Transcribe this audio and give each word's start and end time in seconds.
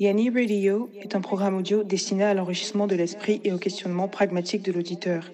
Yanni 0.00 0.30
Radio 0.30 0.88
est 0.98 1.14
un 1.14 1.20
programme 1.20 1.58
audio 1.58 1.84
destiné 1.84 2.24
à 2.24 2.32
l'enrichissement 2.32 2.86
de 2.86 2.96
l'esprit 2.96 3.42
et 3.44 3.52
au 3.52 3.58
questionnement 3.58 4.08
pragmatique 4.08 4.62
de 4.62 4.72
l'auditeur. 4.72 5.30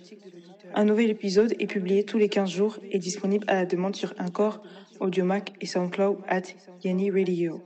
Un 0.74 0.84
nouvel 0.84 1.08
épisode 1.08 1.54
est 1.60 1.68
publié 1.68 2.02
tous 2.02 2.18
les 2.18 2.28
15 2.28 2.50
jours 2.50 2.78
et 2.90 2.98
disponible 2.98 3.44
à 3.46 3.54
la 3.54 3.64
demande 3.64 3.94
sur 3.94 4.12
Encore, 4.18 4.60
Audiomac 4.98 5.52
et 5.60 5.66
SoundCloud 5.66 6.18
at 6.26 6.42
Yanni 6.82 7.12
Radio. 7.12 7.62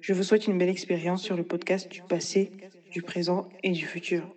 Je 0.00 0.14
vous 0.14 0.22
souhaite 0.22 0.46
une 0.46 0.56
belle 0.56 0.70
expérience 0.70 1.22
sur 1.22 1.36
le 1.36 1.44
podcast 1.44 1.92
du 1.92 2.00
passé, 2.00 2.50
du 2.90 3.02
présent 3.02 3.46
et 3.62 3.72
du 3.72 3.84
futur. 3.84 4.35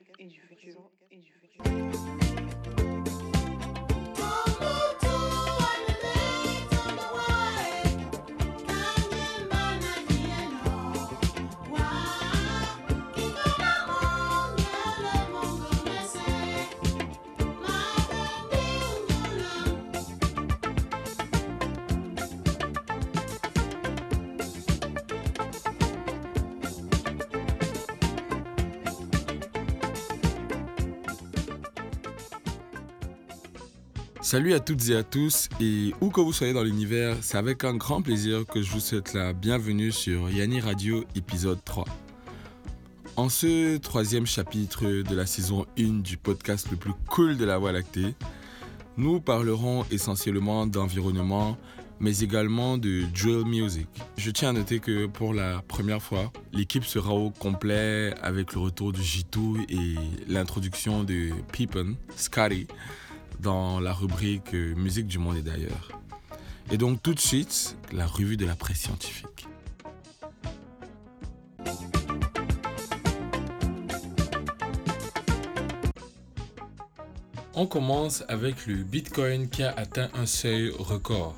Salut 34.31 34.53
à 34.53 34.59
toutes 34.59 34.89
et 34.89 34.95
à 34.95 35.01
tous, 35.01 35.49
et 35.59 35.91
où 36.01 36.11
que 36.11 36.21
vous 36.21 36.33
soyez 36.33 36.53
dans 36.53 36.61
l'univers, 36.61 37.17
c'est 37.21 37.39
avec 37.39 37.63
un 37.63 37.73
grand 37.73 38.03
plaisir 38.03 38.45
que 38.45 38.61
je 38.61 38.71
vous 38.71 38.79
souhaite 38.79 39.15
la 39.15 39.33
bienvenue 39.33 39.91
sur 39.91 40.29
Yanni 40.29 40.61
Radio 40.61 41.03
épisode 41.15 41.57
3. 41.65 41.85
En 43.15 43.27
ce 43.27 43.77
troisième 43.77 44.27
chapitre 44.27 44.85
de 45.01 45.15
la 45.15 45.25
saison 45.25 45.65
1 45.79 46.01
du 46.01 46.17
podcast 46.17 46.67
le 46.69 46.77
plus 46.77 46.93
cool 47.07 47.37
de 47.37 47.45
la 47.45 47.57
Voie 47.57 47.71
lactée, 47.71 48.13
nous 48.97 49.19
parlerons 49.19 49.83
essentiellement 49.89 50.67
d'environnement, 50.67 51.57
mais 51.99 52.19
également 52.19 52.77
de 52.77 53.05
drill 53.11 53.45
music. 53.47 53.87
Je 54.15 54.29
tiens 54.29 54.49
à 54.49 54.53
noter 54.53 54.79
que 54.79 55.07
pour 55.07 55.33
la 55.33 55.63
première 55.67 56.03
fois, 56.03 56.31
l'équipe 56.53 56.85
sera 56.85 57.15
au 57.15 57.31
complet 57.31 58.13
avec 58.21 58.53
le 58.53 58.59
retour 58.59 58.93
du 58.93 59.01
Jitu 59.01 59.65
et 59.69 59.95
l'introduction 60.27 61.03
de 61.03 61.31
Pippen, 61.51 61.95
Scotty, 62.15 62.67
dans 63.39 63.79
la 63.79 63.93
rubrique 63.93 64.53
Musique 64.53 65.07
du 65.07 65.17
monde 65.17 65.37
et 65.37 65.41
d'ailleurs. 65.41 65.89
Et 66.71 66.77
donc 66.77 67.01
tout 67.01 67.13
de 67.13 67.19
suite, 67.19 67.77
la 67.91 68.05
revue 68.05 68.37
de 68.37 68.45
la 68.45 68.55
presse 68.55 68.81
scientifique. 68.81 69.47
On 77.55 77.65
commence 77.65 78.23
avec 78.29 78.67
le 78.67 78.83
Bitcoin 78.83 79.49
qui 79.49 79.63
a 79.63 79.73
atteint 79.75 80.09
un 80.13 80.25
seuil 80.25 80.71
record. 80.77 81.35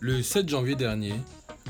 Le 0.00 0.22
7 0.22 0.48
janvier 0.48 0.74
dernier, 0.74 1.14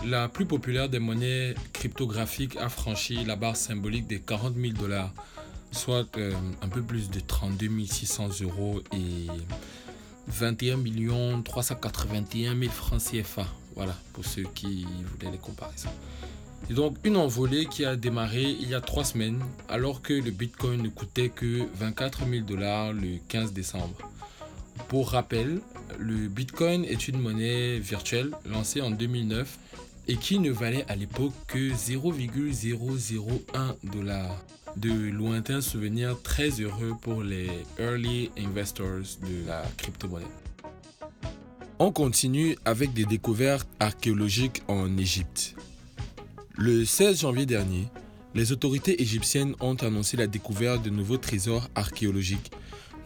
la 0.06 0.28
plus 0.28 0.46
populaire 0.46 0.88
des 0.88 0.98
monnaies 0.98 1.54
cryptographiques 1.72 2.56
a 2.56 2.68
franchi 2.68 3.24
la 3.24 3.36
barre 3.36 3.56
symbolique 3.56 4.06
des 4.06 4.20
40 4.20 4.54
000 4.54 4.72
dollars 4.72 5.12
soit 5.72 6.16
euh, 6.16 6.32
un 6.62 6.68
peu 6.68 6.82
plus 6.82 7.10
de 7.10 7.20
32 7.20 7.86
600 7.86 8.28
euros 8.42 8.80
et 8.92 9.26
21 10.28 11.42
381 11.42 12.58
000 12.58 12.72
francs 12.72 13.02
CFA. 13.02 13.46
Voilà, 13.74 13.96
pour 14.12 14.24
ceux 14.24 14.44
qui 14.54 14.86
voulaient 15.04 15.30
les 15.30 15.38
comparaisons. 15.38 15.90
Et 16.70 16.74
donc 16.74 16.96
une 17.04 17.16
envolée 17.16 17.66
qui 17.66 17.84
a 17.84 17.96
démarré 17.96 18.42
il 18.42 18.68
y 18.68 18.74
a 18.74 18.80
trois 18.80 19.04
semaines 19.04 19.40
alors 19.68 20.02
que 20.02 20.12
le 20.12 20.30
Bitcoin 20.30 20.82
ne 20.82 20.88
coûtait 20.88 21.28
que 21.28 21.68
24 21.74 22.28
000 22.28 22.44
dollars 22.44 22.92
le 22.92 23.18
15 23.28 23.52
décembre. 23.52 23.96
Pour 24.88 25.10
rappel, 25.10 25.60
le 25.98 26.28
Bitcoin 26.28 26.84
est 26.84 27.08
une 27.08 27.20
monnaie 27.20 27.78
virtuelle 27.78 28.30
lancée 28.44 28.80
en 28.80 28.90
2009 28.90 29.58
et 30.08 30.16
qui 30.16 30.38
ne 30.38 30.50
valait 30.50 30.84
à 30.88 30.96
l'époque 30.96 31.32
que 31.46 31.72
0,001 31.72 33.76
dollars 33.84 34.42
de 34.78 35.10
lointains 35.10 35.60
souvenirs 35.60 36.16
très 36.22 36.50
heureux 36.60 36.94
pour 37.00 37.22
les 37.22 37.48
early 37.78 38.30
investors 38.38 39.18
de 39.22 39.46
la 39.46 39.62
crypto-monnaie. 39.76 40.26
On 41.78 41.92
continue 41.92 42.56
avec 42.64 42.92
des 42.92 43.04
découvertes 43.04 43.68
archéologiques 43.80 44.62
en 44.68 44.96
Égypte. 44.96 45.54
Le 46.56 46.84
16 46.84 47.20
janvier 47.20 47.46
dernier, 47.46 47.88
les 48.34 48.52
autorités 48.52 49.00
égyptiennes 49.02 49.54
ont 49.60 49.74
annoncé 49.76 50.16
la 50.16 50.26
découverte 50.26 50.82
de 50.82 50.90
nouveaux 50.90 51.18
trésors 51.18 51.68
archéologiques, 51.74 52.52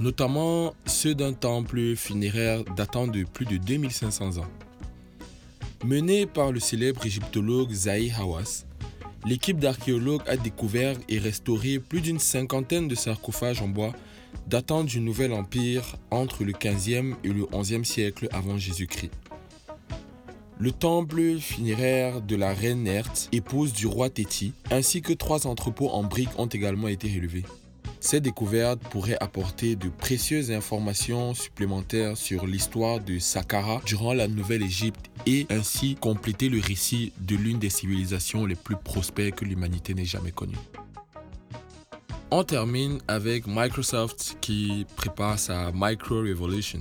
notamment 0.01 0.75
ceux 0.87 1.15
d'un 1.15 1.33
temple 1.33 1.97
funéraire 1.97 2.65
datant 2.77 3.07
de 3.07 3.25
plus 3.25 3.47
de 3.47 3.57
2500 3.57 4.39
ans. 4.39 4.49
Menée 5.85 6.27
par 6.27 6.53
le 6.53 6.61
célèbre 6.61 7.05
égyptologue 7.05 7.73
Zahi 7.73 8.13
Hawass, 8.13 8.67
l'équipe 9.25 9.59
d'archéologues 9.59 10.23
a 10.27 10.37
découvert 10.37 10.97
et 11.09 11.19
restauré 11.19 11.79
plus 11.79 12.01
d'une 12.01 12.19
cinquantaine 12.19 12.89
de 12.89 12.95
sarcophages 12.95 13.63
en 13.63 13.69
bois 13.69 13.93
datant 14.47 14.85
du 14.85 15.01
Nouvel 15.01 15.33
Empire 15.33 15.97
entre 16.11 16.45
le 16.45 16.53
15e 16.53 17.15
et 17.23 17.29
le 17.29 17.43
11e 17.45 17.85
siècle 17.85 18.29
avant 18.33 18.59
Jésus-Christ. 18.59 19.13
Le 20.59 20.71
temple 20.71 21.39
funéraire 21.39 22.21
de 22.21 22.37
la 22.37 22.53
reine 22.55 22.85
Nert, 22.85 23.13
épouse 23.33 23.73
du 23.73 23.87
roi 23.87 24.11
Téti, 24.11 24.53
ainsi 24.71 25.03
que 25.03 25.13
trois 25.13 25.47
entrepôts 25.47 25.91
en 25.91 26.05
briques 26.05 26.39
ont 26.39 26.47
également 26.47 26.89
été 26.89 27.09
relevés. 27.09 27.45
Ces 28.03 28.21
découvertes 28.21 28.81
pourraient 28.91 29.17
apporter 29.21 29.77
de 29.77 29.89
précieuses 29.89 30.51
informations 30.51 31.35
supplémentaires 31.35 32.17
sur 32.17 32.49
l'histoire 32.49 32.99
de 32.99 33.21
Saqqara 33.21 33.81
durant 33.87 34.13
la 34.13 34.27
Nouvelle-Égypte 34.27 35.09
et 35.25 35.47
ainsi 35.51 35.95
compléter 35.95 36.49
le 36.49 36.61
récit 36.61 37.13
de 37.21 37.37
l'une 37.37 37.61
des 37.61 37.71
civilisations 37.71 38.45
les 38.45 38.57
plus 38.57 38.75
prospères 38.75 39.33
que 39.33 39.45
l'humanité 39.45 39.95
n'ait 39.95 40.05
jamais 40.05 40.33
connues. 40.33 40.59
On 42.33 42.43
termine 42.43 42.99
avec 43.07 43.47
Microsoft 43.47 44.37
qui 44.41 44.85
prépare 44.97 45.39
sa 45.39 45.71
Micro 45.73 46.17
Revolution. 46.17 46.81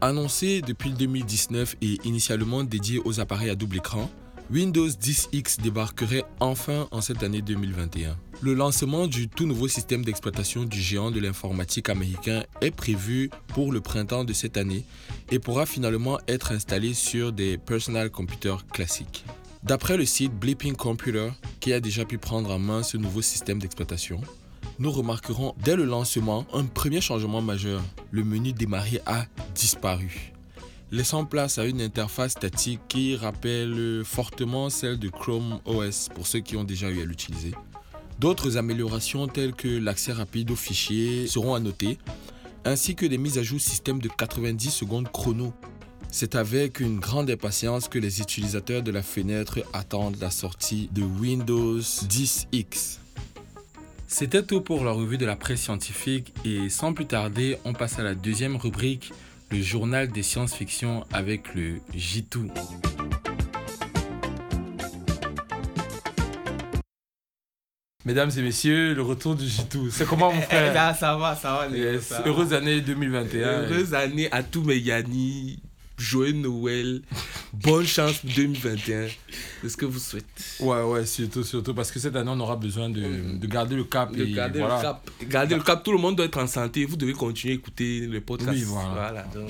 Annoncé 0.00 0.62
depuis 0.62 0.92
2019 0.92 1.74
et 1.82 1.98
initialement 2.04 2.62
dédié 2.62 3.00
aux 3.04 3.18
appareils 3.18 3.50
à 3.50 3.56
double 3.56 3.78
écran, 3.78 4.08
Windows 4.50 4.88
10X 4.88 5.60
débarquerait 5.60 6.24
enfin 6.40 6.88
en 6.90 7.02
cette 7.02 7.22
année 7.22 7.42
2021. 7.42 8.16
Le 8.40 8.54
lancement 8.54 9.06
du 9.06 9.28
tout 9.28 9.46
nouveau 9.46 9.68
système 9.68 10.02
d'exploitation 10.02 10.64
du 10.64 10.80
géant 10.80 11.10
de 11.10 11.20
l'informatique 11.20 11.90
américain 11.90 12.44
est 12.62 12.70
prévu 12.70 13.28
pour 13.48 13.72
le 13.72 13.82
printemps 13.82 14.24
de 14.24 14.32
cette 14.32 14.56
année 14.56 14.84
et 15.30 15.38
pourra 15.38 15.66
finalement 15.66 16.18
être 16.28 16.52
installé 16.52 16.94
sur 16.94 17.30
des 17.30 17.58
personal 17.58 18.10
computers 18.10 18.66
classiques. 18.68 19.26
D'après 19.64 19.98
le 19.98 20.06
site 20.06 20.32
Bleeping 20.32 20.76
Computer, 20.76 21.28
qui 21.60 21.74
a 21.74 21.80
déjà 21.80 22.06
pu 22.06 22.16
prendre 22.16 22.50
en 22.50 22.58
main 22.58 22.82
ce 22.82 22.96
nouveau 22.96 23.20
système 23.20 23.58
d'exploitation, 23.58 24.22
nous 24.78 24.90
remarquerons 24.90 25.54
dès 25.62 25.76
le 25.76 25.84
lancement 25.84 26.46
un 26.54 26.64
premier 26.64 27.02
changement 27.02 27.42
majeur. 27.42 27.82
Le 28.12 28.24
menu 28.24 28.54
démarrer 28.54 29.02
a 29.04 29.26
disparu 29.54 30.32
laissant 30.90 31.24
place 31.24 31.58
à 31.58 31.66
une 31.66 31.80
interface 31.80 32.32
statique 32.32 32.80
qui 32.88 33.16
rappelle 33.16 34.02
fortement 34.04 34.70
celle 34.70 34.98
de 34.98 35.08
Chrome 35.08 35.60
OS 35.64 36.08
pour 36.14 36.26
ceux 36.26 36.40
qui 36.40 36.56
ont 36.56 36.64
déjà 36.64 36.90
eu 36.90 37.02
à 37.02 37.04
l'utiliser. 37.04 37.52
D'autres 38.18 38.56
améliorations 38.56 39.28
telles 39.28 39.54
que 39.54 39.68
l'accès 39.68 40.12
rapide 40.12 40.50
aux 40.50 40.56
fichiers 40.56 41.26
seront 41.26 41.54
à 41.54 41.60
noter, 41.60 41.98
ainsi 42.64 42.94
que 42.94 43.06
des 43.06 43.18
mises 43.18 43.38
à 43.38 43.42
jour 43.42 43.60
système 43.60 44.00
de 44.00 44.08
90 44.08 44.70
secondes 44.70 45.10
chrono. 45.12 45.52
C'est 46.10 46.34
avec 46.34 46.80
une 46.80 46.98
grande 46.98 47.30
impatience 47.30 47.86
que 47.86 47.98
les 47.98 48.20
utilisateurs 48.20 48.82
de 48.82 48.90
la 48.90 49.02
fenêtre 49.02 49.60
attendent 49.72 50.16
la 50.20 50.30
sortie 50.30 50.88
de 50.92 51.02
Windows 51.02 51.78
10X. 51.78 52.98
C'était 54.06 54.42
tout 54.42 54.62
pour 54.62 54.84
la 54.84 54.92
revue 54.92 55.18
de 55.18 55.26
la 55.26 55.36
presse 55.36 55.60
scientifique 55.60 56.32
et 56.44 56.70
sans 56.70 56.94
plus 56.94 57.04
tarder, 57.04 57.58
on 57.66 57.74
passe 57.74 57.98
à 57.98 58.02
la 58.02 58.14
deuxième 58.14 58.56
rubrique 58.56 59.12
le 59.50 59.62
journal 59.62 60.08
des 60.08 60.22
science-fiction 60.22 61.04
avec 61.12 61.54
le 61.54 61.80
J2. 61.96 62.50
Mesdames 68.04 68.30
et 68.36 68.42
messieurs, 68.42 68.94
le 68.94 69.02
retour 69.02 69.34
du 69.34 69.44
J2. 69.44 69.90
C'est 69.90 70.06
comment 70.06 70.32
mon 70.32 70.40
frère? 70.40 70.72
ça, 70.72 70.94
ça 70.94 71.16
va, 71.16 71.34
ça 71.34 71.52
va. 71.54 71.68
Les 71.68 71.98
Heureuse 72.26 72.52
année 72.54 72.80
2021. 72.80 73.62
Heureuse 73.62 73.94
année 73.94 74.28
à 74.32 74.42
tous 74.42 74.62
mes 74.62 74.76
Yanni. 74.76 75.58
Joyeux 75.98 76.32
Noël. 76.32 77.02
bonne 77.52 77.86
chance 77.86 78.18
pour 78.18 78.30
2021. 78.30 79.08
C'est 79.62 79.68
ce 79.68 79.76
que 79.76 79.84
vous 79.84 79.98
souhaitez. 79.98 80.26
Ouais, 80.60 80.82
ouais, 80.82 81.04
surtout, 81.04 81.42
surtout, 81.42 81.74
parce 81.74 81.90
que 81.90 81.98
cette 81.98 82.14
année, 82.14 82.30
on 82.32 82.38
aura 82.40 82.56
besoin 82.56 82.88
de, 82.88 83.36
de 83.36 83.46
garder 83.46 83.74
le 83.74 83.84
cap. 83.84 84.14
De 84.14 84.24
et 84.24 84.30
garder 84.32 84.60
voilà. 84.60 84.76
le 84.76 84.82
cap. 84.82 85.10
Garder 85.28 85.54
le 85.56 85.62
cap. 85.62 85.82
Tout 85.82 85.92
le 85.92 85.98
monde 85.98 86.16
doit 86.16 86.26
être 86.26 86.38
en 86.38 86.46
santé. 86.46 86.84
Vous 86.84 86.96
devez 86.96 87.12
continuer 87.12 87.54
à 87.54 87.56
écouter 87.56 88.00
le 88.06 88.20
podcast. 88.20 88.52
Oui, 88.52 88.62
voilà. 88.64 89.22
donc, 89.34 89.48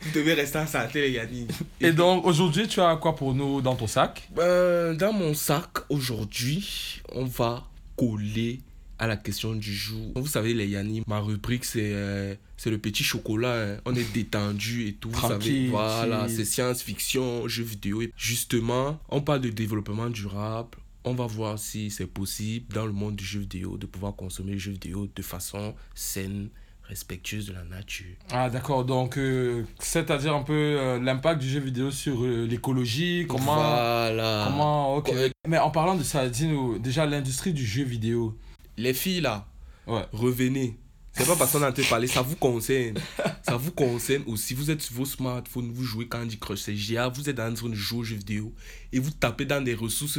vous 0.00 0.10
devez 0.14 0.34
rester 0.34 0.58
en 0.58 0.66
santé, 0.66 1.02
les 1.02 1.10
Yannick. 1.10 1.50
Et 1.80 1.92
donc, 1.92 2.24
aujourd'hui, 2.24 2.68
tu 2.68 2.80
as 2.80 2.96
quoi 2.96 3.16
pour 3.16 3.34
nous 3.34 3.60
dans 3.60 3.74
ton 3.74 3.86
sac? 3.86 4.28
Euh, 4.38 4.94
dans 4.94 5.12
mon 5.12 5.34
sac, 5.34 5.70
aujourd'hui, 5.88 7.02
on 7.12 7.24
va 7.24 7.64
coller 7.96 8.60
à 8.98 9.06
la 9.06 9.16
question 9.16 9.54
du 9.54 9.74
jour. 9.74 10.12
Vous 10.14 10.26
savez, 10.26 10.54
les 10.54 10.68
Yanni, 10.68 11.02
ma 11.06 11.18
rubrique, 11.20 11.64
c'est 11.64 11.90
euh, 11.92 12.34
c'est 12.62 12.68
le 12.70 12.76
petit 12.76 13.02
chocolat. 13.02 13.54
hein. 13.54 13.76
On 13.86 13.94
est 13.94 14.12
détendu 14.12 14.86
et 14.88 14.92
tout. 14.92 15.08
Vous 15.08 15.18
savez, 15.18 15.30
Tranquille, 15.38 15.70
voilà, 15.70 16.28
c'est 16.28 16.44
science-fiction, 16.44 17.48
jeux 17.48 17.64
vidéo. 17.64 18.02
Et 18.02 18.12
justement, 18.18 19.00
on 19.08 19.22
parle 19.22 19.40
de 19.40 19.48
développement 19.48 20.10
durable. 20.10 20.76
On 21.04 21.14
va 21.14 21.26
voir 21.26 21.58
si 21.58 21.90
c'est 21.90 22.06
possible 22.06 22.66
dans 22.74 22.84
le 22.84 22.92
monde 22.92 23.16
du 23.16 23.24
jeu 23.24 23.40
vidéo 23.40 23.78
de 23.78 23.86
pouvoir 23.86 24.14
consommer 24.14 24.52
le 24.52 24.58
jeu 24.58 24.72
vidéo 24.72 25.08
de 25.16 25.22
façon 25.22 25.74
saine, 25.94 26.50
respectueuse 26.82 27.46
de 27.46 27.54
la 27.54 27.64
nature. 27.64 28.14
Ah, 28.30 28.50
d'accord. 28.50 28.84
Donc, 28.84 29.16
euh, 29.16 29.64
c'est-à-dire 29.78 30.34
un 30.34 30.42
peu 30.42 30.52
euh, 30.52 31.00
l'impact 31.00 31.40
du 31.40 31.48
jeu 31.48 31.60
vidéo 31.60 31.90
sur 31.90 32.22
euh, 32.22 32.44
l'écologie. 32.46 33.24
Comment. 33.26 33.54
Voilà. 33.54 34.48
Comment. 34.50 34.96
Ok. 34.96 35.08
Ouais. 35.14 35.32
Mais 35.48 35.56
en 35.58 35.70
parlant 35.70 35.96
de 35.96 36.02
ça, 36.02 36.28
dis-nous, 36.28 36.78
déjà, 36.78 37.06
l'industrie 37.06 37.54
du 37.54 37.64
jeu 37.64 37.84
vidéo. 37.84 38.36
Les 38.76 38.92
filles 38.92 39.22
là, 39.22 39.46
Ouais. 39.86 40.04
revenez. 40.12 40.76
C'est 41.12 41.26
pas 41.26 41.36
parce 41.36 41.52
qu'on 41.52 41.62
est 41.62 41.66
en 41.66 41.72
train 41.72 41.82
de 41.82 41.88
parler, 41.88 42.06
ça 42.06 42.22
vous 42.22 42.36
concerne. 42.36 42.98
Ça 43.42 43.56
vous 43.56 43.72
concerne 43.72 44.22
aussi. 44.26 44.54
Vous 44.54 44.70
êtes 44.70 44.80
sur 44.80 44.94
vos 44.94 45.04
smartphones, 45.04 45.70
vous 45.72 45.84
jouez 45.84 46.06
Candy 46.06 46.38
Crush, 46.38 46.60
c'est 46.60 46.74
GA, 46.74 47.08
vous 47.08 47.28
êtes 47.28 47.40
jouer 47.56 47.98
aux 47.98 48.04
jeux 48.04 48.16
vidéo 48.16 48.52
et 48.92 48.98
vous 48.98 49.10
tapez 49.10 49.44
dans 49.44 49.62
des 49.62 49.74
ressources. 49.74 50.18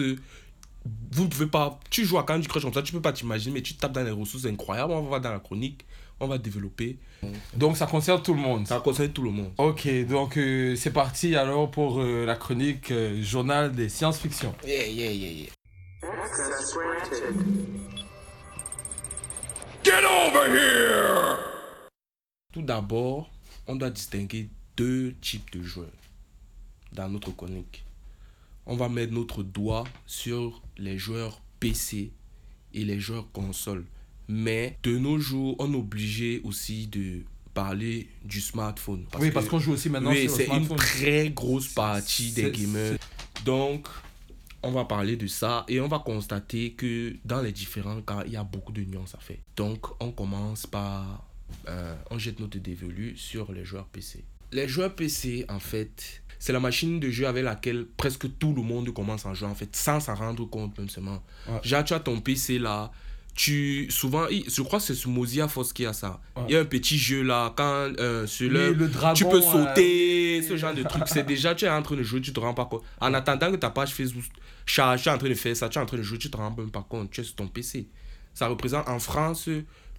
Vous 1.11 1.23
ne 1.23 1.29
pouvez 1.29 1.47
pas. 1.47 1.79
Tu 1.89 2.05
joues 2.05 2.17
à 2.17 2.23
Candy 2.23 2.47
Crush 2.47 2.63
comme 2.63 2.73
ça, 2.73 2.81
tu 2.81 2.91
peux 2.91 3.01
pas 3.01 3.13
t'imaginer, 3.13 3.53
mais 3.53 3.61
tu 3.61 3.75
tapes 3.75 3.93
dans 3.93 4.03
des 4.03 4.11
ressources 4.11 4.45
incroyables. 4.45 4.91
On 4.91 5.01
va 5.01 5.07
voir 5.07 5.21
dans 5.21 5.31
la 5.31 5.39
chronique, 5.39 5.85
on 6.19 6.27
va 6.27 6.38
développer. 6.38 6.97
Donc, 7.55 7.77
ça 7.77 7.85
concerne 7.85 8.21
tout 8.21 8.33
le 8.33 8.41
monde. 8.41 8.67
Ça 8.67 8.79
concerne 8.79 9.09
tout 9.09 9.23
le 9.23 9.31
monde. 9.31 9.51
Ok, 9.57 9.88
donc 10.07 10.38
euh, 10.38 10.75
c'est 10.75 10.91
parti 10.91 11.35
alors 11.35 11.69
pour 11.69 12.01
euh, 12.01 12.25
la 12.25 12.35
chronique 12.35 12.91
euh, 12.91 13.21
Journal 13.21 13.71
des 13.71 13.89
science-fiction. 13.89 14.53
Yeah, 14.65 14.88
yeah, 14.88 15.11
yeah, 15.11 15.31
yeah. 15.31 15.49
Tout 22.54 22.62
d'abord, 22.62 23.30
on 23.68 23.75
doit 23.75 23.89
distinguer 23.89 24.50
deux 24.78 25.13
types 25.22 25.51
de 25.51 25.63
joueurs 25.63 25.88
dans 26.94 27.10
notre 27.10 27.31
chronique. 27.31 27.83
On 28.66 28.75
va 28.75 28.89
mettre 28.89 29.13
notre 29.13 29.42
doigt 29.44 29.86
sur 30.06 30.62
les 30.78 30.98
joueurs 30.98 31.42
PC 31.60 32.12
et 32.74 32.86
les 32.86 33.00
joueurs 33.00 33.31
console. 33.31 33.86
Mais 34.28 34.78
de 34.83 34.98
nos 34.98 35.18
jours, 35.18 35.56
on 35.60 35.74
est 35.74 35.78
obligé 35.78 36.42
aussi 36.44 36.88
de 36.88 37.22
parler 37.54 38.07
du 38.24 38.39
smartphone. 38.39 39.06
oui, 39.19 39.31
parce 39.31 39.48
qu'on 39.50 39.60
joue 39.60 39.74
aussi 39.74 39.89
maintenant 39.89 40.12
oui, 40.12 40.30
sur 40.30 40.31
le 40.31 40.36
c'est 40.38 40.44
une 40.45 40.66
smartphone. 40.66 40.77
très 40.77 41.30
grosse 41.30 41.68
partie 41.69 42.31
des 42.31 42.51
gamers. 42.51 42.98
Donc, 43.45 43.88
on 44.63 44.72
va 44.72 44.86
parler 44.86 45.16
de 45.16 45.28
ça 45.28 45.66
et 45.68 45.80
on 45.81 45.88
va 45.88 46.00
constater 46.00 46.74
que 46.74 47.16
dans 47.25 47.42
les 47.42 47.52
différents 47.52 48.02
cas, 48.02 48.24
il 48.25 48.34
y 48.34 48.38
a 48.38 48.44
beaucoup 48.44 48.72
de 48.72 48.81
nuances 48.81 49.16
à 49.16 49.19
faire. 49.19 49.38
Donc, 49.56 49.88
on 50.00 50.12
commence 50.12 50.68
par. 50.68 51.25
euh, 51.68 51.96
on 52.10 52.18
jette 52.18 52.40
notre 52.40 52.58
dévolu 52.60 53.16
sur 53.18 53.52
les 53.52 53.66
joueurs 53.66 53.88
PC. 53.88 54.24
Les 54.52 54.68
joueurs 54.68 54.94
PC, 54.96 55.46
en 55.50 55.60
fait, 55.60 56.24
c'est 56.40 56.54
la 56.54 56.60
machine 56.60 57.00
de 57.00 57.10
jeu 57.10 57.25
avec 57.28 57.44
laquelle 57.44 57.86
presque 57.98 58.38
tout 58.38 58.54
le 58.54 58.62
monde 58.62 58.94
commence 58.94 59.25
à 59.25 59.34
jouer, 59.34 59.48
en 59.48 59.56
fait, 59.56 59.75
sans 59.75 60.00
s'en 60.00 60.16
rendre 60.16 60.46
compte, 60.46 60.78
même 60.78 60.90
seulement. 60.90 61.24
Ouais. 61.48 61.60
Genre, 61.63 61.84
tu 61.84 61.94
as 61.94 62.00
ton 62.00 62.19
PC 62.22 62.60
là. 62.60 62.92
Tu, 63.33 63.88
souvent, 63.89 64.25
je 64.30 64.62
crois 64.62 64.80
que 64.80 64.86
c'est 64.86 64.94
sur 64.94 65.10
Mozilla 65.10 65.48
Force 65.48 65.72
qui 65.74 65.86
a 65.86 65.94
ça. 65.94 66.19
Ouais. 66.36 66.44
Il 66.50 66.54
y 66.54 66.56
a 66.57 66.60
un 66.60 66.66
petit 66.66 66.98
jeu 66.98 67.22
là, 67.24 67.54
quand 67.56 67.63
euh, 68.00 68.28
sur 68.28 68.51
le, 68.51 68.74
le 68.74 68.88
dragon, 68.89 69.16
tu 69.16 69.24
peux 69.25 69.38
euh, 69.38 69.42
sauter, 69.42 70.44
ce 70.48 70.57
genre 70.57 70.74
de 70.74 70.83
truc. 70.83 71.04
C'est 71.07 71.25
déjà, 71.25 71.56
tu 71.56 71.66
es 71.66 71.69
en 71.69 71.81
train 71.81 71.95
de 71.95 72.04
jouer, 72.04 72.19
tu 72.22 72.33
te 72.33 72.39
rends 72.39 72.54
pas 72.54 72.66
compte. 72.66 72.83
En 73.00 73.13
attendant 73.13 73.50
que 73.50 73.56
ta 73.56 73.69
page 73.69 73.94
Facebook 73.94 74.24
charge, 74.66 75.04
tu 75.04 75.10
es 75.10 75.12
en 75.12 75.18
train 75.18 75.30
de 75.30 75.33
faire 75.33 75.56
ça, 75.56 75.69
tu 75.69 75.80
es 75.80 75.81
en 75.81 75.86
train 75.86 75.98
de 75.98 76.04
jouer, 76.04 76.18
tu 76.18 76.30
te 76.30 76.36
rends 76.38 76.54
même 76.56 76.72
pas 76.72 76.86
compte. 76.88 77.10
Tu 77.12 77.22
es 77.22 77.24
sur 77.24 77.36
ton 77.36 77.48
PC. 77.48 77.88
Ça 78.33 78.48
représente, 78.48 78.88
en 78.89 79.00
France, 79.00 79.48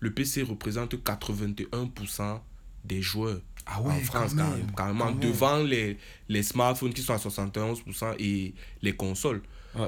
le 0.01 0.13
PC 0.13 0.43
représente 0.43 0.95
81% 0.95 2.41
des 2.85 3.03
joueurs. 3.03 3.39
Ah 3.67 3.81
ouais, 3.81 3.93
en 3.95 4.01
France, 4.01 4.33
quand 4.37 4.51
même, 4.51 4.71
carrément, 4.77 5.07
quand 5.07 5.21
devant 5.21 5.59
les, 5.59 5.97
les 6.29 6.43
smartphones 6.43 6.93
qui 6.93 7.01
sont 7.03 7.15
à 7.15 7.19
71% 7.19 8.17
et 8.19 8.55
les 8.83 8.93
consoles. 8.97 9.41
Ouais. 9.75 9.87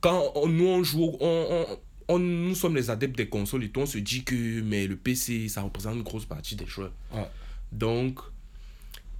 Quand 0.00 0.32
on- 0.34 0.46
nous 0.46 0.66
on 0.66 0.82
joue, 0.84 1.16
on, 1.20 1.46
on- 1.70 1.78
on- 2.08 2.18
nous 2.18 2.54
sommes 2.54 2.76
les 2.76 2.90
adeptes 2.90 3.16
des 3.16 3.28
consoles 3.28 3.64
et 3.64 3.68
tout, 3.70 3.80
on 3.80 3.86
se 3.86 3.98
dit 3.98 4.24
que 4.24 4.60
mais 4.62 4.86
le 4.86 4.96
PC, 4.96 5.48
ça 5.48 5.62
représente 5.62 5.96
une 5.96 6.02
grosse 6.02 6.24
partie 6.26 6.56
des 6.56 6.66
joueurs. 6.66 6.92
Ouais. 7.12 7.26
Donc, 7.72 8.20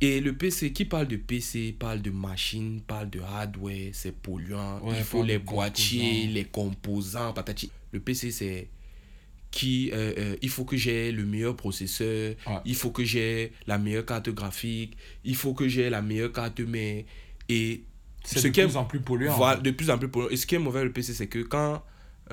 et 0.00 0.20
le 0.20 0.34
PC, 0.34 0.72
qui 0.72 0.84
parle 0.84 1.06
de 1.08 1.16
PC, 1.16 1.74
parle 1.78 2.02
de 2.02 2.10
machine, 2.10 2.80
parle 2.86 3.08
de 3.10 3.20
hardware, 3.20 3.90
c'est 3.92 4.14
polluant. 4.14 4.80
Ouais, 4.82 4.96
il 4.98 5.04
faut 5.04 5.22
les 5.22 5.38
de 5.38 5.44
boîtiers, 5.44 6.26
les 6.26 6.44
composants, 6.44 7.32
patati. 7.32 7.70
Le 7.92 8.00
PC, 8.00 8.30
c'est 8.30 8.68
qui 9.50 9.90
euh, 9.92 10.12
euh, 10.18 10.36
il 10.42 10.48
faut 10.48 10.64
que 10.64 10.76
j'ai 10.76 11.12
le 11.12 11.24
meilleur 11.24 11.54
processeur, 11.56 12.34
Ouais. 12.46 12.56
il 12.64 12.74
faut 12.74 12.90
que 12.90 13.04
j'ai 13.04 13.52
la 13.68 13.78
meilleure 13.78 14.04
carte 14.04 14.28
graphique, 14.30 14.96
il 15.24 15.36
faut 15.36 15.54
que 15.54 15.68
j'ai 15.68 15.88
la 15.90 16.02
meilleure 16.02 16.32
carte 16.32 16.58
mère. 16.60 17.04
Et 17.48 17.84
C'est 18.24 18.40
ce 18.40 18.48
de 18.48 18.52
qui 18.52 18.60
est- 18.60 18.64
plus 18.66 18.76
en 18.76 18.84
plus 18.84 19.00
polluant. 19.00 19.56
de 19.60 19.70
plus 19.70 19.90
en 19.90 19.98
plus 19.98 20.08
polluant. 20.08 20.28
Et 20.30 20.36
ce 20.36 20.44
qui 20.46 20.56
est 20.56 20.58
mauvais 20.58 20.82
le 20.82 20.92
PC, 20.92 21.14
c'est 21.14 21.28
que 21.28 21.38
quand 21.38 21.82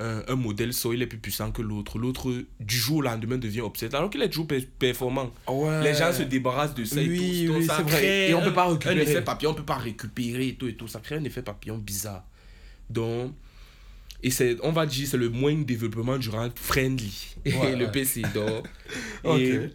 euh, 0.00 0.22
un 0.26 0.36
modèle 0.36 0.72
sort, 0.72 0.94
il 0.94 1.02
est 1.02 1.06
plus 1.06 1.18
puissant 1.18 1.50
que 1.52 1.60
l'autre. 1.62 1.98
L'autre, 1.98 2.32
du 2.60 2.76
jour 2.76 2.96
au 2.98 3.02
landemain, 3.02 3.36
devient 3.38 3.60
obsolète. 3.60 3.94
Alors 3.94 4.08
qu'il 4.10 4.22
est 4.22 4.28
toujours 4.30 4.46
per- 4.46 4.66
performant. 4.78 5.30
Ouais. 5.48 5.82
Les 5.84 5.94
gens 5.94 6.12
se 6.12 6.22
débarrassent 6.22 6.74
de 6.74 6.84
ça 6.84 6.96
Oui, 6.96 7.42
et 7.42 7.46
tout. 7.46 7.52
Oui, 7.54 7.64
ça 7.66 7.76
c'est 7.76 7.82
vrai. 7.82 7.92
crée 7.98 8.30
Et 8.30 8.34
on 8.34 8.40
peut 8.40 8.48
un- 8.48 8.52
pas 8.52 8.66
récupérer. 8.68 8.94
Un 8.94 9.02
effet 9.02 9.22
papillon, 9.22 9.50
on 9.50 9.54
peut 9.54 9.62
pas 9.64 9.76
récupérer 9.76 10.48
et 10.48 10.54
tout 10.54 10.66
et 10.68 10.74
tout. 10.74 10.88
Ça 10.88 11.00
crée 11.00 11.16
un 11.16 11.24
effet 11.24 11.42
papillon 11.42 11.76
bizarre. 11.78 12.24
Donc, 12.88 13.32
et 14.22 14.30
c'est, 14.30 14.56
on 14.62 14.72
va 14.72 14.86
dire, 14.86 15.06
c'est 15.08 15.16
le 15.18 15.28
moins 15.28 15.54
développement 15.54 16.16
durable 16.16 16.54
friendly. 16.56 17.36
Ouais, 17.46 17.76
le 17.76 17.84
ouais. 17.86 17.90
PC. 17.92 18.22
Donc, 18.34 18.64
et- 19.38 19.70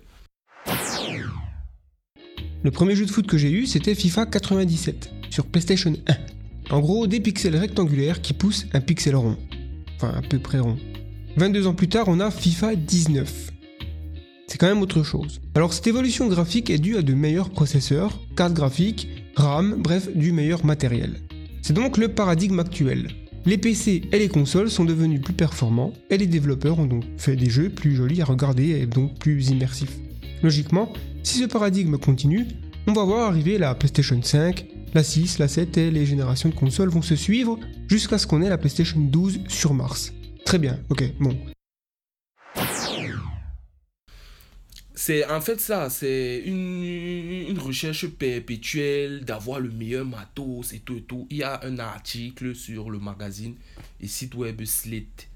Le 2.63 2.71
premier 2.71 2.95
jeu 2.95 3.05
de 3.05 3.11
foot 3.11 3.27
que 3.27 3.37
j'ai 3.37 3.51
eu, 3.51 3.65
c'était 3.65 3.93
FIFA 3.95 4.25
97 4.25 5.11
sur 5.29 5.45
PlayStation 5.45 5.93
1. 6.07 6.73
En 6.73 6.79
gros, 6.79 7.07
des 7.07 7.19
pixels 7.19 7.55
rectangulaires 7.55 8.21
qui 8.21 8.33
poussent 8.33 8.65
un 8.73 8.81
pixel 8.81 9.15
rond. 9.15 9.37
Enfin, 9.97 10.13
à 10.15 10.21
peu 10.21 10.39
près 10.39 10.59
rond. 10.59 10.77
22 11.37 11.67
ans 11.67 11.73
plus 11.73 11.89
tard, 11.89 12.05
on 12.07 12.19
a 12.19 12.31
FIFA 12.31 12.75
19. 12.75 13.51
C'est 14.47 14.57
quand 14.57 14.67
même 14.67 14.81
autre 14.81 15.03
chose. 15.03 15.41
Alors 15.55 15.73
cette 15.73 15.87
évolution 15.87 16.27
graphique 16.27 16.69
est 16.69 16.77
due 16.77 16.97
à 16.97 17.01
de 17.01 17.13
meilleurs 17.13 17.49
processeurs, 17.49 18.19
cartes 18.35 18.53
graphiques, 18.53 19.09
RAM, 19.35 19.75
bref, 19.77 20.09
du 20.15 20.31
meilleur 20.31 20.65
matériel. 20.65 21.19
C'est 21.61 21.73
donc 21.73 21.97
le 21.97 22.07
paradigme 22.07 22.59
actuel. 22.59 23.09
Les 23.45 23.57
PC 23.57 24.03
et 24.11 24.19
les 24.19 24.29
consoles 24.29 24.69
sont 24.69 24.85
devenus 24.85 25.21
plus 25.21 25.33
performants 25.33 25.93
et 26.09 26.17
les 26.17 26.27
développeurs 26.27 26.79
ont 26.79 26.85
donc 26.85 27.03
fait 27.17 27.35
des 27.35 27.49
jeux 27.49 27.69
plus 27.69 27.95
jolis 27.95 28.21
à 28.21 28.25
regarder 28.25 28.69
et 28.69 28.85
donc 28.85 29.19
plus 29.19 29.49
immersifs. 29.49 29.97
Logiquement, 30.43 30.93
si 31.23 31.39
ce 31.39 31.45
paradigme 31.45 31.97
continue, 31.97 32.45
on 32.87 32.93
va 32.93 33.03
voir 33.03 33.27
arriver 33.27 33.57
la 33.57 33.75
PlayStation 33.75 34.19
5, 34.21 34.65
la 34.93 35.03
6, 35.03 35.39
la 35.39 35.47
7 35.47 35.77
et 35.77 35.91
les 35.91 36.05
générations 36.05 36.49
de 36.49 36.55
consoles 36.55 36.89
vont 36.89 37.01
se 37.01 37.15
suivre 37.15 37.59
jusqu'à 37.87 38.17
ce 38.17 38.27
qu'on 38.27 38.41
ait 38.41 38.49
la 38.49 38.57
PlayStation 38.57 38.99
12 38.99 39.41
sur 39.47 39.73
Mars. 39.73 40.13
Très 40.45 40.59
bien, 40.59 40.79
ok, 40.89 41.03
bon. 41.19 41.37
C'est 44.99 45.25
en 45.29 45.39
fait 45.39 45.59
ça, 45.61 45.89
c'est 45.89 46.39
une, 46.45 47.57
recherche 47.59 48.07
perpétuelle 48.07 49.23
d'avoir 49.23 49.59
le 49.59 49.69
meilleur 49.69 50.05
matos 50.05 50.73
et 50.73 50.79
tout 50.79 50.97
et 50.97 51.01
tout. 51.01 51.27
Il 51.29 51.37
y 51.37 51.43
a 51.43 51.63
un 51.63 51.79
article 51.79 52.55
sur 52.55 52.89
le 52.89 52.99
magazine 52.99 53.55
et 54.01 54.07
site 54.07 54.35
web 54.35 54.63
Slate. 54.65 55.27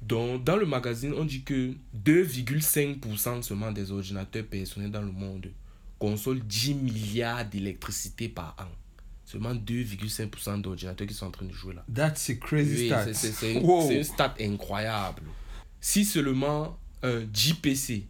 Dans 0.00 0.56
le 0.56 0.64
magazine, 0.64 1.12
on 1.16 1.24
dit 1.24 1.42
que 1.42 1.72
2,5% 2.04 3.42
seulement 3.42 3.72
des 3.72 3.90
ordinateurs 3.90 4.44
personnels 4.44 4.92
dans 4.92 5.02
le 5.02 5.12
monde 5.12 5.50
consomment 5.98 6.38
10 6.38 6.74
milliards 6.74 7.44
d'électricité 7.44 8.28
par 8.28 8.56
an. 8.58 8.87
Seulement 9.30 9.54
2,5% 9.54 10.62
d'ordinateurs 10.62 11.06
qui 11.06 11.12
sont 11.12 11.26
en 11.26 11.30
train 11.30 11.44
de 11.44 11.52
jouer 11.52 11.74
là. 11.74 11.84
That's 11.94 12.30
a 12.30 12.34
crazy 12.36 12.84
Oui, 12.84 12.86
stat. 12.86 13.12
c'est- 13.12 13.52
une, 13.56 13.62
Wow. 13.62 13.90
une 13.90 14.02
stat 14.02 14.34
incroyable. 14.40 15.20
Si 15.82 16.06
seulement 16.06 16.78
un 17.02 17.20
10 17.20 17.52
PC 17.52 18.06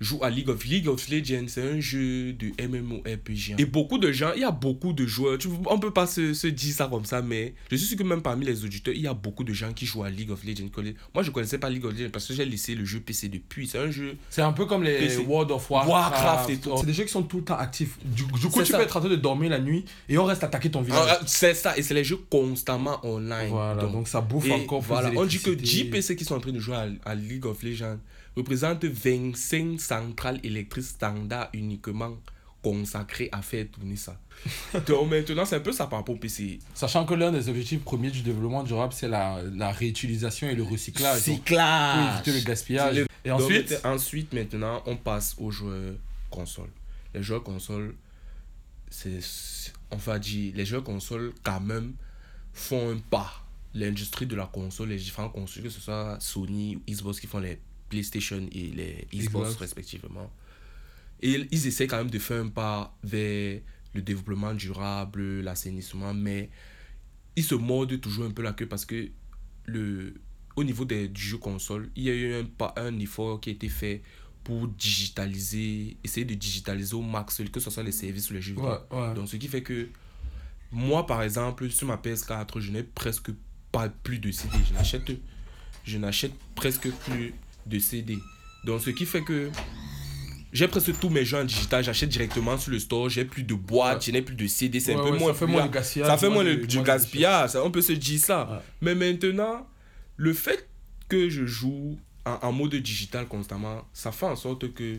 joue 0.00 0.18
à 0.22 0.30
League 0.30 0.48
of 0.48 0.64
League 0.64 0.88
of 0.88 1.08
Legends, 1.08 1.46
c'est 1.48 1.62
un 1.62 1.78
jeu 1.78 2.32
de 2.32 2.50
MMORPG. 2.66 3.56
Et 3.58 3.66
beaucoup 3.66 3.98
de 3.98 4.10
gens, 4.10 4.32
il 4.34 4.40
y 4.40 4.44
a 4.44 4.50
beaucoup 4.50 4.92
de 4.92 5.06
joueurs, 5.06 5.36
tu, 5.38 5.48
on 5.66 5.78
peut 5.78 5.92
pas 5.92 6.06
se, 6.06 6.32
se, 6.32 6.46
dire 6.46 6.72
ça 6.74 6.88
comme 6.88 7.04
ça, 7.04 7.20
mais 7.20 7.54
je 7.70 7.76
suis 7.76 7.86
sûr 7.86 7.98
que 7.98 8.02
même 8.02 8.22
parmi 8.22 8.46
les 8.46 8.64
auditeurs, 8.64 8.94
il 8.94 9.02
y 9.02 9.06
a 9.06 9.14
beaucoup 9.14 9.44
de 9.44 9.52
gens 9.52 9.72
qui 9.72 9.84
jouent 9.84 10.04
à 10.04 10.10
League 10.10 10.30
of 10.30 10.42
Legends. 10.44 10.70
Moi, 11.14 11.22
je 11.22 11.30
connaissais 11.30 11.58
pas 11.58 11.68
League 11.68 11.84
of 11.84 11.92
Legends 11.92 12.10
parce 12.10 12.26
que 12.26 12.34
j'ai 12.34 12.44
laissé 12.44 12.74
le 12.74 12.84
jeu 12.84 13.00
PC 13.00 13.28
depuis. 13.28 13.68
C'est 13.68 13.78
un 13.78 13.90
jeu. 13.90 14.16
C'est 14.30 14.42
un 14.42 14.52
peu 14.52 14.64
comme 14.64 14.82
les 14.82 14.98
PC. 14.98 15.18
World 15.18 15.50
of 15.50 15.70
Warcraft. 15.70 15.92
Warcraft 15.92 16.50
et 16.50 16.56
tout. 16.56 16.74
C'est 16.78 16.86
des 16.86 16.92
jeux 16.94 17.04
qui 17.04 17.10
sont 17.10 17.22
tout 17.22 17.38
le 17.38 17.44
temps 17.44 17.58
actifs. 17.58 17.98
Du, 18.04 18.24
du 18.24 18.46
coup, 18.48 18.62
tu 18.62 18.70
ça. 18.70 18.78
peux 18.78 18.84
être 18.84 18.96
en 18.96 19.00
train 19.00 19.08
de 19.08 19.16
dormir 19.16 19.50
la 19.50 19.60
nuit 19.60 19.84
et 20.08 20.16
on 20.16 20.24
reste 20.24 20.42
attaquer 20.44 20.70
ton 20.70 20.80
village. 20.80 21.08
Ah, 21.10 21.20
C'est 21.26 21.54
ça, 21.54 21.76
et 21.76 21.82
c'est 21.82 21.94
les 21.94 22.04
jeux 22.04 22.18
constamment 22.30 23.04
online. 23.04 23.50
voilà, 23.50 23.84
donc, 23.84 24.08
ça 24.08 24.20
bouffe 24.20 24.50
encore 24.50 24.80
voilà, 24.80 25.10
on 25.16 25.24
dit 25.24 25.38
que 25.38 25.50
d'électricité. 25.50 25.84
10 25.84 25.90
PC 25.90 26.16
qui 26.16 26.24
sont 26.24 26.34
en 26.34 26.40
train 26.40 26.52
de 26.52 26.58
jouer 26.58 26.76
à, 26.76 26.86
à 27.04 27.14
League 27.14 27.44
of 27.44 27.62
Legends 27.62 27.98
représentent 28.36 28.84
25 28.84 29.80
centrales 29.80 30.40
électriques 30.42 30.84
standards 30.84 31.48
uniquement 31.52 32.16
consacrées 32.62 33.28
à 33.32 33.40
faire 33.42 33.66
tourner 33.70 33.96
ça. 33.96 34.20
Donc 34.86 35.10
maintenant, 35.10 35.44
c'est 35.46 35.56
un 35.56 35.60
peu 35.60 35.72
ça 35.72 35.86
par 35.86 35.98
rapport 36.00 36.14
au 36.14 36.18
PC. 36.18 36.58
Sachant 36.74 37.06
que 37.06 37.14
l'un 37.14 37.32
des 37.32 37.48
objectifs 37.48 37.80
premiers 37.82 38.10
du 38.10 38.20
développement 38.22 38.62
durable, 38.62 38.92
c'est 38.92 39.08
la, 39.08 39.42
la 39.54 39.70
réutilisation 39.72 40.48
et 40.48 40.54
le 40.54 40.62
recyclage. 40.62 41.24
Donc, 41.24 41.24
pour 41.24 41.34
Cyclage 41.46 42.14
éviter 42.16 42.32
le 42.32 42.40
gaspillage. 42.46 42.96
Le- 42.96 43.06
Et 43.24 43.28
Donc, 43.30 43.40
ensuite, 43.42 43.70
maintenant- 43.70 43.90
ensuite, 43.94 44.32
maintenant, 44.34 44.82
on 44.86 44.96
passe 44.96 45.34
aux 45.38 45.50
joueurs 45.50 45.94
console. 46.30 46.68
Les 47.14 47.22
joueurs 47.22 47.42
console, 47.42 47.94
c'est, 48.90 49.20
on 49.90 49.96
va 49.96 50.18
dire, 50.18 50.52
les 50.54 50.64
joueurs 50.66 50.84
console, 50.84 51.32
quand 51.42 51.60
même, 51.60 51.94
font 52.52 52.90
un 52.92 52.98
pas. 52.98 53.46
L'industrie 53.74 54.26
de 54.26 54.34
la 54.36 54.46
console, 54.46 54.88
les 54.90 54.96
différentes 54.96 55.32
consoles, 55.32 55.62
que 55.62 55.70
ce 55.70 55.80
soit 55.80 56.18
Sony 56.20 56.76
ou 56.76 56.82
Xbox 56.90 57.20
qui 57.20 57.26
font 57.26 57.38
les 57.38 57.58
PlayStation 57.90 58.40
et 58.52 58.68
les 58.68 59.06
Xbox, 59.12 59.48
Xbox. 59.48 59.56
respectivement. 59.56 60.32
Et 61.20 61.46
ils 61.50 61.66
essaient 61.66 61.86
quand 61.86 61.98
même 61.98 62.10
de 62.10 62.18
faire 62.18 62.42
un 62.42 62.48
pas 62.48 62.96
vers 63.02 63.60
le 63.92 64.02
développement 64.02 64.54
durable, 64.54 65.40
l'assainissement, 65.40 66.14
mais 66.14 66.48
ils 67.36 67.44
se 67.44 67.54
mordent 67.54 68.00
toujours 68.00 68.24
un 68.24 68.30
peu 68.30 68.42
la 68.42 68.52
queue 68.54 68.66
parce 68.66 68.86
que 68.86 69.10
le, 69.66 70.14
au 70.56 70.64
niveau 70.64 70.84
des, 70.84 71.08
du 71.08 71.20
jeu 71.20 71.36
console, 71.36 71.90
il 71.96 72.04
y 72.04 72.10
a 72.10 72.14
eu 72.14 72.34
un, 72.34 72.44
pas, 72.44 72.72
un 72.76 72.98
effort 72.98 73.40
qui 73.40 73.50
a 73.50 73.52
été 73.52 73.68
fait 73.68 74.02
pour 74.44 74.68
digitaliser, 74.68 75.96
essayer 76.02 76.24
de 76.24 76.34
digitaliser 76.34 76.94
au 76.94 77.02
max, 77.02 77.42
que 77.52 77.60
ce 77.60 77.70
soit 77.70 77.82
les 77.82 77.92
services 77.92 78.30
ou 78.30 78.34
les 78.34 78.40
jeux 78.42 78.54
vidéo. 78.54 78.70
ouais, 78.70 78.98
ouais. 78.98 79.14
Donc, 79.14 79.28
ce 79.28 79.36
qui 79.36 79.48
fait 79.48 79.62
que 79.62 79.88
moi, 80.72 81.06
par 81.06 81.22
exemple, 81.22 81.68
sur 81.70 81.86
ma 81.86 81.96
PS4, 81.96 82.60
je 82.60 82.70
n'ai 82.70 82.82
presque 82.82 83.30
pas 83.72 83.88
plus 83.88 84.18
de 84.18 84.30
CD. 84.30 84.56
Je 84.66 84.74
n'achète, 84.74 85.12
je 85.84 85.98
n'achète 85.98 86.32
presque 86.54 86.90
plus 86.90 87.34
de 87.66 87.78
CD. 87.78 88.18
Donc, 88.64 88.80
ce 88.82 88.90
qui 88.90 89.06
fait 89.06 89.22
que 89.22 89.50
j'ai 90.52 90.66
presque 90.66 90.98
tous 90.98 91.08
mes 91.10 91.24
jeux 91.24 91.38
en 91.38 91.44
digital. 91.44 91.84
J'achète 91.84 92.08
directement 92.08 92.58
sur 92.58 92.72
le 92.72 92.78
store. 92.80 93.08
J'ai 93.08 93.24
plus 93.24 93.44
de 93.44 93.54
boîtes, 93.54 93.98
Ouais. 93.98 94.02
je 94.06 94.10
n'ai 94.10 94.22
plus 94.22 94.34
de 94.34 94.46
CD. 94.48 94.80
C'est 94.80 94.94
Ouais, 94.94 95.00
un 95.00 95.04
peu 95.04 95.10
ouais, 95.12 95.18
moins 95.18 95.32
ça 95.32 95.38
fait 95.38 95.46
moins 95.46 95.66
de 95.66 95.72
gaspillage. 95.72 96.08
Ça 96.08 96.16
fait 96.16 96.28
moins 96.28 96.44
de- 96.44 96.54
du 96.54 96.82
gaspillage. 96.82 97.50
On 97.56 97.70
peut 97.70 97.82
se 97.82 97.92
dire 97.92 98.18
ça. 98.20 98.62
Mais 98.80 98.94
maintenant, 98.96 99.66
le 100.16 100.32
fait 100.34 100.68
que 101.08 101.28
je 101.28 101.46
joue 101.46 101.96
en, 102.26 102.38
en 102.42 102.52
mode 102.52 102.74
digital 102.74 103.26
constamment, 103.26 103.84
ça 103.92 104.10
fait 104.12 104.26
en 104.26 104.34
sorte 104.36 104.72
que 104.74 104.96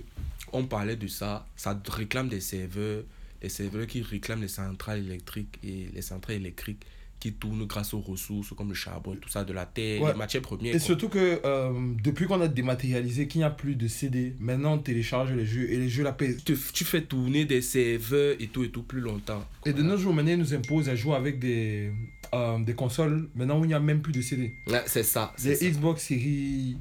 on 0.54 0.64
parlait 0.66 0.96
de 0.96 1.08
ça. 1.08 1.46
Ça 1.58 1.80
réclame 1.90 2.30
des 2.30 2.40
serveurs, 2.42 3.04
des 3.42 3.50
serveurs 3.50 3.88
qui 3.88 4.02
réclament 4.02 4.42
les 4.42 4.48
centrales 4.48 5.00
électriques 5.00 5.60
et 5.64 5.90
les 5.94 6.02
centrales 6.02 6.38
électriques 6.38 6.82
qui 7.22 7.32
tournent 7.34 7.66
grâce 7.66 7.94
aux 7.94 8.02
ressources 8.02 8.50
comme 8.58 8.70
le 8.70 8.74
charbon, 8.74 9.16
tout 9.22 9.30
ça, 9.30 9.46
de 9.46 9.54
la 9.54 9.66
terre, 9.66 10.02
Ouais. 10.02 10.12
les 10.12 10.18
matières 10.18 10.42
premières. 10.42 10.70
Et 10.76 10.78
quoi. 10.78 10.80
surtout 10.80 11.08
que 11.08 11.40
euh, 11.46 11.94
depuis 12.04 12.26
qu'on 12.26 12.42
a 12.42 12.48
dématérialisé, 12.50 13.28
qu'il 13.28 13.40
n'y 13.40 13.46
a 13.46 13.50
plus 13.52 13.76
de 13.76 13.88
CD, 13.88 14.34
maintenant 14.40 14.74
on 14.74 14.78
télécharge 14.80 15.32
les 15.32 15.46
jeux 15.46 15.70
et 15.72 15.78
les 15.78 15.88
jeux 15.88 16.04
la 16.04 16.12
pèsent. 16.12 16.44
Tu, 16.44 16.58
tu 16.74 16.84
fais 16.84 17.02
tourner 17.04 17.46
des 17.46 17.62
serveurs 17.62 18.36
et 18.40 18.48
tout 18.48 18.64
et 18.64 18.70
tout 18.72 18.84
plus 18.84 19.00
longtemps. 19.02 19.46
Et 19.66 19.72
de 19.74 19.84
nos 19.84 19.96
jours, 19.98 20.14
maintenant, 20.14 20.32
ils 20.34 20.40
nous 20.40 20.54
imposent 20.54 20.90
à 20.90 20.96
jouer 20.96 21.14
avec 21.16 21.38
des, 21.40 21.92
euh, 22.34 22.58
des 22.60 22.74
consoles, 22.74 23.30
maintenant 23.36 23.60
où 23.60 23.66
il 23.66 23.70
n'y 23.70 23.74
a 23.76 23.80
même 23.80 24.02
plus 24.02 24.14
de 24.14 24.22
CD. 24.22 24.52
Ouais, 24.68 24.82
c'est 24.88 25.04
ça. 25.04 25.32
c'est 25.38 25.50
Les 25.50 25.56
ça. 25.56 25.70
Xbox 25.70 26.02
série 26.02 26.76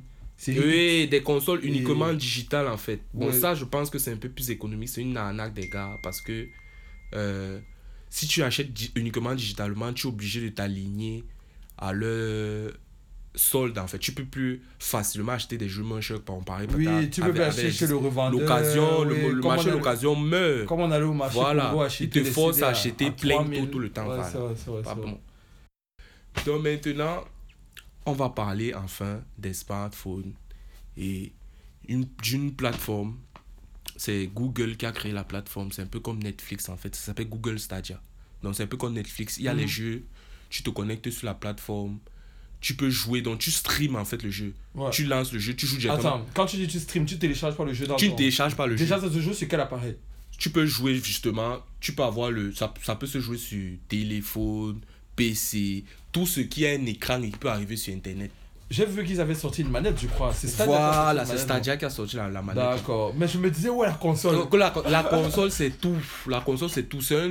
Oui, 0.49 1.07
des 1.09 1.23
consoles 1.23 1.61
Et- 1.63 1.69
uniquement 1.69 2.15
digitales 2.15 2.67
en 2.69 2.79
fait. 2.79 3.01
Bon, 3.13 3.27
Ouais. 3.27 3.33
ça, 3.35 3.55
je 3.55 3.67
pense 3.67 3.91
que 3.91 3.99
c'est 3.99 4.13
un 4.13 4.17
peu 4.17 4.31
plus 4.31 4.49
économique. 4.51 4.89
C'est 4.89 5.03
une 5.03 5.19
arnaque 5.19 5.53
des 5.53 5.69
gars 5.69 5.99
parce 6.03 6.23
que 6.23 6.47
euh, 7.15 7.59
si 8.11 8.27
tu 8.27 8.43
achètes 8.43 8.69
uniquement 8.97 9.35
digitalement, 9.35 9.93
tu 9.93 10.07
es 10.07 10.11
obligé 10.11 10.41
de 10.43 10.49
t'aligner 10.51 11.25
à 11.79 11.93
leur 11.93 12.73
solde 13.37 13.79
en 13.79 13.87
fait. 13.87 13.99
Tu 14.01 14.11
peux 14.13 14.25
plus 14.25 14.61
facilement 14.81 15.33
acheter 15.33 15.57
des 15.57 15.69
jeux 15.69 15.85
moins 15.85 16.01
chers 16.01 16.23
comparé 16.25 16.67
Oui, 16.75 17.09
tu 17.11 17.21
peux 17.21 17.29
avec- 17.29 17.41
acheter 17.43 17.71
chez 17.71 17.87
le 17.87 17.97
revendeur. 17.97 18.41
L'occasion, 18.41 19.05
le, 19.05 19.15
oui, 19.15 19.21
le 19.35 19.41
comme 19.41 19.51
marché 19.53 19.69
on 19.69 19.73
a- 19.73 19.77
d'occasion 19.77 20.17
meurt. 20.17 20.67
Comme 20.67 20.81
on 20.81 20.91
allait 20.91 21.05
au 21.05 21.13
marché 21.15 21.35
Voilà. 21.39 21.73
Il 21.75 21.81
acheter 21.83 22.09
te 22.11 22.19
des 22.19 22.25
force 22.31 22.61
à 22.63 22.69
acheter 22.71 23.11
plein 23.13 23.37
3000. 23.37 23.61
tout, 23.61 23.67
tout 23.67 23.79
le 23.79 23.91
temps, 23.91 24.09
Ouais, 24.09 24.17
voilà. 24.17 24.29
vrai, 24.67 24.83
Pas 24.83 24.95
bon. 24.97 25.21
Donc 26.45 26.63
maintenant, 26.63 27.25
on 28.07 28.13
va 28.13 28.31
parler 28.31 28.75
enfin 28.75 29.21
des 29.39 29.53
smartphones 29.55 30.33
et 30.97 31.33
une- 31.89 32.09
d'une 32.23 32.53
plateforme. 32.55 33.17
C'est 34.03 34.31
Google 34.35 34.79
qui 34.79 34.87
a 34.87 34.93
créé 34.93 35.13
la 35.13 35.25
plateforme. 35.25 35.73
C'est 35.73 35.83
un 35.83 35.87
peu 35.87 36.01
comme 36.01 36.21
Netflix 36.23 36.71
en 36.71 36.77
fait. 36.79 36.95
Ça 36.97 37.03
s'appelle 37.03 37.29
Google 37.29 37.59
Stadia. 37.61 38.01
Donc 38.43 38.55
c'est 38.57 38.63
un 38.63 38.67
peu 38.67 38.79
comme 38.79 38.95
Netflix. 38.95 39.37
Il 39.37 39.43
y 39.45 39.49
a 39.49 39.53
les 39.53 39.65
Mhm. 39.65 39.69
jeux. 39.69 40.05
Tu 40.49 40.63
te 40.63 40.71
connectes 40.71 41.11
sur 41.11 41.27
la 41.27 41.35
plateforme. 41.35 41.99
Tu 42.63 42.73
peux 42.77 42.89
jouer. 42.89 43.21
Donc 43.21 43.41
tu 43.41 43.51
streams 43.51 43.97
en 43.97 44.07
fait 44.07 44.23
le 44.23 44.31
jeu. 44.31 44.55
Ouais. 44.75 44.89
Tu 44.91 45.05
lances 45.05 45.35
le 45.35 45.39
jeu. 45.39 45.55
Tu 45.55 45.67
joues 45.67 45.77
directement. 45.77 46.15
Attends, 46.15 46.27
quand 46.33 46.47
tu 46.47 46.57
dis 46.57 46.67
tu 46.67 46.79
stream, 46.81 47.05
tu 47.05 47.19
télécharges 47.19 47.57
pas 47.57 47.65
le 47.67 47.75
jeu 47.75 47.87
dans 47.87 47.97
tu 47.97 48.07
ton- 48.07 48.13
ne 48.13 48.17
télécharges 48.17 48.57
pas 48.57 48.67
le 48.67 48.73
jeu. 48.79 48.85
Déjà, 48.85 48.99
ça 48.99 49.11
se 49.13 49.21
joue 49.21 49.35
sur 49.35 49.47
quel 49.47 49.61
appareil? 49.61 49.97
Tu 50.39 50.49
peux 50.49 50.65
jouer 50.65 50.95
justement, 50.97 51.59
tu 51.81 51.93
peux 51.93 52.03
avoir 52.03 52.31
le, 52.31 52.55
ça, 52.55 52.73
ça 52.83 52.97
peut 52.97 53.07
se 53.07 53.21
jouer 53.21 53.37
sur 53.37 53.71
téléphone, 53.89 54.81
PC, 55.15 55.85
tout 56.13 56.25
ce 56.27 56.41
qui 56.41 56.67
a 56.67 56.71
un 56.71 56.87
écran 56.87 57.21
et 57.23 57.31
qui 57.31 57.37
peut 57.37 57.51
arriver 57.51 57.77
sur 57.77 57.93
internet. 57.95 58.31
J'ai 58.71 58.87
vu 58.87 59.05
qu'ils 59.05 59.21
avaient 59.21 59.35
sorti 59.35 59.63
une 59.63 59.69
manette, 59.69 60.01
je 60.01 60.07
crois. 60.07 60.33
C'est 60.33 60.47
Stadia 60.47 60.67
qui 60.77 60.79
a 60.79 60.93
sorti 60.93 61.03
Voilà, 61.05 61.25
c'est 61.27 61.39
Stadia 61.39 61.77
qui 61.77 61.85
a 61.85 61.91
sorti 61.91 62.17
la, 62.17 62.29
manette. 62.31 62.55
D'accord. 62.55 63.13
Mais 63.17 63.27
je 63.27 63.37
me 63.39 63.51
disais, 63.51 63.69
ouais, 63.69 63.89
la 63.89 63.95
console. 63.95 64.37
Donc, 64.37 64.55
la, 64.55 64.73
la 64.89 65.03
console 65.03 65.51
c'est 65.51 65.71
tout, 65.71 65.97
la 66.29 66.41
console 66.41 66.71
c'est 66.71 66.85
tout, 66.85 67.01
c'est 67.01 67.29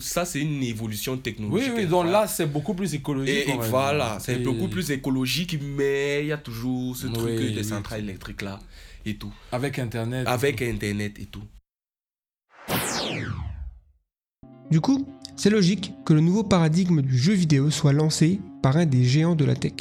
ça 0.00 0.26
c'est 0.26 0.40
une 0.40 0.62
évolution 0.62 1.14
oui, 1.14 1.20
technologique. 1.20 1.72
oui, 1.74 1.86
donc 1.86 2.06
là, 2.06 2.26
c'est 2.26 2.44
beaucoup 2.44 2.74
plus 2.74 2.92
écologique. 2.94 3.34
et, 3.34 3.40
et 3.48 3.52
quand 3.52 3.60
même. 3.62 3.70
voilà, 3.70 4.18
c'est 4.20 4.34
Et- 4.40 4.44
beaucoup 4.44 4.68
plus 4.68 4.90
écologique, 4.90 5.58
mais 5.62 6.20
il 6.22 6.26
y 6.26 6.32
a 6.32 6.36
toujours 6.38 6.94
ce 6.94 7.06
truc 7.06 7.24
Oui, 7.38 7.52
des 7.54 7.60
oui. 7.60 7.64
centrales 7.64 8.00
électriques 8.00 8.42
là 8.42 8.58
et 9.06 9.16
tout, 9.16 9.32
Avec 9.52 9.78
Internet. 9.78 10.28
avec 10.28 10.60
internet 10.60 11.18
et 11.18 11.24
tout. 11.26 11.42
Du 14.70 14.82
coup, 14.82 15.08
c'est 15.34 15.48
logique 15.48 15.94
que 16.04 16.12
le 16.12 16.20
nouveau 16.20 16.44
paradigme 16.44 17.00
du 17.00 17.16
jeu 17.16 17.32
vidéo 17.32 17.70
soit 17.70 17.94
lancé 17.94 18.38
par 18.62 18.76
un 18.76 18.84
des 18.84 19.04
géants 19.04 19.34
de 19.34 19.46
la 19.46 19.54
tech. 19.56 19.72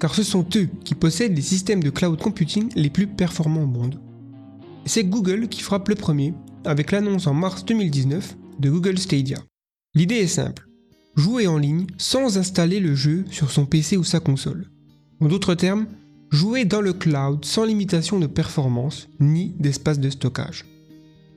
Car 0.00 0.14
ce 0.14 0.22
sont 0.22 0.46
eux 0.56 0.68
qui 0.82 0.94
possèdent 0.94 1.36
les 1.36 1.42
systèmes 1.42 1.82
de 1.82 1.90
cloud 1.90 2.18
computing 2.18 2.70
les 2.74 2.88
plus 2.88 3.06
performants 3.06 3.64
au 3.64 3.66
monde. 3.66 4.00
C'est 4.86 5.04
Google 5.04 5.48
qui 5.48 5.60
frappe 5.60 5.88
le 5.88 5.94
premier 5.94 6.32
avec 6.64 6.90
l'annonce 6.90 7.26
en 7.26 7.34
mars 7.34 7.66
2019 7.66 8.36
de 8.58 8.70
Google 8.70 8.98
Stadia. 8.98 9.36
L'idée 9.94 10.16
est 10.16 10.26
simple. 10.26 10.66
Jouer 11.16 11.46
en 11.46 11.58
ligne 11.58 11.86
sans 11.98 12.38
installer 12.38 12.80
le 12.80 12.94
jeu 12.94 13.24
sur 13.30 13.50
son 13.50 13.66
PC 13.66 13.98
ou 13.98 14.04
sa 14.04 14.20
console. 14.20 14.70
En 15.20 15.28
d'autres 15.28 15.54
termes, 15.54 15.86
jouer 16.30 16.64
dans 16.64 16.80
le 16.80 16.94
cloud 16.94 17.44
sans 17.44 17.64
limitation 17.64 18.18
de 18.18 18.26
performance 18.26 19.08
ni 19.20 19.54
d'espace 19.58 20.00
de 20.00 20.08
stockage. 20.08 20.64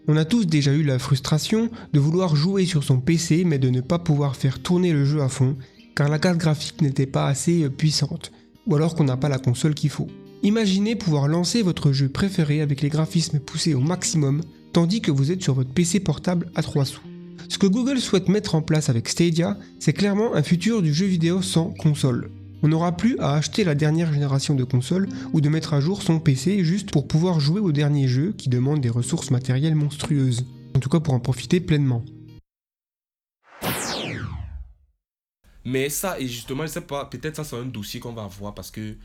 On 0.08 0.16
a 0.16 0.24
tous 0.24 0.46
déjà 0.46 0.74
eu 0.74 0.84
la 0.84 1.00
frustration 1.00 1.70
de 1.92 2.00
vouloir 2.00 2.36
jouer 2.36 2.66
sur 2.66 2.84
son 2.84 3.02
PC 3.02 3.44
mais 3.46 3.60
de 3.60 3.70
ne 3.70 3.82
pas 3.82 4.00
pouvoir 4.00 4.38
faire 4.38 4.62
tourner 4.62 4.94
le 4.94 5.04
jeu 5.04 5.22
à 5.22 5.28
fond 5.28 5.58
car 5.96 6.08
la 6.08 6.20
carte 6.20 6.38
graphique 6.38 6.82
n'était 6.82 7.06
pas 7.06 7.28
assez 7.28 7.70
puissante 7.70 8.32
ou 8.68 8.76
alors 8.76 8.96
qu'on 8.96 9.04
n'a 9.04 9.18
pas 9.18 9.30
la 9.30 9.40
console 9.40 9.74
qu'il 9.74 9.90
faut. 9.90 10.08
Imaginez 10.44 10.96
pouvoir 10.96 11.28
lancer 11.28 11.62
votre 11.62 11.92
jeu 11.92 12.10
préféré 12.10 12.62
avec 12.62 12.82
les 12.82 12.90
graphismes 12.90 13.40
poussés 13.40 13.74
au 13.74 13.80
maximum 13.80 14.42
tandis 14.74 15.02
que 15.02 15.12
vous 15.12 15.32
êtes 15.32 15.42
sur 15.42 15.54
votre 15.54 15.72
PC 15.72 16.00
portable 16.00 16.52
à 16.56 16.64
3 16.64 16.86
sous. 16.86 17.02
Ce 17.48 17.58
que 17.58 17.68
Google 17.68 18.00
souhaite 18.00 18.28
mettre 18.28 18.56
en 18.56 18.62
place 18.62 18.90
avec 18.90 19.08
Stadia, 19.08 19.58
c'est 19.80 19.94
clairement 19.94 20.34
un 20.36 20.44
futur 20.44 20.82
du 20.82 20.94
jeu 20.94 21.06
vidéo 21.06 21.42
sans 21.42 21.70
console. 21.72 22.32
On 22.64 22.70
n'aura 22.70 22.98
plus 22.98 23.20
à 23.20 23.34
acheter 23.34 23.64
la 23.64 23.76
dernière 23.76 24.12
génération 24.12 24.56
de 24.56 24.64
consoles 24.64 25.08
ou 25.34 25.42
de 25.42 25.50
mettre 25.50 25.74
à 25.74 25.82
jour 25.82 26.02
son 26.02 26.20
PC 26.20 26.64
juste 26.64 26.92
pour 26.92 27.08
pouvoir 27.08 27.40
jouer 27.40 27.60
aux 27.60 27.74
derniers 27.74 28.08
jeux 28.08 28.34
qui 28.38 28.50
demandent 28.50 28.82
des 28.82 28.90
ressources 28.90 29.32
matérielles 29.32 29.76
monstrueuses. 29.76 30.46
En 30.76 30.80
tout 30.80 30.90
cas 30.90 31.00
pour 31.00 31.14
en 31.14 31.20
profiter 31.20 31.60
pleinement. 31.60 32.04
Mais 35.66 35.90
ça, 35.90 36.20
et 36.20 36.28
justement, 36.28 36.64
je 36.64 36.72
sais 36.72 36.82
pas, 36.82 37.06
peut-être 37.06 37.36
ça 37.38 37.44
c'est 37.44 37.56
un 37.58 37.66
dossier 37.66 38.00
qu'on 38.00 38.14
va 38.14 38.28
voir 38.28 38.54
parce 38.54 38.72
que 38.72 38.96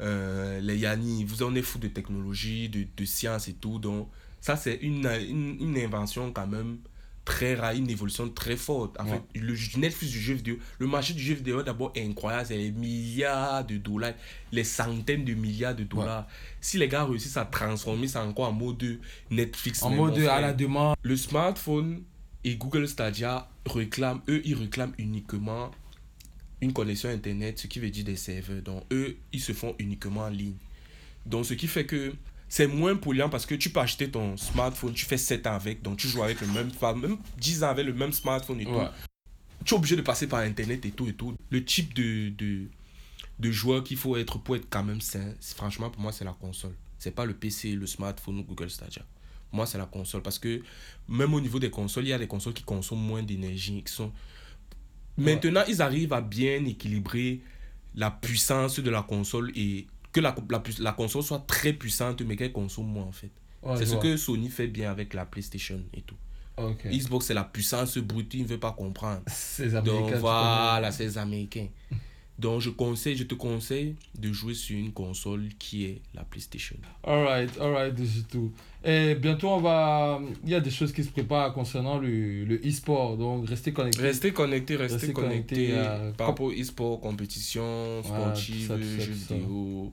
euh, 0.00 0.60
les 0.60 0.78
Yanni, 0.78 1.24
vous 1.24 1.42
en 1.42 1.54
êtes 1.54 1.64
fous 1.64 1.78
de 1.78 1.88
technologie, 1.88 2.68
de, 2.68 2.86
de 2.96 3.04
science 3.04 3.48
et 3.48 3.54
tout. 3.54 3.78
Donc, 3.78 4.08
ça 4.40 4.56
c'est 4.56 4.76
une, 4.82 5.06
une, 5.06 5.56
une 5.60 5.78
invention 5.78 6.32
quand 6.32 6.46
même 6.46 6.78
très 7.24 7.56
rapide, 7.56 7.80
une 7.84 7.90
évolution 7.90 8.28
très 8.28 8.56
forte. 8.56 9.00
En 9.00 9.04
Ouais. 9.06 9.20
fait, 9.34 9.40
le 9.40 9.54
Netflix 9.80 10.12
du 10.12 10.20
jeu 10.20 10.34
vidéo, 10.34 10.58
le 10.78 10.86
marché 10.86 11.12
du 11.14 11.20
jeu 11.22 11.34
vidéo 11.34 11.62
d'abord 11.62 11.90
est 11.96 12.06
incroyable, 12.06 12.46
c'est 12.46 12.56
les 12.56 12.70
milliards 12.70 13.64
de 13.64 13.78
dollars, 13.78 14.12
les 14.52 14.62
centaines 14.64 15.24
de 15.24 15.34
milliards 15.34 15.74
de 15.74 15.82
dollars. 15.84 16.26
Si 16.60 16.78
les 16.78 16.86
gars 16.88 17.04
réussissent 17.04 17.36
à 17.36 17.44
transformer 17.44 18.06
ça 18.06 18.24
encore 18.24 18.48
en 18.48 18.52
mode 18.52 19.00
Netflix, 19.30 19.82
En 19.82 19.90
mode 19.90 20.18
à 20.20 20.40
la 20.40 20.52
demande. 20.52 20.94
le 21.02 21.16
smartphone 21.16 22.02
et 22.44 22.54
Google 22.56 22.86
Stadia 22.86 23.48
réclament, 23.64 24.20
eux, 24.28 24.40
ils 24.44 24.54
réclament 24.54 24.92
uniquement 24.98 25.72
une 26.60 26.72
connexion 26.72 27.08
Internet, 27.10 27.58
ce 27.58 27.66
qui 27.66 27.78
veut 27.78 27.90
dire 27.90 28.04
des 28.04 28.16
serveurs. 28.16 28.62
Donc, 28.62 28.84
eux, 28.92 29.16
ils 29.32 29.40
se 29.40 29.52
font 29.52 29.74
uniquement 29.78 30.22
en 30.22 30.28
ligne. 30.30 30.56
Donc, 31.24 31.44
ce 31.46 31.54
qui 31.54 31.66
fait 31.66 31.84
que 31.86 32.14
c'est 32.48 32.66
moins 32.66 32.96
polluant 32.96 33.28
parce 33.28 33.44
que 33.46 33.54
tu 33.54 33.70
peux 33.70 33.80
acheter 33.80 34.08
ton 34.10 34.36
smartphone, 34.36 34.92
tu 34.94 35.04
fais 35.04 35.18
7 35.18 35.46
ans 35.48 35.54
avec, 35.54 35.82
donc 35.82 35.98
tu 35.98 36.08
joues 36.08 36.22
avec 36.22 36.40
le 36.40 36.46
même, 36.46 36.70
enfin, 36.74 36.94
même 36.94 37.18
10 37.38 37.64
ans 37.64 37.68
avec 37.70 37.84
le 37.86 37.92
même 37.92 38.12
smartphone 38.12 38.60
et 38.60 38.66
Ouais. 38.66 38.84
tout. 38.86 38.90
Tu 39.64 39.74
es 39.74 39.76
obligé 39.76 39.96
de 39.96 40.02
passer 40.02 40.28
par 40.28 40.40
Internet 40.40 40.84
et 40.86 40.92
tout 40.92 41.08
et 41.08 41.12
tout. 41.12 41.34
Le 41.50 41.64
type 41.64 41.92
de, 41.94 42.28
de, 42.30 42.66
de 43.40 43.50
joueur 43.50 43.82
qu'il 43.82 43.96
faut 43.96 44.16
être 44.16 44.38
pour 44.38 44.54
être 44.56 44.66
quand 44.70 44.84
même 44.84 45.00
sain, 45.00 45.34
franchement, 45.56 45.90
pour 45.90 46.00
moi, 46.00 46.12
c'est 46.12 46.24
la 46.24 46.32
console. 46.40 46.74
C'est 47.00 47.10
pas 47.10 47.24
le 47.24 47.34
PC, 47.34 47.72
le 47.72 47.86
smartphone 47.86 48.38
ou 48.38 48.42
Google 48.44 48.70
Stadia. 48.70 49.02
Pour 49.50 49.56
moi, 49.56 49.66
c'est 49.66 49.78
la 49.78 49.86
console 49.86 50.22
parce 50.22 50.38
que 50.38 50.62
même 51.08 51.34
au 51.34 51.40
niveau 51.40 51.58
des 51.58 51.70
consoles, 51.70 52.04
il 52.04 52.08
y 52.10 52.12
a 52.12 52.18
des 52.18 52.26
consoles 52.28 52.54
qui 52.54 52.62
consomment 52.62 53.00
moins 53.06 53.22
d'énergie, 53.24 53.82
qui 53.84 53.92
sont 53.92 54.12
Maintenant, 55.16 55.62
ils 55.68 55.80
arrivent 55.82 56.12
à 56.12 56.20
bien 56.20 56.64
équilibrer 56.64 57.40
la 57.94 58.10
puissance 58.10 58.78
de 58.80 58.90
la 58.90 59.02
console 59.02 59.50
et 59.56 59.86
que 60.12 60.20
la, 60.20 60.34
la, 60.50 60.62
la 60.78 60.92
console 60.92 61.22
soit 61.22 61.44
très 61.46 61.72
puissante, 61.72 62.20
mais 62.22 62.36
qu'elle 62.36 62.52
consomme 62.52 62.86
moins 62.86 63.04
en 63.04 63.12
fait. 63.12 63.30
Ouais, 63.62 63.76
c'est 63.76 63.86
ce 63.86 63.92
vois. 63.94 64.02
que 64.02 64.16
Sony 64.16 64.48
fait 64.48 64.66
bien 64.66 64.90
avec 64.90 65.14
la 65.14 65.26
PlayStation 65.26 65.82
et 65.94 66.02
tout. 66.02 66.16
Xbox, 66.86 67.26
c'est 67.26 67.34
la 67.34 67.44
puissance 67.44 67.98
brute, 67.98 68.32
il 68.32 68.42
ne 68.44 68.46
veut 68.48 68.58
pas 68.58 68.72
comprendre. 68.72 69.20
Ces 69.26 69.74
Américains, 69.74 70.10
Donc 70.10 70.14
voilà, 70.14 70.90
c'est 70.90 71.04
les 71.04 71.18
Américains. 71.18 71.68
Donc 72.38 72.60
je 72.60 72.68
conseille, 72.70 73.16
je 73.16 73.24
te 73.24 73.34
conseille 73.34 73.96
de 74.18 74.30
jouer 74.30 74.52
sur 74.54 74.76
une 74.78 74.92
console 74.92 75.48
qui 75.58 75.84
est 75.84 76.02
la 76.14 76.22
PlayStation. 76.24 76.76
Alright, 77.02 77.58
alright, 77.58 77.94
tout. 78.28 78.52
Et 78.88 79.16
bientôt, 79.16 79.48
on 79.48 79.60
va. 79.60 80.20
Il 80.44 80.50
y 80.50 80.54
a 80.54 80.60
des 80.60 80.70
choses 80.70 80.92
qui 80.92 81.02
se 81.02 81.08
préparent 81.10 81.52
concernant 81.52 81.98
le 81.98 82.44
le 82.44 82.56
e-sport, 82.64 83.16
donc 83.16 83.48
restez 83.48 83.72
connectés. 83.72 84.00
Restez 84.00 84.32
connectés, 84.32 84.76
restez, 84.76 84.94
Restez 84.98 85.12
connectés 85.12 85.54
connectés 85.72 85.78
à- 85.78 86.12
par 86.16 86.28
rapport 86.28 86.46
au 86.46 86.52
e-sport, 86.52 87.00
compétition 87.00 88.02
sportive, 88.04 88.68
jeux 88.78 89.12
vidéo 89.12 89.92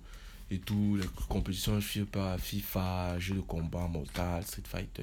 et 0.52 0.60
tout, 0.60 0.98
les 1.02 1.08
compétitions 1.28 1.82
FIFA, 1.82 2.38
FIFA, 2.38 3.18
jeux 3.18 3.36
de 3.36 3.40
combat, 3.42 3.88
Mortal, 3.92 4.44
Street 4.44 4.62
Fighter. 4.68 5.02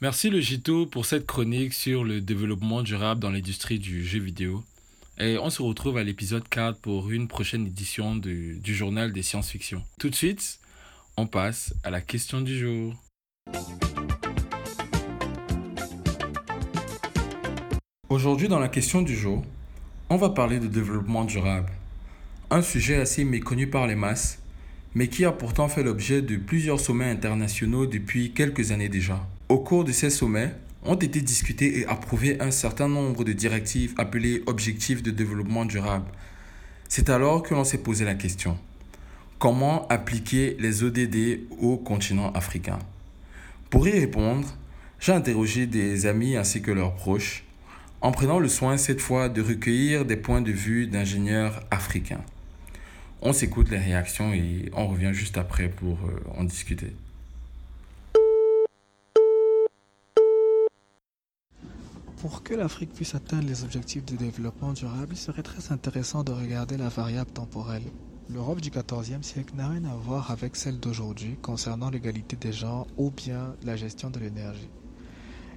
Merci 0.00 0.28
le 0.28 0.40
Gito 0.40 0.86
pour 0.86 1.06
cette 1.06 1.26
chronique 1.26 1.72
sur 1.72 2.02
le 2.04 2.20
développement 2.20 2.82
durable 2.82 3.20
dans 3.20 3.30
l'industrie 3.30 3.78
du 3.78 4.04
jeu 4.04 4.18
vidéo. 4.18 4.62
Et 5.18 5.38
on 5.38 5.48
se 5.48 5.62
retrouve 5.62 5.96
à 5.96 6.04
l'épisode 6.04 6.46
4 6.48 6.78
pour 6.80 7.10
une 7.10 7.28
prochaine 7.28 7.66
édition 7.66 8.16
du, 8.16 8.58
du 8.62 8.74
journal 8.74 9.12
des 9.12 9.22
science-fiction. 9.22 9.82
Tout 9.98 10.10
de 10.10 10.14
suite, 10.14 10.58
on 11.16 11.26
passe 11.26 11.72
à 11.82 11.90
la 11.90 12.00
question 12.00 12.40
du 12.40 12.58
jour. 12.58 12.94
Aujourd'hui, 18.08 18.48
dans 18.48 18.58
la 18.58 18.68
question 18.68 19.02
du 19.02 19.16
jour, 19.16 19.44
on 20.10 20.16
va 20.16 20.30
parler 20.30 20.58
de 20.58 20.66
développement 20.66 21.24
durable. 21.24 21.70
Un 22.50 22.62
sujet 22.62 22.96
assez 22.96 23.24
méconnu 23.24 23.66
par 23.66 23.86
les 23.86 23.94
masses, 23.94 24.38
mais 24.94 25.08
qui 25.08 25.24
a 25.24 25.32
pourtant 25.32 25.68
fait 25.68 25.82
l'objet 25.82 26.22
de 26.22 26.36
plusieurs 26.36 26.80
sommets 26.80 27.10
internationaux 27.10 27.86
depuis 27.86 28.32
quelques 28.32 28.70
années 28.70 28.88
déjà. 28.88 29.26
Au 29.48 29.58
cours 29.58 29.84
de 29.84 29.92
ces 29.92 30.10
sommets, 30.10 30.54
ont 30.84 30.94
été 30.94 31.20
discutés 31.20 31.80
et 31.80 31.86
approuvés 31.86 32.40
un 32.40 32.50
certain 32.50 32.88
nombre 32.88 33.24
de 33.24 33.32
directives 33.32 33.94
appelées 33.98 34.42
objectifs 34.46 35.02
de 35.02 35.10
développement 35.10 35.64
durable. 35.64 36.06
C'est 36.88 37.10
alors 37.10 37.42
que 37.42 37.54
l'on 37.54 37.64
s'est 37.64 37.82
posé 37.82 38.04
la 38.04 38.14
question. 38.14 38.56
Comment 39.38 39.86
appliquer 39.88 40.56
les 40.58 40.82
ODD 40.82 41.40
au 41.60 41.76
continent 41.76 42.32
africain 42.32 42.78
Pour 43.68 43.86
y 43.86 43.90
répondre, 43.90 44.48
j'ai 44.98 45.12
interrogé 45.12 45.66
des 45.66 46.06
amis 46.06 46.36
ainsi 46.36 46.62
que 46.62 46.70
leurs 46.70 46.94
proches, 46.94 47.44
en 48.00 48.12
prenant 48.12 48.38
le 48.38 48.48
soin 48.48 48.78
cette 48.78 49.02
fois 49.02 49.28
de 49.28 49.42
recueillir 49.42 50.06
des 50.06 50.16
points 50.16 50.40
de 50.40 50.52
vue 50.52 50.86
d'ingénieurs 50.86 51.62
africains. 51.70 52.24
On 53.20 53.34
s'écoute 53.34 53.68
les 53.68 53.76
réactions 53.76 54.32
et 54.32 54.70
on 54.72 54.88
revient 54.88 55.12
juste 55.12 55.36
après 55.36 55.68
pour 55.68 55.98
euh, 56.06 56.38
en 56.38 56.44
discuter. 56.44 56.94
Pour 62.22 62.42
que 62.42 62.54
l'Afrique 62.54 62.94
puisse 62.94 63.14
atteindre 63.14 63.46
les 63.46 63.64
objectifs 63.64 64.06
de 64.06 64.16
développement 64.16 64.72
durable, 64.72 65.12
il 65.12 65.18
serait 65.18 65.42
très 65.42 65.72
intéressant 65.72 66.24
de 66.24 66.32
regarder 66.32 66.78
la 66.78 66.88
variable 66.88 67.30
temporelle. 67.32 67.84
L'Europe 68.28 68.60
du 68.60 68.70
XIVe 68.70 69.22
siècle 69.22 69.54
n'a 69.54 69.68
rien 69.68 69.84
à 69.84 69.94
voir 69.94 70.32
avec 70.32 70.56
celle 70.56 70.80
d'aujourd'hui 70.80 71.36
concernant 71.42 71.90
l'égalité 71.90 72.34
des 72.36 72.52
genres 72.52 72.88
ou 72.96 73.12
bien 73.12 73.54
la 73.62 73.76
gestion 73.76 74.10
de 74.10 74.18
l'énergie. 74.18 74.68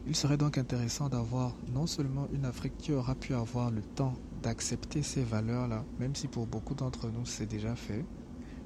Il 0.06 0.16
serait 0.16 0.38
donc 0.38 0.60
intéressant 0.60 1.10
d'avoir 1.10 1.56
non 1.74 1.88
seulement 1.88 2.28
une 2.32 2.46
Afrique 2.46 2.78
qui 2.78 2.94
aura 2.94 3.16
pu 3.16 3.34
avoir 3.34 3.72
le 3.72 3.82
temps 3.82 4.14
d'accepter 4.44 5.02
ces 5.02 5.24
valeurs-là, 5.24 5.84
même 5.98 6.16
si 6.16 6.28
pour 6.28 6.46
beaucoup 6.46 6.76
d'entre 6.76 7.10
nous 7.10 7.26
c'est 7.26 7.48
déjà 7.48 7.76
fait, 7.76 8.06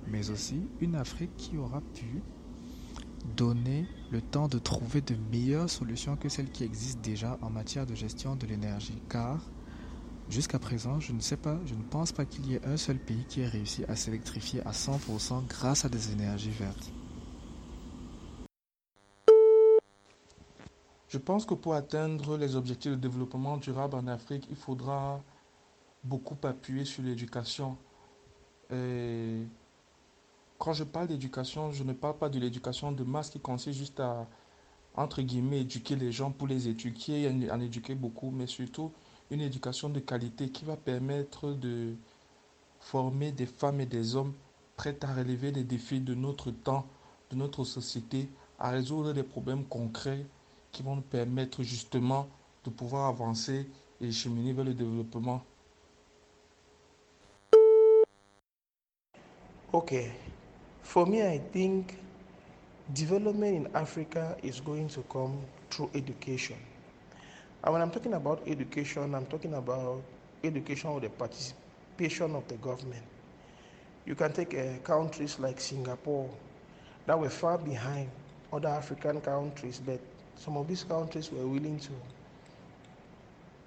mais 0.06 0.30
aussi 0.30 0.68
une 0.82 0.96
Afrique 0.96 1.36
qui 1.38 1.58
aura 1.58 1.80
pu 1.94 2.22
donner 3.38 3.88
le 4.12 4.22
temps 4.22 4.50
de 4.50 4.60
trouver 4.60 5.00
de 5.00 5.16
meilleures 5.32 5.70
solutions 5.70 6.18
que 6.18 6.28
celles 6.28 6.52
qui 6.52 6.66
existent 6.66 7.02
déjà 7.02 7.38
en 7.42 7.50
matière 7.50 7.86
de 7.86 7.96
gestion 7.96 8.36
de 8.36 8.46
l'énergie. 8.48 9.02
Car 9.10 9.53
jusqu'à 10.34 10.58
présent, 10.58 11.00
je 11.00 11.14
ne 11.14 11.20
sais 11.20 11.38
pas, 11.38 11.60
je 11.66 11.76
ne 11.76 11.84
pense 11.84 12.12
pas 12.12 12.26
qu'il 12.26 12.48
y 12.48 12.56
ait 12.56 12.66
un 12.66 12.76
seul 12.76 12.98
pays 12.98 13.24
qui 13.30 13.42
ait 13.42 13.48
réussi 13.48 13.86
à 13.88 13.96
s'électrifier 13.96 14.66
à 14.66 14.72
100% 14.72 15.46
grâce 15.48 15.86
à 15.86 15.90
des 15.90 16.12
énergies 16.12 16.50
vertes. 16.50 16.92
Je 21.08 21.20
pense 21.20 21.46
que 21.46 21.54
pour 21.54 21.76
atteindre 21.76 22.36
les 22.38 22.56
objectifs 22.56 22.94
de 22.94 22.98
développement 22.98 23.58
durable 23.58 23.96
en 23.96 24.08
Afrique, 24.08 24.48
il 24.50 24.56
faudra 24.56 25.22
beaucoup 26.04 26.36
appuyer 26.42 26.84
sur 26.84 27.04
l'éducation. 27.04 27.78
Quand 28.72 30.74
je 30.74 30.84
parle 30.84 31.10
d'éducation, 31.10 31.72
je 31.72 31.84
ne 31.84 31.94
parle 31.94 32.18
pas 32.18 32.30
de 32.30 32.40
l'éducation 32.40 32.92
de 32.92 33.04
masse 33.04 33.30
qui 33.30 33.40
consiste 33.40 33.78
juste 33.78 34.00
à, 34.00 34.28
entre 34.96 35.22
guillemets, 35.22 35.62
éduquer 35.62 35.96
les 35.96 36.12
gens 36.12 36.32
pour 36.32 36.48
les 36.48 36.68
éduquer, 36.68 37.30
en 37.52 37.60
éduquer 37.60 37.94
beaucoup, 37.94 38.32
mais 38.32 38.48
surtout 38.48 38.92
une 39.32 39.42
éducation 39.42 39.90
de 39.90 40.00
qualité 40.00 40.50
qui 40.50 40.66
va 40.66 40.78
permettre 40.78 41.52
de 41.52 41.96
former 42.80 43.32
des 43.32 43.46
femmes 43.46 43.82
et 43.82 43.86
des 43.86 44.16
hommes 44.16 44.34
prêts 44.76 44.98
à 45.04 45.14
relever 45.14 45.52
les 45.52 45.64
défis 45.64 46.00
de 46.00 46.14
notre 46.14 46.52
temps, 46.52 46.86
de 47.32 47.36
notre 47.36 47.64
société, 47.64 48.30
à 48.60 48.70
résoudre 48.72 49.14
des 49.14 49.24
problèmes 49.24 49.66
concrets 49.66 50.26
qui 50.72 50.84
vont 50.84 50.96
nous 50.96 51.02
permettre 51.02 51.64
justement 51.64 52.28
de 52.64 52.70
pouvoir 52.70 53.08
avancer 53.08 53.68
et 54.02 54.12
cheminer 54.12 54.54
vers 54.54 54.66
le 54.66 54.74
développement. 54.74 55.42
Okay. 59.72 60.12
For 60.84 61.08
me, 61.08 61.22
I 61.24 61.40
think 61.52 61.98
development 62.94 63.56
in 63.56 63.68
Africa 63.74 64.38
is 64.44 64.62
going 64.62 64.88
to 64.90 65.02
come 65.10 65.40
through 65.72 65.90
education. 65.96 66.58
And 67.64 67.72
when 67.72 67.82
I'm 67.82 67.92
talking 67.92 68.14
about 68.14 68.42
education, 68.46 69.16
I'm 69.16 69.26
talking 69.26 69.54
about 69.54 70.02
education 70.44 70.94
with 70.94 71.04
the 71.04 71.10
participation 71.10 72.36
of 72.36 72.46
the 72.48 72.56
government. 72.56 73.04
You 74.06 74.16
can 74.16 74.34
take 74.34 74.54
uh, 74.54 74.80
countries 74.84 75.40
like 75.40 75.62
Singapore 75.62 76.30
that 77.06 77.18
were 77.18 77.30
far 77.30 77.58
behind 77.58 78.10
other 78.52 78.68
African 78.68 79.22
countries, 79.22 79.82
but 79.86 80.00
some 80.36 80.58
of 80.58 80.68
these 80.68 80.84
countries 80.84 81.32
were 81.32 81.48
willing 81.48 81.80
to 81.80 81.92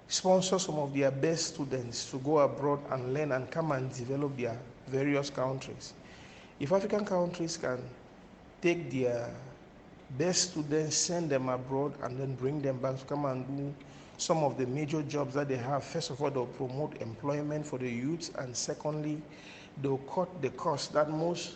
sponsor 0.07 0.59
some 0.59 0.75
of 0.77 0.93
their 0.93 1.09
best 1.11 1.55
students 1.55 2.09
to 2.11 2.19
go 2.19 2.37
abroad 2.39 2.79
and 2.91 3.13
learn 3.15 3.31
and 3.31 3.49
come 3.49 3.71
and 3.71 3.91
develop 3.93 4.37
their 4.37 4.57
various 4.87 5.31
countries. 5.31 5.93
If 6.59 6.71
African 6.71 7.03
countries 7.03 7.57
can 7.57 7.79
take 8.61 8.91
their 8.91 9.29
best 10.17 10.51
students, 10.51 10.95
send 10.97 11.29
them 11.31 11.49
abroad, 11.49 11.93
and 12.03 12.17
then 12.17 12.35
bring 12.35 12.61
them 12.61 12.77
back 12.77 12.97
to 12.99 13.05
come 13.05 13.25
and 13.25 13.45
do 13.57 13.73
some 14.17 14.43
of 14.43 14.57
the 14.57 14.65
major 14.65 15.01
jobs 15.03 15.33
that 15.35 15.47
they 15.47 15.57
have, 15.57 15.83
first 15.83 16.09
of 16.09 16.21
all, 16.21 16.29
they'll 16.31 16.45
promote 16.45 17.01
employment 17.01 17.65
for 17.65 17.77
the 17.79 17.89
youths, 17.89 18.31
and 18.39 18.55
secondly, 18.55 19.21
they'll 19.81 19.97
cut 19.99 20.41
the 20.41 20.49
cost 20.51 20.93
that 20.93 21.09
most 21.09 21.55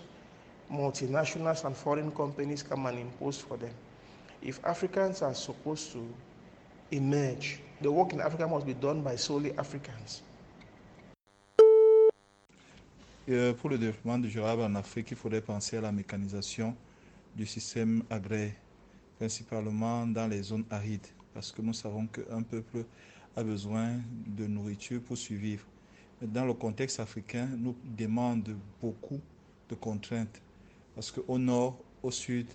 multinationals 0.72 1.66
and 1.66 1.76
foreign 1.76 2.12
companies 2.12 2.64
come 2.64 2.86
and 2.86 3.00
impose 3.00 3.38
for 3.40 3.58
them. 3.58 3.74
If 4.42 4.64
Africans 4.66 5.22
are 5.22 5.34
supposed 5.34 5.92
to 5.94 6.06
emerge, 6.92 7.60
the 7.82 7.92
work 7.92 8.14
in 8.14 8.22
Africa 8.22 8.48
must 8.48 8.66
be 8.66 8.74
done 8.74 9.02
by 9.02 9.16
solely 9.16 9.52
Africans. 9.58 10.22
Euh, 13.30 13.54
pour 13.54 13.70
le 13.70 13.78
développement 13.78 14.18
durable 14.18 14.64
en 14.64 14.76
Afrique, 14.76 15.12
il 15.12 15.18
faudrait 15.18 15.42
penser 15.42 15.78
à 15.78 15.82
la 15.82 15.92
mécanisation 15.92 16.76
du 17.36 17.46
système 17.46 18.04
agraire. 18.10 18.52
principalement 19.22 20.08
dans 20.08 20.28
les 20.28 20.42
zones 20.42 20.66
arides, 20.72 21.06
parce 21.34 21.52
que 21.52 21.62
nous 21.62 21.74
savons 21.74 22.08
qu'un 22.08 22.44
peuple 22.44 22.86
a 23.36 23.44
besoin 23.44 24.00
de 24.28 24.48
nourriture 24.48 25.02
pour 25.02 25.18
survivre. 25.18 25.66
Dans 26.22 26.46
le 26.46 26.54
contexte 26.54 27.00
africain, 27.00 27.48
nous 27.58 27.76
demande 27.98 28.56
beaucoup 28.82 29.20
de 29.70 29.76
contraintes, 29.76 30.42
parce 30.94 31.12
qu'au 31.12 31.38
nord, 31.38 31.80
au 32.04 32.12
sud, 32.12 32.48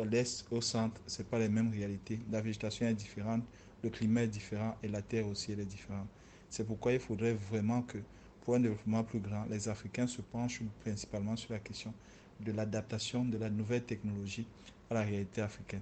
à 0.00 0.04
l'est, 0.04 0.44
au 0.50 0.60
centre, 0.60 1.00
ce 1.06 1.22
pas 1.22 1.38
les 1.38 1.48
mêmes 1.48 1.70
réalités. 1.70 2.18
La 2.30 2.40
végétation 2.40 2.86
est 2.86 2.94
différente, 2.94 3.44
le 3.82 3.90
climat 3.90 4.22
est 4.22 4.28
différent 4.28 4.76
et 4.82 4.88
la 4.88 5.02
terre 5.02 5.26
aussi 5.28 5.52
elle 5.52 5.60
est 5.60 5.64
différente. 5.64 6.08
C'est 6.50 6.66
pourquoi 6.66 6.92
il 6.92 7.00
faudrait 7.00 7.34
vraiment 7.34 7.82
que, 7.82 7.98
pour 8.44 8.56
un 8.56 8.60
développement 8.60 9.04
plus 9.04 9.20
grand, 9.20 9.44
les 9.50 9.68
Africains 9.68 10.06
se 10.06 10.22
penchent 10.22 10.62
principalement 10.80 11.36
sur 11.36 11.52
la 11.52 11.60
question 11.60 11.92
de 12.40 12.52
l'adaptation 12.52 13.24
de 13.24 13.38
la 13.38 13.50
nouvelle 13.50 13.84
technologie 13.84 14.46
à 14.90 14.94
la 14.94 15.02
réalité 15.02 15.40
africaine. 15.40 15.80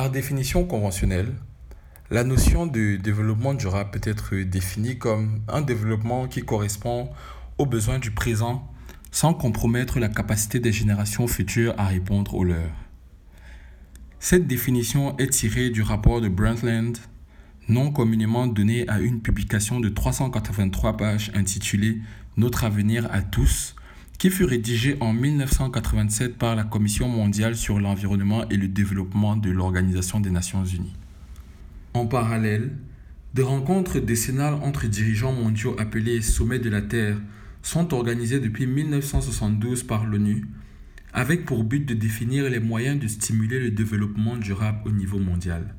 Par 0.00 0.10
définition 0.10 0.64
conventionnelle, 0.64 1.34
la 2.10 2.24
notion 2.24 2.66
de 2.66 2.96
développement 2.96 3.52
durable 3.52 3.90
peut 3.90 4.10
être 4.10 4.34
définie 4.34 4.96
comme 4.96 5.42
un 5.46 5.60
développement 5.60 6.26
qui 6.26 6.40
correspond 6.40 7.10
aux 7.58 7.66
besoins 7.66 7.98
du 7.98 8.10
présent 8.10 8.66
sans 9.10 9.34
compromettre 9.34 9.98
la 10.00 10.08
capacité 10.08 10.58
des 10.58 10.72
générations 10.72 11.26
futures 11.26 11.74
à 11.76 11.88
répondre 11.88 12.34
aux 12.34 12.44
leurs. 12.44 12.72
Cette 14.20 14.46
définition 14.46 15.18
est 15.18 15.28
tirée 15.34 15.68
du 15.68 15.82
rapport 15.82 16.22
de 16.22 16.28
Brundtland, 16.28 16.96
non 17.68 17.92
communément 17.92 18.46
donné 18.46 18.88
à 18.88 19.00
une 19.00 19.20
publication 19.20 19.80
de 19.80 19.90
383 19.90 20.96
pages 20.96 21.30
intitulée 21.34 21.98
Notre 22.38 22.64
avenir 22.64 23.06
à 23.12 23.20
tous, 23.20 23.76
qui 24.20 24.28
fut 24.28 24.44
rédigée 24.44 24.98
en 25.00 25.14
1987 25.14 26.36
par 26.36 26.54
la 26.54 26.62
Commission 26.62 27.08
mondiale 27.08 27.56
sur 27.56 27.80
l'environnement 27.80 28.46
et 28.50 28.58
le 28.58 28.68
développement 28.68 29.34
de 29.34 29.50
l'Organisation 29.50 30.20
des 30.20 30.30
Nations 30.30 30.62
Unies. 30.62 30.92
En 31.94 32.04
parallèle, 32.04 32.76
des 33.32 33.40
rencontres 33.40 33.98
décennales 33.98 34.58
entre 34.62 34.88
dirigeants 34.88 35.32
mondiaux 35.32 35.74
appelés 35.78 36.20
Sommet 36.20 36.58
de 36.58 36.68
la 36.68 36.82
Terre 36.82 37.16
sont 37.62 37.94
organisées 37.94 38.40
depuis 38.40 38.66
1972 38.66 39.84
par 39.84 40.04
l'ONU 40.04 40.46
avec 41.14 41.46
pour 41.46 41.64
but 41.64 41.86
de 41.86 41.94
définir 41.94 42.50
les 42.50 42.60
moyens 42.60 43.00
de 43.00 43.08
stimuler 43.08 43.58
le 43.58 43.70
développement 43.70 44.36
durable 44.36 44.80
au 44.84 44.92
niveau 44.92 45.18
mondial. 45.18 45.74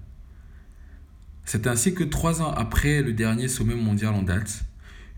C'est 1.46 1.68
ainsi 1.68 1.94
que 1.94 2.04
trois 2.04 2.42
ans 2.42 2.52
après 2.52 3.04
le 3.04 3.14
dernier 3.14 3.48
sommet 3.48 3.76
mondial 3.76 4.16
en 4.16 4.24
date, 4.24 4.66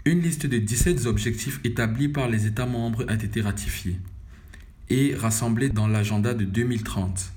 une 0.06 0.20
liste 0.20 0.46
de 0.46 0.58
17 0.58 1.06
objectifs 1.06 1.62
établis 1.64 2.10
par 2.10 2.28
les 2.28 2.46
États 2.46 2.66
membres 2.66 3.06
a 3.08 3.14
été 3.14 3.42
ratifiée 3.42 3.98
et 4.90 5.16
rassemblée 5.16 5.70
dans 5.70 5.88
l'agenda 5.88 6.34
de 6.34 6.44
2030. 6.44 7.32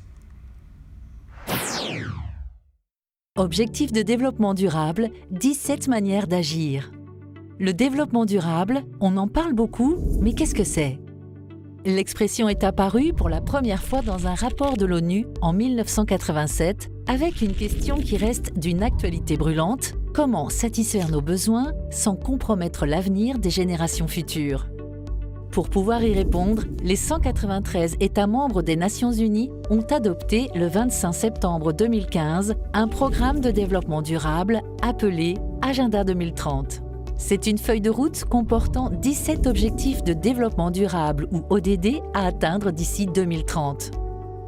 Objectifs 3.37 3.93
de 3.93 4.03
développement 4.03 4.55
durable, 4.55 5.11
17 5.31 5.89
manières 5.89 6.27
d'agir. 6.27 6.91
Le 7.61 7.73
développement 7.73 8.25
durable, 8.25 8.83
on 9.01 9.17
en 9.17 9.29
parle 9.29 9.53
beaucoup, 9.53 9.97
mais 10.21 10.35
qu'est-ce 10.35 10.55
que 10.55 10.65
c'est? 10.65 10.99
L'expression 11.87 12.49
est 12.49 12.65
apparue 12.65 13.13
pour 13.13 13.29
la 13.29 13.41
première 13.41 13.85
fois 13.85 14.03
dans 14.03 14.27
un 14.27 14.35
rapport 14.35 14.77
de 14.77 14.85
l'ONU 14.85 15.25
en 15.41 15.53
1987 15.53 16.91
avec 17.07 17.43
une 17.43 17.53
question 17.53 17.99
qui 17.99 18.17
reste 18.17 18.59
d'une 18.59 18.83
actualité 18.83 19.37
brûlante, 19.37 19.95
comment 20.13 20.49
satisfaire 20.49 21.09
nos 21.09 21.21
besoins 21.21 21.73
sans 21.93 22.17
compromettre 22.17 22.87
l'avenir 22.87 23.39
des 23.39 23.51
générations 23.51 24.09
futures? 24.09 24.67
Pour 25.53 25.71
pouvoir 25.71 26.03
y 26.03 26.13
répondre, 26.13 26.65
les 26.83 26.97
193 26.97 27.99
États 28.01 28.27
membres 28.27 28.63
des 28.63 28.75
Nations 28.75 29.13
Unies 29.13 29.53
ont 29.71 29.83
adopté 29.83 30.51
le 30.57 30.67
25 30.67 31.13
septembre 31.13 31.73
2015 31.73 32.57
un 32.75 32.89
programme 32.89 33.39
de 33.39 33.53
développement 33.53 34.03
durable 34.03 34.61
appelé 34.83 35.35
Agenda 35.63 36.03
2030. 36.03 36.83
C'est 37.19 37.47
une 37.47 37.59
feuille 37.59 37.81
de 37.81 37.91
route 37.91 38.25
comportant 38.25 38.91
17 38.91 39.47
objectifs 39.47 40.05
de 40.05 40.13
développement 40.13 40.71
durable 40.71 41.29
ou 41.33 41.43
ODD 41.49 42.03
à 42.13 42.27
atteindre 42.27 42.73
d'ici 42.73 43.07
2030. 43.07 43.93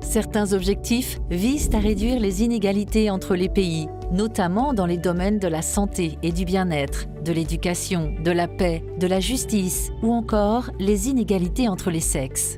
Certains 0.02 0.52
objectifs 0.52 1.18
visent 1.30 1.70
à 1.72 1.78
réduire 1.78 2.20
les 2.20 2.42
inégalités 2.42 3.10
entre 3.10 3.34
les 3.34 3.48
pays, 3.48 3.88
notamment 4.12 4.74
dans 4.74 4.86
les 4.86 4.98
domaines 4.98 5.38
de 5.38 5.48
la 5.48 5.62
santé 5.62 6.18
et 6.22 6.30
du 6.30 6.44
bien-être, 6.44 7.06
de 7.24 7.32
l'éducation, 7.32 8.14
de 8.22 8.30
la 8.30 8.48
paix, 8.48 8.84
de 8.98 9.06
la 9.06 9.20
justice 9.20 9.90
ou 10.02 10.12
encore 10.12 10.70
les 10.78 11.08
inégalités 11.08 11.68
entre 11.68 11.90
les 11.90 12.00
sexes. 12.00 12.56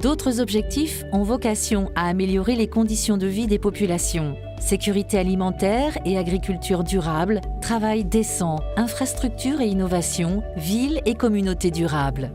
D'autres 0.00 0.40
objectifs 0.40 1.04
ont 1.12 1.22
vocation 1.22 1.90
à 1.94 2.08
améliorer 2.08 2.56
les 2.56 2.68
conditions 2.68 3.18
de 3.18 3.26
vie 3.26 3.46
des 3.46 3.58
populations, 3.58 4.34
sécurité 4.62 5.18
alimentaire 5.18 5.98
et 6.04 6.16
agriculture 6.16 6.84
durable, 6.84 7.40
travail 7.60 8.04
décent, 8.04 8.60
infrastructures 8.76 9.60
et 9.60 9.66
innovation, 9.66 10.42
villes 10.56 11.00
et 11.04 11.14
communautés 11.14 11.70
durables. 11.70 12.32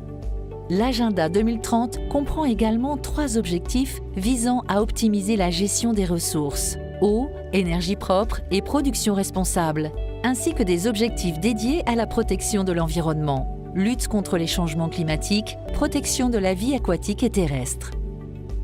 L'agenda 0.70 1.30
2030 1.30 2.10
comprend 2.10 2.44
également 2.44 2.98
trois 2.98 3.38
objectifs 3.38 4.00
visant 4.18 4.64
à 4.68 4.82
optimiser 4.82 5.38
la 5.38 5.50
gestion 5.50 5.94
des 5.94 6.04
ressources, 6.04 6.78
eau, 7.02 7.30
énergie 7.54 7.96
propre 7.96 8.42
et 8.52 8.62
production 8.62 9.14
responsable, 9.14 9.92
ainsi 10.24 10.54
que 10.54 10.64
des 10.64 10.88
objectifs 10.88 11.40
dédiés 11.40 11.84
à 11.88 11.96
la 11.96 12.06
protection 12.06 12.66
de 12.66 12.74
l'environnement, 12.74 13.58
lutte 13.74 14.10
contre 14.10 14.38
les 14.38 14.48
changements 14.48 14.90
climatiques, 14.90 15.58
protection 15.74 16.30
de 16.30 16.38
la 16.38 16.54
vie 16.54 16.76
aquatique 16.76 17.24
et 17.24 17.30
terrestre. 17.30 17.92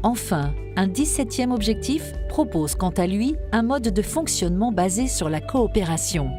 Enfin, 0.05 0.53
un 0.75 0.87
17e 0.87 1.51
objectif 1.51 2.11
propose 2.27 2.75
quant 2.75 2.89
à 2.89 3.07
lui 3.07 3.37
un 3.53 3.63
mode 3.63 3.93
de 3.93 4.01
fonctionnement 4.01 4.73
basé 4.73 5.07
sur 5.07 5.29
la 5.29 5.39
coopération. 5.39 6.29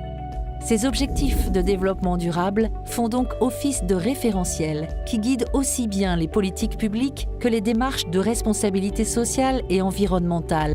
Ces 0.61 0.85
objectifs 0.85 1.51
de 1.51 1.63
développement 1.63 2.19
durable 2.19 2.71
font 2.85 3.09
donc 3.09 3.29
office 3.41 3.83
de 3.85 3.95
référentiel 3.95 4.89
qui 5.07 5.19
guide 5.19 5.47
aussi 5.55 5.89
bien 5.89 6.15
les 6.15 6.29
politiques 6.29 6.77
publiques 6.77 7.27
que 7.41 7.49
les 7.49 7.63
démarches 7.63 8.07
de 8.07 8.19
responsabilité 8.19 9.07
sociale 9.07 9.63
et 9.71 9.81
environnementale. 9.81 10.75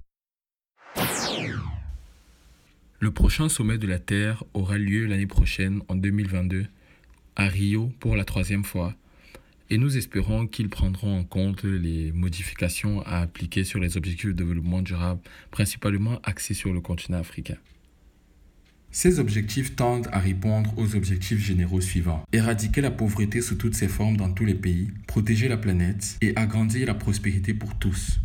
Le 2.99 3.11
prochain 3.11 3.49
sommet 3.49 3.77
de 3.77 3.87
la 3.87 3.99
Terre 3.99 4.43
aura 4.55 4.79
lieu 4.79 5.05
l'année 5.05 5.27
prochaine, 5.27 5.81
en 5.89 5.95
2022, 5.95 6.65
à 7.35 7.45
Rio 7.45 7.91
pour 7.99 8.15
la 8.15 8.25
troisième 8.25 8.63
fois 8.63 8.95
et 9.69 9.77
nous 9.77 9.97
espérons 9.97 10.47
qu'ils 10.47 10.69
prendront 10.69 11.19
en 11.19 11.23
compte 11.23 11.63
les 11.63 12.11
modifications 12.11 13.01
à 13.03 13.19
appliquer 13.19 13.63
sur 13.63 13.79
les 13.79 13.97
objectifs 13.97 14.27
de 14.29 14.43
développement 14.43 14.81
durable, 14.81 15.21
principalement 15.51 16.19
axés 16.23 16.53
sur 16.53 16.73
le 16.73 16.81
continent 16.81 17.19
africain. 17.19 17.57
Ces 18.91 19.19
objectifs 19.19 19.75
tendent 19.75 20.09
à 20.11 20.19
répondre 20.19 20.73
aux 20.77 20.95
objectifs 20.95 21.39
généraux 21.39 21.81
suivants. 21.81 22.23
Éradiquer 22.33 22.81
la 22.81 22.89
pauvreté 22.89 23.39
sous 23.41 23.55
toutes 23.55 23.75
ses 23.75 23.87
formes 23.87 24.17
dans 24.17 24.31
tous 24.31 24.45
les 24.45 24.55
pays, 24.55 24.89
protéger 25.05 25.47
la 25.47 25.57
planète 25.57 26.17
et 26.21 26.35
agrandir 26.35 26.87
la 26.87 26.95
prospérité 26.95 27.53
pour 27.53 27.77
tous. 27.77 28.19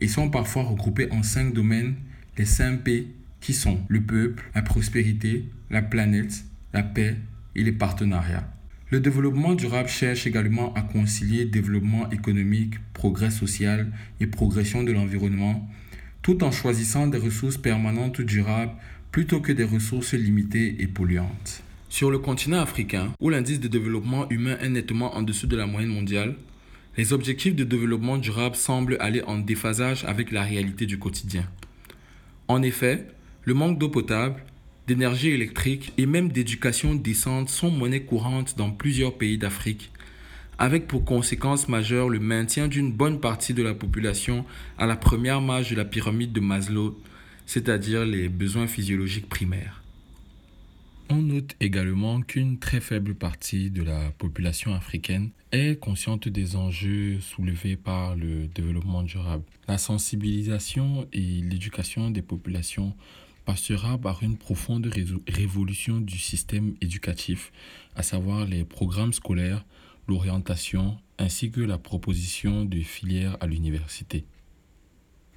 Ils 0.00 0.10
sont 0.10 0.28
parfois 0.28 0.64
regroupés 0.64 1.10
en 1.12 1.22
cinq 1.22 1.54
domaines, 1.54 1.94
les 2.36 2.46
5 2.46 2.82
P 2.82 3.06
qui 3.40 3.52
sont 3.52 3.80
le 3.88 4.00
peuple, 4.00 4.50
la 4.54 4.62
prospérité, 4.62 5.44
la 5.70 5.82
planète, 5.82 6.44
la 6.72 6.82
paix 6.82 7.16
et 7.54 7.62
les 7.62 7.72
partenariats. 7.72 8.48
Le 8.92 9.00
développement 9.00 9.54
durable 9.54 9.88
cherche 9.88 10.26
également 10.26 10.74
à 10.74 10.82
concilier 10.82 11.46
développement 11.46 12.10
économique, 12.10 12.74
progrès 12.92 13.30
social 13.30 13.90
et 14.20 14.26
progression 14.26 14.82
de 14.82 14.92
l'environnement, 14.92 15.66
tout 16.20 16.44
en 16.44 16.50
choisissant 16.50 17.06
des 17.06 17.16
ressources 17.16 17.56
permanentes 17.56 18.20
durables 18.20 18.74
plutôt 19.10 19.40
que 19.40 19.50
des 19.50 19.64
ressources 19.64 20.12
limitées 20.12 20.76
et 20.80 20.86
polluantes. 20.86 21.62
Sur 21.88 22.10
le 22.10 22.18
continent 22.18 22.60
africain, 22.60 23.10
où 23.18 23.30
l'indice 23.30 23.60
de 23.60 23.68
développement 23.68 24.28
humain 24.28 24.58
est 24.60 24.68
nettement 24.68 25.16
en 25.16 25.22
dessous 25.22 25.46
de 25.46 25.56
la 25.56 25.66
moyenne 25.66 25.94
mondiale, 25.94 26.36
les 26.98 27.14
objectifs 27.14 27.56
de 27.56 27.64
développement 27.64 28.18
durable 28.18 28.56
semblent 28.56 28.98
aller 29.00 29.22
en 29.22 29.38
déphasage 29.38 30.04
avec 30.04 30.30
la 30.30 30.42
réalité 30.42 30.84
du 30.84 30.98
quotidien. 30.98 31.48
En 32.46 32.60
effet, 32.60 33.06
le 33.44 33.54
manque 33.54 33.78
d'eau 33.78 33.88
potable, 33.88 34.44
d'énergie 34.86 35.28
électrique 35.28 35.92
et 35.98 36.06
même 36.06 36.30
d'éducation 36.30 36.94
décente 36.94 37.48
sont 37.48 37.70
monnaie 37.70 38.02
courante 38.02 38.56
dans 38.56 38.70
plusieurs 38.70 39.16
pays 39.16 39.38
d'Afrique, 39.38 39.90
avec 40.58 40.86
pour 40.86 41.04
conséquence 41.04 41.68
majeure 41.68 42.08
le 42.08 42.20
maintien 42.20 42.68
d'une 42.68 42.92
bonne 42.92 43.20
partie 43.20 43.54
de 43.54 43.62
la 43.62 43.74
population 43.74 44.44
à 44.78 44.86
la 44.86 44.96
première 44.96 45.40
marge 45.40 45.70
de 45.70 45.76
la 45.76 45.84
pyramide 45.84 46.32
de 46.32 46.40
Maslow, 46.40 47.00
c'est-à-dire 47.46 48.04
les 48.04 48.28
besoins 48.28 48.66
physiologiques 48.66 49.28
primaires. 49.28 49.82
On 51.10 51.20
note 51.20 51.56
également 51.60 52.22
qu'une 52.22 52.58
très 52.58 52.80
faible 52.80 53.14
partie 53.14 53.70
de 53.70 53.82
la 53.82 54.12
population 54.12 54.74
africaine 54.74 55.30
est 55.50 55.78
consciente 55.78 56.26
des 56.26 56.56
enjeux 56.56 57.20
soulevés 57.20 57.76
par 57.76 58.16
le 58.16 58.46
développement 58.46 59.02
durable. 59.02 59.44
La 59.68 59.76
sensibilisation 59.76 61.06
et 61.12 61.20
l'éducation 61.20 62.10
des 62.10 62.22
populations 62.22 62.94
passera 63.44 63.98
par 63.98 64.22
une 64.22 64.36
profonde 64.36 64.88
révolution 65.28 66.00
du 66.00 66.18
système 66.18 66.74
éducatif, 66.80 67.52
à 67.96 68.02
savoir 68.02 68.46
les 68.46 68.64
programmes 68.64 69.12
scolaires, 69.12 69.64
l'orientation 70.08 70.98
ainsi 71.18 71.50
que 71.50 71.60
la 71.60 71.78
proposition 71.78 72.64
de 72.64 72.80
filières 72.80 73.36
à 73.40 73.46
l'université. 73.46 74.24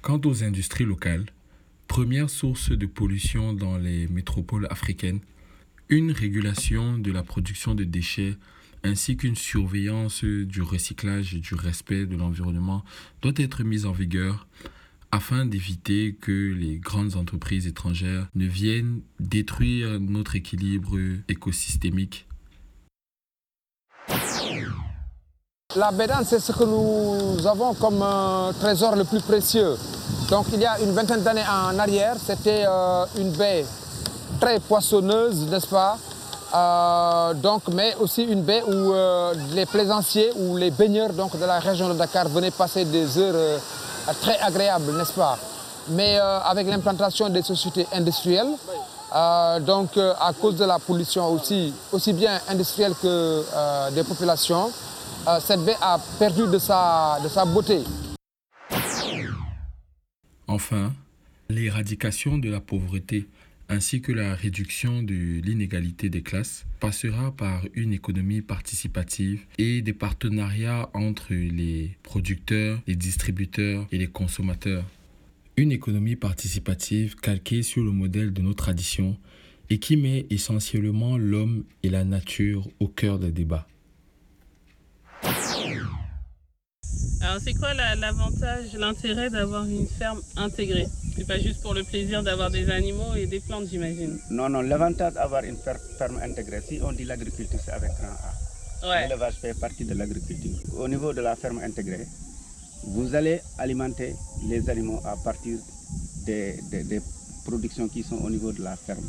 Quant 0.02 0.20
aux 0.24 0.44
industries 0.44 0.84
locales, 0.84 1.26
première 1.88 2.30
source 2.30 2.70
de 2.70 2.86
pollution 2.86 3.52
dans 3.52 3.78
les 3.78 4.08
métropoles 4.08 4.66
africaines, 4.70 5.20
une 5.88 6.10
régulation 6.10 6.98
de 6.98 7.12
la 7.12 7.22
production 7.22 7.74
de 7.74 7.84
déchets 7.84 8.36
ainsi 8.82 9.16
qu'une 9.16 9.36
surveillance 9.36 10.24
du 10.24 10.62
recyclage 10.62 11.34
et 11.34 11.40
du 11.40 11.54
respect 11.54 12.06
de 12.06 12.16
l'environnement 12.16 12.84
doit 13.22 13.32
être 13.36 13.64
mise 13.64 13.86
en 13.86 13.92
vigueur 13.92 14.46
afin 15.12 15.46
d'éviter 15.46 16.16
que 16.20 16.54
les 16.54 16.78
grandes 16.78 17.16
entreprises 17.16 17.66
étrangères 17.66 18.26
ne 18.34 18.46
viennent 18.46 19.02
détruire 19.20 20.00
notre 20.00 20.36
équilibre 20.36 20.98
écosystémique. 21.28 22.26
La 25.74 25.90
bédane, 25.90 26.24
c'est 26.24 26.38
ce 26.38 26.52
que 26.52 26.64
nous 26.64 27.46
avons 27.46 27.74
comme 27.74 28.00
euh, 28.02 28.52
trésor 28.60 28.96
le 28.96 29.04
plus 29.04 29.20
précieux. 29.20 29.76
Donc 30.30 30.46
il 30.54 30.60
y 30.60 30.64
a 30.64 30.80
une 30.80 30.92
vingtaine 30.92 31.22
d'années 31.22 31.44
en 31.46 31.78
arrière, 31.78 32.16
c'était 32.24 32.64
euh, 32.66 33.04
une 33.18 33.30
baie 33.32 33.64
très 34.40 34.58
poissonneuse, 34.60 35.46
n'est-ce 35.50 35.66
pas? 35.66 35.98
Euh, 36.54 37.34
donc, 37.34 37.62
mais 37.74 37.94
aussi 38.00 38.22
une 38.22 38.42
baie 38.42 38.62
où 38.62 38.94
les 39.54 39.66
plaisanciers 39.66 40.30
ou 40.36 40.56
les 40.56 40.70
baigneurs 40.70 41.12
donc, 41.12 41.38
de 41.38 41.44
la 41.44 41.58
région 41.58 41.88
de 41.88 41.94
Dakar 41.94 42.28
venaient 42.28 42.52
passer 42.52 42.84
des 42.84 43.18
heures 43.18 43.60
très 44.14 44.38
agréables, 44.38 44.96
n'est-ce 44.96 45.12
pas? 45.12 45.38
Mais 45.88 46.18
avec 46.18 46.66
l'implantation 46.66 47.28
des 47.28 47.42
sociétés 47.42 47.86
industrielles, 47.92 48.52
donc 49.60 49.96
à 49.96 50.32
cause 50.40 50.56
de 50.56 50.64
la 50.64 50.78
pollution 50.78 51.28
aussi, 51.28 51.72
aussi 51.92 52.12
bien 52.12 52.40
industrielle 52.48 52.94
que 53.00 53.90
des 53.90 54.02
populations, 54.04 54.70
cette 55.40 55.64
baie 55.64 55.76
a 55.80 55.98
perdu 56.18 56.46
de 56.46 56.58
sa, 56.58 57.18
de 57.22 57.28
sa 57.28 57.44
beauté. 57.44 57.82
Enfin, 60.48 60.92
l'éradication 61.48 62.38
de 62.38 62.50
la 62.50 62.60
pauvreté 62.60 63.28
ainsi 63.68 64.00
que 64.00 64.12
la 64.12 64.34
réduction 64.34 65.02
de 65.02 65.40
l'inégalité 65.40 66.08
des 66.08 66.22
classes 66.22 66.66
passera 66.80 67.34
par 67.34 67.64
une 67.74 67.92
économie 67.92 68.42
participative 68.42 69.44
et 69.58 69.82
des 69.82 69.92
partenariats 69.92 70.90
entre 70.94 71.34
les 71.34 71.96
producteurs, 72.02 72.80
les 72.86 72.96
distributeurs 72.96 73.86
et 73.90 73.98
les 73.98 74.06
consommateurs. 74.06 74.84
Une 75.56 75.72
économie 75.72 76.16
participative 76.16 77.16
calquée 77.16 77.62
sur 77.62 77.82
le 77.82 77.90
modèle 77.90 78.32
de 78.32 78.42
nos 78.42 78.54
traditions 78.54 79.16
et 79.70 79.78
qui 79.78 79.96
met 79.96 80.26
essentiellement 80.30 81.18
l'homme 81.18 81.64
et 81.82 81.88
la 81.88 82.04
nature 82.04 82.68
au 82.78 82.88
cœur 82.88 83.18
des 83.18 83.32
débats. 83.32 83.66
Alors 87.20 87.38
c'est 87.42 87.54
quoi 87.54 87.74
l'avantage, 87.74 88.72
l'intérêt 88.74 89.30
d'avoir 89.30 89.64
une 89.64 89.86
ferme 89.86 90.20
intégrée? 90.36 90.86
C'est 91.16 91.26
pas 91.26 91.38
juste 91.38 91.62
pour 91.62 91.74
le 91.74 91.82
plaisir 91.82 92.22
d'avoir 92.22 92.50
des 92.50 92.70
animaux 92.70 93.14
et 93.16 93.26
des 93.26 93.40
plantes, 93.40 93.66
j'imagine. 93.70 94.18
Non, 94.30 94.48
non, 94.48 94.60
l'avantage 94.60 95.14
d'avoir 95.14 95.42
une 95.44 95.56
ferme 95.98 96.18
intégrée, 96.22 96.60
si 96.66 96.78
on 96.82 96.92
dit 96.92 97.04
l'agriculture, 97.04 97.58
c'est 97.64 97.72
avec 97.72 97.90
grand 97.98 98.12
A. 98.92 99.00
L'élevage 99.02 99.34
fait 99.40 99.54
partie 99.58 99.84
de 99.84 99.94
l'agriculture. 99.94 100.52
Au 100.78 100.86
niveau 100.88 101.12
de 101.12 101.20
la 101.22 101.34
ferme 101.34 101.58
intégrée, 101.64 102.06
vous 102.84 103.14
allez 103.14 103.40
alimenter 103.58 104.14
les 104.48 104.68
animaux 104.68 105.00
à 105.04 105.16
partir 105.16 105.58
des, 106.26 106.60
des, 106.70 107.00
productions 107.44 107.88
qui 107.88 108.02
sont 108.02 108.16
au 108.16 108.28
niveau 108.30 108.52
de 108.52 108.62
la 108.62 108.76
ferme. 108.76 109.04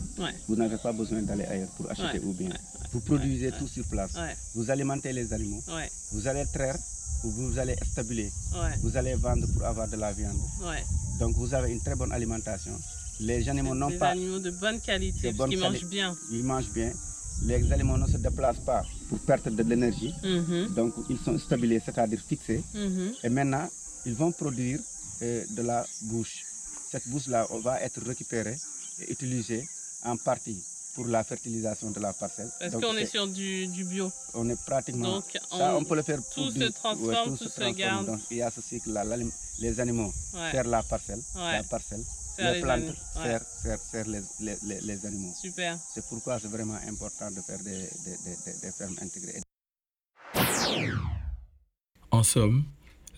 Vous 0.47 0.55
n'avez 0.55 0.77
pas 0.77 0.93
besoin 0.93 1.21
d'aller 1.23 1.45
ailleurs 1.45 1.69
pour 1.75 1.89
acheter 1.91 2.19
ou 2.23 2.33
bien. 2.33 2.49
Vous 2.93 3.01
produisez 3.01 3.51
tout 3.51 3.67
sur 3.67 3.83
place. 3.85 4.11
Vous 4.55 4.71
alimentez 4.71 5.11
les 5.11 5.33
animaux. 5.33 5.61
Vous 6.13 6.27
allez 6.27 6.45
traire 6.53 6.75
vous 7.23 7.57
allez 7.57 7.75
stabiliser, 7.91 8.31
vous 8.81 8.95
allez 8.97 9.15
vendre 9.15 9.47
pour 9.53 9.65
avoir 9.65 9.87
de 9.87 9.95
la 9.97 10.11
viande. 10.13 10.37
Donc 11.19 11.35
vous 11.35 11.53
avez 11.53 11.71
une 11.71 11.81
très 11.81 11.95
bonne 11.95 12.11
alimentation. 12.11 12.71
Les 13.19 13.49
animaux 13.49 13.73
n'ont 13.73 13.91
pas... 13.97 14.13
Des 14.13 14.21
animaux 14.21 14.39
de 14.39 14.51
bonne 14.51 14.79
qualité, 14.79 15.33
de 15.33 15.37
ils 15.49 15.59
mangent 15.59 15.85
bien. 15.85 16.15
Ils 16.31 16.43
mangent 16.43 16.71
bien. 16.71 16.91
Les 17.43 17.71
animaux 17.71 17.97
ne 17.97 18.07
se 18.07 18.17
déplacent 18.17 18.63
pas 18.65 18.83
pour 19.09 19.19
perdre 19.19 19.49
de 19.49 19.63
l'énergie. 19.63 20.13
Mhm. 20.23 20.73
Donc 20.75 20.93
ils 21.09 21.17
sont 21.19 21.37
stabilisés, 21.39 21.81
c'est-à-dire 21.85 22.19
fixés. 22.21 22.63
Mhm. 22.73 23.13
Et 23.23 23.29
maintenant, 23.29 23.67
ils 24.05 24.13
vont 24.13 24.31
produire 24.31 24.79
euh, 25.23 25.43
de 25.51 25.61
la 25.63 25.85
bouche. 26.03 26.43
Cette 26.91 27.07
bouche-là 27.09 27.47
va 27.63 27.81
être 27.81 28.01
récupérée 28.05 28.55
et 29.01 29.11
utilisée 29.11 29.67
en 30.03 30.15
partie 30.17 30.63
pour 30.97 31.05
la 31.05 31.23
fertilisation 31.23 31.91
de 31.91 31.99
la 31.99 32.11
parcelle. 32.11 32.49
Est-ce 32.59 32.75
qu'on 32.77 32.97
est, 32.97 33.05
sur 33.05 33.27
du, 33.27 33.67
bio? 33.85 34.11
On 34.33 34.49
est 34.49 34.59
pratiquement. 34.65 35.17
Donc 35.17 35.25
on, 35.51 35.83
peut 35.83 35.95
le 35.95 36.01
faire 36.01 36.19
tout 36.33 36.49
se 36.49 36.71
transforme, 36.71 37.37
tout, 37.37 37.47
se, 37.47 37.71
garde. 37.71 38.07
Donc 38.07 38.19
il 38.31 38.37
y 38.37 38.41
a 38.41 38.49
ceci 38.49 38.81
que 38.81 38.89
les 39.59 39.79
animaux 39.79 40.11
faire 40.51 40.67
la 40.67 40.81
parcelle, 40.81 41.21
la 41.35 41.63
parcelle, 41.63 42.03
les 42.39 42.61
plantes 42.61 42.95
faire, 43.21 43.41
faire, 43.91 44.07
les, 44.07 44.21
les, 44.39 44.81
les, 44.81 45.05
animaux. 45.05 45.33
Super. 45.39 45.77
C'est 45.93 46.03
pourquoi 46.09 46.39
c'est 46.39 46.47
vraiment 46.47 46.79
important 46.87 47.29
de 47.29 47.41
faire 47.41 47.59
des, 47.59 47.87
des, 48.05 48.17
des, 48.25 48.59
des 48.63 48.71
fermes 48.71 48.97
intégrées. 48.99 49.41
En 52.09 52.23
somme, 52.23 52.63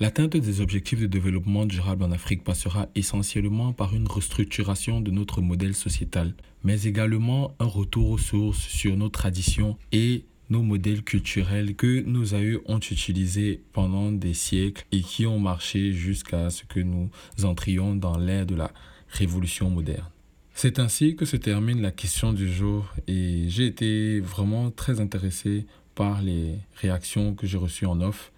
L'atteinte 0.01 0.37
des 0.37 0.61
objectifs 0.61 1.01
de 1.01 1.07
développement 1.07 1.65
durable 1.65 2.05
en 2.05 2.11
Afrique 2.13 2.45
passera 2.45 2.87
essentiellement 2.95 3.73
par 3.73 3.93
une 3.93 4.07
restructuration 4.07 5.01
de 5.01 5.11
notre 5.11 5.41
modèle 5.41 5.75
sociétal, 5.75 6.35
mais 6.63 6.83
également 6.83 7.53
un 7.59 7.65
retour 7.65 8.11
aux 8.11 8.17
sources 8.17 8.61
sur 8.61 8.95
nos 8.95 9.09
traditions 9.09 9.77
et 9.91 10.23
nos 10.49 10.63
modèles 10.63 11.03
culturels 11.03 11.75
que 11.75 12.01
nos 12.03 12.33
aïeux 12.33 12.61
ont 12.65 12.79
utilisés 12.79 13.61
pendant 13.73 14.13
des 14.13 14.33
siècles 14.33 14.85
et 14.93 15.01
qui 15.01 15.25
ont 15.25 15.37
marché 15.37 15.91
jusqu'à 15.91 16.49
ce 16.49 16.63
que 16.63 16.79
nous 16.79 17.09
entrions 17.43 17.93
dans 17.93 18.17
l'ère 18.17 18.45
de 18.45 18.55
la 18.55 18.71
révolution 19.09 19.69
moderne. 19.69 20.07
C'est 20.53 20.79
ainsi 20.79 21.17
que 21.17 21.25
se 21.25 21.35
termine 21.35 21.81
la 21.81 21.91
question 21.91 22.31
du 22.31 22.49
jour 22.49 22.93
et 23.07 23.49
j'ai 23.49 23.65
été 23.65 24.21
vraiment 24.21 24.71
très 24.71 25.01
intéressé 25.01 25.65
par 25.93 26.21
les 26.21 26.55
réactions 26.75 27.35
que 27.35 27.45
j'ai 27.45 27.57
reçues 27.57 27.85
en 27.85 27.99
off. 27.99 28.31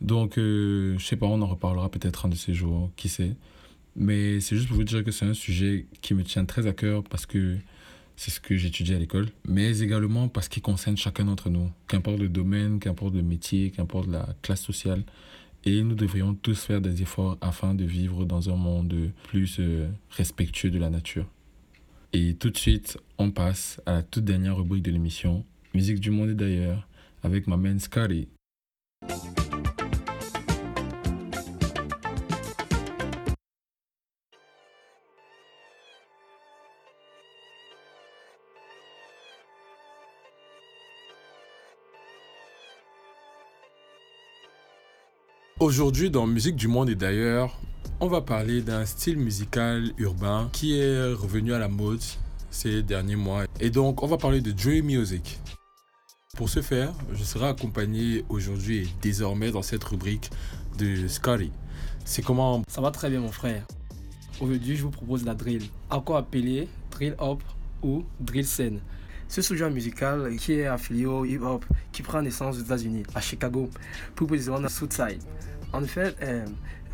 Donc, 0.00 0.38
euh, 0.38 0.98
je 0.98 1.04
sais 1.04 1.16
pas, 1.16 1.26
on 1.26 1.40
en 1.42 1.46
reparlera 1.46 1.90
peut-être 1.90 2.26
un 2.26 2.28
de 2.28 2.34
ces 2.34 2.54
jours, 2.54 2.90
qui 2.96 3.08
sait. 3.08 3.34
Mais 3.96 4.40
c'est 4.40 4.56
juste 4.56 4.68
pour 4.68 4.76
vous 4.76 4.84
dire 4.84 5.02
que 5.02 5.10
c'est 5.10 5.24
un 5.24 5.34
sujet 5.34 5.86
qui 6.02 6.14
me 6.14 6.22
tient 6.22 6.44
très 6.44 6.66
à 6.66 6.72
cœur 6.72 7.02
parce 7.02 7.24
que 7.24 7.56
c'est 8.16 8.30
ce 8.30 8.40
que 8.40 8.56
j'étudie 8.56 8.94
à 8.94 8.98
l'école, 8.98 9.28
mais 9.46 9.80
également 9.80 10.28
parce 10.28 10.48
qu'il 10.48 10.62
concerne 10.62 10.96
chacun 10.96 11.24
d'entre 11.24 11.50
nous, 11.50 11.70
qu'importe 11.88 12.18
le 12.18 12.28
domaine, 12.28 12.78
qu'importe 12.78 13.14
le 13.14 13.22
métier, 13.22 13.70
qu'importe 13.70 14.08
la 14.08 14.28
classe 14.42 14.62
sociale. 14.62 15.02
Et 15.64 15.82
nous 15.82 15.94
devrions 15.94 16.34
tous 16.34 16.60
faire 16.60 16.80
des 16.80 17.02
efforts 17.02 17.38
afin 17.40 17.74
de 17.74 17.84
vivre 17.84 18.24
dans 18.24 18.50
un 18.50 18.56
monde 18.56 19.10
plus 19.28 19.56
euh, 19.58 19.88
respectueux 20.10 20.70
de 20.70 20.78
la 20.78 20.90
nature. 20.90 21.26
Et 22.12 22.34
tout 22.34 22.50
de 22.50 22.56
suite, 22.56 22.98
on 23.18 23.30
passe 23.30 23.80
à 23.84 23.94
la 23.94 24.02
toute 24.02 24.24
dernière 24.24 24.56
rubrique 24.56 24.84
de 24.84 24.92
l'émission, 24.92 25.44
Musique 25.74 26.00
du 26.00 26.10
monde 26.10 26.30
et 26.30 26.34
d'ailleurs, 26.34 26.88
avec 27.22 27.46
ma 27.46 27.58
main 27.58 27.78
Scotty. 27.78 28.28
Aujourd'hui, 45.66 46.10
dans 46.10 46.28
Musique 46.28 46.54
du 46.54 46.68
Monde 46.68 46.90
et 46.90 46.94
d'ailleurs, 46.94 47.58
on 47.98 48.06
va 48.06 48.20
parler 48.20 48.62
d'un 48.62 48.86
style 48.86 49.16
musical 49.16 49.90
urbain 49.98 50.48
qui 50.52 50.78
est 50.78 51.12
revenu 51.12 51.54
à 51.54 51.58
la 51.58 51.66
mode 51.66 51.98
ces 52.50 52.84
derniers 52.84 53.16
mois. 53.16 53.46
Et 53.58 53.70
donc, 53.70 54.04
on 54.04 54.06
va 54.06 54.16
parler 54.16 54.40
de 54.40 54.52
Dre 54.52 54.80
Music. 54.84 55.40
Pour 56.36 56.48
ce 56.48 56.62
faire, 56.62 56.92
je 57.12 57.24
serai 57.24 57.48
accompagné 57.48 58.24
aujourd'hui 58.28 58.82
et 58.82 58.88
désormais 59.02 59.50
dans 59.50 59.62
cette 59.62 59.82
rubrique 59.82 60.30
de 60.78 61.08
Scotty. 61.08 61.50
C'est 62.04 62.22
comment? 62.22 62.62
Ça 62.68 62.80
va 62.80 62.92
très 62.92 63.10
bien, 63.10 63.18
mon 63.18 63.32
frère. 63.32 63.66
Aujourd'hui, 64.40 64.76
je 64.76 64.84
vous 64.84 64.90
propose 64.90 65.24
la 65.24 65.34
drill, 65.34 65.64
encore 65.90 66.18
appelée 66.18 66.68
drill 66.92 67.16
hop 67.18 67.42
ou 67.82 68.04
drill 68.20 68.46
scène? 68.46 68.78
Ce 69.28 69.42
sous-genre 69.42 69.70
musical 69.70 70.34
qui 70.36 70.54
est 70.54 70.66
affilié 70.66 71.06
au 71.06 71.24
hip-hop 71.24 71.64
qui 71.92 72.02
prend 72.02 72.22
naissance 72.22 72.56
aux 72.56 72.60
États-Unis, 72.60 73.02
à 73.14 73.20
Chicago, 73.20 73.68
plus 74.14 74.26
précisément 74.26 74.60
dans 74.60 74.68
Southside. 74.68 75.22
En 75.72 75.82
fait, 75.82 76.16
euh, 76.22 76.44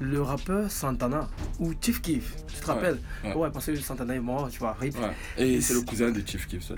le 0.01 0.23
rappeur 0.23 0.71
Santana 0.71 1.29
ou 1.61 1.73
Chief 1.81 2.01
Keef, 2.01 2.35
tu 2.47 2.61
te 2.61 2.67
rappelles? 2.67 2.99
ouais, 3.25 3.51
parce 3.53 3.67
que 3.67 3.77
Santana 3.77 4.15
est 4.15 4.21
mort, 4.21 4.49
tu 4.51 4.59
vois, 4.59 4.73
rip. 4.73 4.97
Et, 5.37 5.61
c'est 5.61 5.75
le 5.75 5.83
cousin 5.83 6.11
de 6.11 6.23
Chief 6.27 6.47
Keef, 6.47 6.65
ça. 6.65 6.75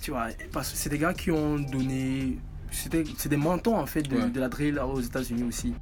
tu 0.00 0.12
vois, 0.12 0.28
parce 0.52 0.72
que 0.72 0.78
c'est 0.78 0.90
des 0.90 0.98
gars 0.98 1.14
qui 1.14 1.30
ont 1.30 1.58
donné. 1.58 2.38
C'est 2.70 3.28
des 3.28 3.36
mentons 3.36 3.78
en 3.78 3.86
fait 3.86 4.02
de, 4.02 4.28
de 4.28 4.40
la 4.40 4.48
drill 4.48 4.78
aux 4.78 5.00
États-Unis 5.00 5.44
aussi. 5.44 5.74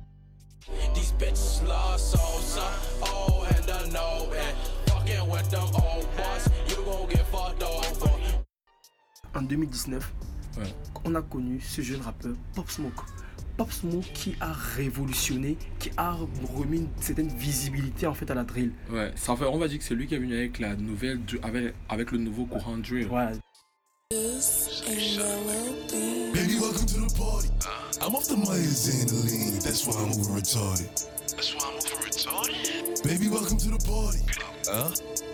En 9.34 9.42
2019, 9.42 10.12
on 11.04 11.14
a 11.16 11.22
connu 11.22 11.60
ce 11.60 11.82
jeune 11.82 12.00
rappeur 12.00 12.34
Pop 12.54 12.70
Smoke. 12.70 13.02
Pop 13.56 13.72
Smoke 13.72 14.04
qui 14.14 14.36
a 14.40 14.52
révolutionné, 14.52 15.56
qui 15.80 15.90
a 15.96 16.16
remis 16.54 16.78
une 16.78 16.88
certaine 17.00 17.28
visibilité 17.28 18.06
en 18.06 18.14
fait 18.14 18.30
à 18.30 18.34
la 18.34 18.44
drill. 18.44 18.72
Ouais, 18.90 19.12
ça 19.16 19.34
fait, 19.34 19.44
on 19.44 19.58
va 19.58 19.66
dire 19.66 19.78
que 19.78 19.84
c'est 19.84 19.94
lui 19.94 20.06
qui 20.06 20.14
est 20.14 20.18
venu 20.18 20.36
avec 20.36 20.60
la 20.60 20.76
nouvelle, 20.76 21.20
avec, 21.42 21.74
avec 21.88 22.12
le 22.12 22.18
nouveau 22.18 22.44
courant 22.44 22.78
drill. 22.78 23.08
Ouais. 23.08 23.32
Baby, 26.32 26.58
welcome 26.60 26.86
to 26.86 27.00
the 27.00 27.12
party. 27.16 27.48
I'm 28.00 28.14
off 28.14 28.28
the 28.28 28.36
Myers 28.36 28.88
and 28.88 29.08
the 29.08 29.14
lean. 29.26 29.58
That's 29.60 29.86
why 29.86 29.94
I'm 29.94 30.10
over 30.10 30.38
retarded. 30.38 31.08
That's 31.28 31.54
why 31.54 31.64
I'm 31.66 31.76
over 31.76 32.04
retarded. 32.04 33.02
Baby, 33.02 33.28
welcome 33.28 33.58
to 33.58 33.70
the 33.70 33.78
party. 33.84 34.20
Huh? 34.66 34.90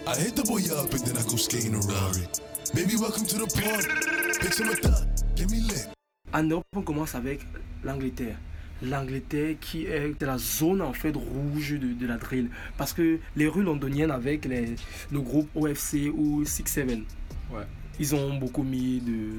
I 0.07 0.17
hit 0.17 0.37
the 0.37 0.45
boy 0.45 0.63
up 0.75 0.93
and 0.93 1.05
then 1.05 1.17
I 1.19 1.23
go 1.29 1.37
skating 1.37 1.75
a 1.75 1.81
Rari. 1.81 2.27
Baby, 2.72 2.96
welcome 2.96 3.26
to 3.26 3.37
the 3.37 3.46
party. 3.52 3.88
Me 5.50 5.56
lit. 5.56 5.88
En 6.33 6.44
Europe, 6.44 6.64
on 6.76 6.83
commence 6.83 7.16
avec 7.16 7.40
l'Angleterre. 7.83 8.37
L'Angleterre 8.83 9.56
qui 9.61 9.87
est 9.87 10.22
la 10.22 10.38
zone 10.38 10.80
en 10.80 10.92
fait 10.92 11.12
rouge 11.16 11.72
de, 11.72 11.92
de, 11.92 12.06
la 12.06 12.16
drill. 12.16 12.48
Parce 12.78 12.92
que 12.92 13.18
les 13.35 13.48
rues 13.48 13.64
londoniennes 13.64 14.12
avec 14.12 14.44
les, 14.44 14.76
le 15.11 15.20
groupe 15.20 15.48
OFC 15.56 16.11
ou 16.14 16.44
6-7. 16.44 17.02
Ouais. 17.50 17.66
Ils 18.01 18.15
ont 18.15 18.39
beaucoup 18.39 18.63
mis 18.63 18.99
de, 19.01 19.33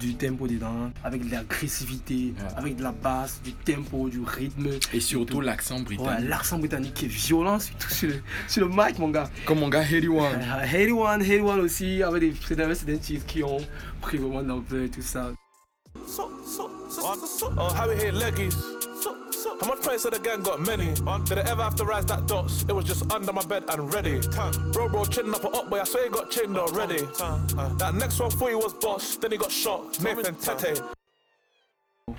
du 0.00 0.14
tempo 0.14 0.46
dedans, 0.46 0.90
avec 1.02 1.24
de 1.26 1.30
l'agressivité, 1.30 2.34
Ouais. 2.36 2.54
avec 2.54 2.76
de 2.76 2.82
la 2.82 2.92
basse, 2.92 3.40
du 3.42 3.54
tempo, 3.54 4.10
du 4.10 4.20
rythme. 4.20 4.68
Et 4.92 5.00
surtout 5.00 5.40
l'accent 5.40 5.80
britannique. 5.80 6.20
Ouais, 6.20 6.28
l'accent 6.28 6.58
britannique 6.58 6.92
qui 6.92 7.06
est 7.06 7.08
violent, 7.08 7.58
surtout 7.58 7.88
sur 7.88 8.08
le, 8.10 8.16
sur 8.48 8.68
le 8.68 8.70
mic, 8.70 8.98
mon 8.98 9.08
gars. 9.08 9.30
Comme 9.46 9.60
mon 9.60 9.70
gars 9.70 9.80
Harry 9.80 10.08
One. 10.08 10.42
Harry 10.42 10.92
One, 10.92 11.22
Harry 11.22 11.40
One 11.40 11.60
aussi, 11.60 12.02
avec 12.02 12.20
des, 12.20 12.34
c'est 12.74 12.84
des, 12.84 12.98
titres 12.98 13.24
qui 13.24 13.42
ont 13.42 13.56
pris 14.02 14.18
vraiment 14.18 14.42
de 14.42 14.48
l'ampleur 14.48 14.84
et 14.84 14.90
tout 14.90 15.00
ça. 15.00 15.32
Oh, 16.18 16.28
how 17.56 17.88
we 17.88 17.96
hit 17.96 18.12
leggies. 18.12 18.69
How 19.60 19.68
much 19.68 19.82
praise 19.82 20.04
of 20.06 20.12
the 20.12 20.18
gang 20.18 20.42
got 20.42 20.60
many? 20.60 20.94
Did 21.24 21.38
I 21.38 21.50
ever 21.50 21.62
have 21.62 21.74
to 21.76 21.84
rise 21.84 22.06
that 22.06 22.26
dots? 22.26 22.64
It 22.68 22.72
was 22.72 22.86
just 22.86 23.10
under 23.12 23.32
my 23.32 23.44
bed 23.44 23.64
and 23.68 23.92
ready. 23.92 24.20
Bro, 24.72 24.88
bro, 24.88 25.04
chin 25.04 25.34
up 25.34 25.44
or 25.44 25.54
up, 25.54 25.68
boy. 25.68 25.80
I 25.80 25.84
swear 25.84 26.04
he 26.04 26.10
got 26.10 26.30
chinned 26.30 26.56
already. 26.56 27.02
That 27.78 27.94
next 27.94 28.18
one 28.20 28.30
for 28.30 28.50
you 28.50 28.58
was 28.58 28.72
boss, 28.72 29.16
then 29.16 29.32
he 29.32 29.36
got 29.38 29.50
shot. 29.50 30.00
Nathan 30.00 30.34
Tete. 30.36 30.80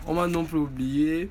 On 0.08 0.14
va 0.14 0.28
non 0.28 0.46
plus 0.46 0.62
oublier 0.62 1.30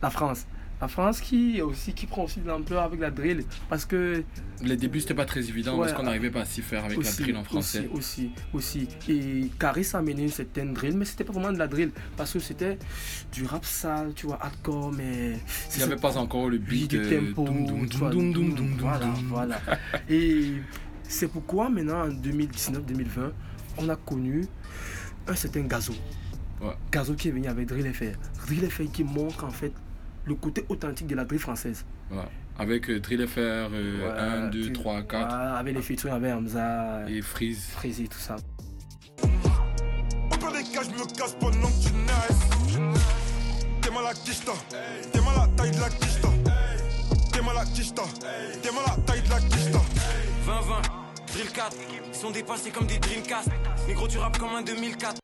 la 0.00 0.10
France. 0.10 0.46
La 0.80 0.88
France 0.88 1.20
qui 1.20 1.60
aussi 1.60 1.92
qui 1.92 2.06
prend 2.06 2.24
aussi 2.24 2.40
de 2.40 2.48
l'ampleur 2.48 2.84
avec 2.84 3.00
la 3.00 3.10
drill 3.10 3.44
parce 3.68 3.84
que 3.84 4.24
Les 4.62 4.76
débuts 4.76 5.00
c'était 5.00 5.14
pas 5.14 5.26
très 5.26 5.40
évident 5.40 5.74
Ouais, 5.74 5.80
parce 5.86 5.92
qu'on 5.92 6.04
n'arrivait 6.04 6.30
pas 6.30 6.40
à 6.40 6.44
s'y 6.46 6.62
faire 6.62 6.84
avec 6.86 6.98
aussi, 6.98 7.18
la 7.20 7.24
drill 7.24 7.36
en 7.36 7.44
français. 7.44 7.88
Aussi, 7.92 8.32
aussi, 8.54 8.86
aussi. 8.88 9.12
Et 9.12 9.50
Caris 9.58 9.88
a 9.92 9.98
amené 9.98 10.22
une 10.22 10.28
certaine 10.30 10.72
drill, 10.72 10.96
mais 10.96 11.04
c'était 11.04 11.24
pas 11.24 11.34
vraiment 11.34 11.52
de 11.52 11.58
la 11.58 11.66
drill 11.68 11.90
parce 12.16 12.32
que 12.32 12.38
c'était 12.38 12.78
du 13.32 13.44
rap 13.44 13.64
sale, 13.64 14.12
tu 14.14 14.26
vois, 14.26 14.38
hardcore, 14.42 14.92
mais 14.92 15.38
Il 15.72 15.76
n'y 15.78 15.82
avait 15.82 15.96
pas 15.96 16.16
encore 16.16 16.48
le 16.48 16.58
beat 16.58 16.90
du 16.90 17.02
tempo, 17.02 17.46
voilà, 18.78 19.12
voilà. 19.28 19.60
Et 20.08 20.54
c'est 21.02 21.28
pourquoi 21.28 21.68
maintenant 21.68 22.04
en 22.04 22.08
2019-2020, 22.08 23.32
on 23.78 23.88
a 23.88 23.96
connu 23.96 24.46
un 25.26 25.34
certain 25.34 25.62
Gazo. 25.62 25.92
Ouais. 26.60 26.74
Gazo 26.90 27.14
qui 27.14 27.28
est 27.28 27.30
venu 27.32 27.48
avec 27.48 27.66
Drill 27.66 27.92
FR. 27.92 28.16
Drill 28.46 28.70
FR 28.70 28.90
qui 28.92 29.04
montre 29.04 29.44
en 29.44 29.50
fait 29.50 29.72
le 30.30 30.36
côté 30.36 30.64
authentique 30.68 31.06
de 31.06 31.14
la 31.14 31.24
drill 31.24 31.40
française. 31.40 31.84
Ouais. 32.10 32.18
Avec 32.58 32.88
euh, 32.90 33.00
Drill 33.00 33.26
FR 33.26 33.38
euh, 33.38 34.46
1, 34.46 34.48
2, 34.48 34.62
tu- 34.66 34.72
3, 34.72 35.02
4 35.02 35.28
voilà, 35.28 35.54
avec 35.56 35.74
les 35.74 35.82
featuring 35.82 36.14
avec 36.14 36.32
Hamza 36.34 37.08
et 37.08 37.20
Freeze. 37.22 37.66
Freezy, 37.72 38.08
tout 38.08 38.18
ça. 38.18 38.36
Je 40.72 40.88
me 40.92 41.16
casse 41.18 41.34
pendant 41.38 41.68
que 41.68 41.88
tu 41.88 41.92
naisses. 41.92 42.78
T'es 43.82 43.90
mal 43.90 44.06
à 44.06 44.14
Kista. 44.14 44.52
T'es 45.12 45.20
mal 45.20 45.34
à 45.36 45.48
taille 45.56 45.70
de 45.72 45.80
la 45.80 45.88
Kista. 45.90 46.28
T'es 47.32 47.42
mal 47.42 47.56
à 47.58 47.64
Kista. 47.66 48.02
T'es 48.62 48.70
mal 48.72 48.84
à 48.86 48.96
taille 49.02 49.22
de 49.22 49.28
la 49.30 49.40
Kista. 49.40 49.78
20-20, 50.46 51.32
Drill 51.34 51.52
4, 51.52 51.76
ils 52.08 52.14
sont 52.14 52.30
dépassés 52.30 52.70
comme 52.70 52.86
des 52.86 52.98
Dreamcast. 52.98 53.48
Négro, 53.88 54.08
tu 54.08 54.18
rappes 54.18 54.38
comme 54.38 54.50
un 54.50 54.62
2004. 54.62 55.18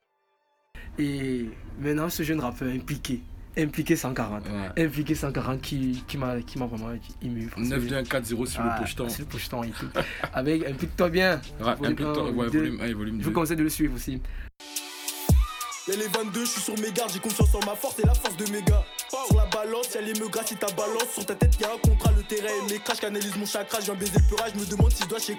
Et 0.98 1.48
maintenant, 1.80 2.08
ce 2.10 2.22
jeune 2.22 2.40
rappeur 2.40 2.68
impliqué, 2.68 3.22
impliqué 3.58 3.96
140, 3.96 4.44
impliqué 4.78 5.14
140 5.14 5.60
qui, 5.60 6.02
qui 6.06 6.18
m'a 6.18 6.40
qui 6.42 6.58
m'a 6.58 6.66
vraiment 6.66 6.90
ému. 7.22 7.48
parce 7.54 7.68
que- 7.68 7.74
9240 7.74 8.48
sur 8.48 8.62
le 8.62 8.68
Ah, 8.72 8.78
pocheton. 8.80 9.08
Sur 9.08 9.20
le 9.20 9.26
pocheton 9.26 9.62
et 9.64 9.70
tout. 9.70 9.88
Avec 10.34 10.66
Implique-toi 10.66 11.08
bien. 11.08 11.40
Ouais, 11.60 11.70
Implique-toi, 11.70 12.30
ouais, 12.30 12.46
volume 12.48 12.80
et 12.82 12.92
volume 12.92 13.18
Je 13.20 13.24
vous 13.24 13.32
conseille 13.32 13.56
de 13.56 13.62
le 13.62 13.68
suivre 13.70 13.94
aussi. 13.96 14.20
Y'a 15.88 15.94
les 15.94 16.08
22, 16.08 16.40
je 16.44 16.50
suis 16.50 16.60
sur 16.60 16.76
mes 16.80 16.90
gardes, 16.90 17.12
j'ai 17.12 17.20
confiance 17.20 17.54
en 17.54 17.60
ma 17.64 17.76
force 17.76 17.98
et 18.00 18.06
la 18.06 18.14
force 18.14 18.36
de 18.36 18.50
mes 18.50 18.60
gars. 18.62 18.84
Sur 19.08 19.36
la 19.36 19.46
balance, 19.46 19.94
y'a 19.94 20.00
les 20.00 20.14
meugras 20.18 20.42
si 20.44 20.56
ta 20.56 20.66
balance. 20.72 21.10
Sur 21.14 21.24
ta 21.24 21.34
tête, 21.36 21.60
y'a 21.60 21.68
un 21.72 21.78
contrat, 21.78 22.10
le 22.16 22.24
terrain 22.24 22.48
et 22.48 22.72
mes 22.72 22.78
crash, 22.80 22.98
canalise 22.98 23.36
mon 23.36 23.46
chakra. 23.46 23.78
Je 23.80 23.84
viens 23.86 23.94
baiser 23.94 24.18
le 24.18 24.36
peurage, 24.36 24.50
je 24.54 24.60
me 24.60 24.66
demande 24.66 24.90
si 24.92 25.04
je 25.04 25.08
dois 25.08 25.20
chez 25.20 25.36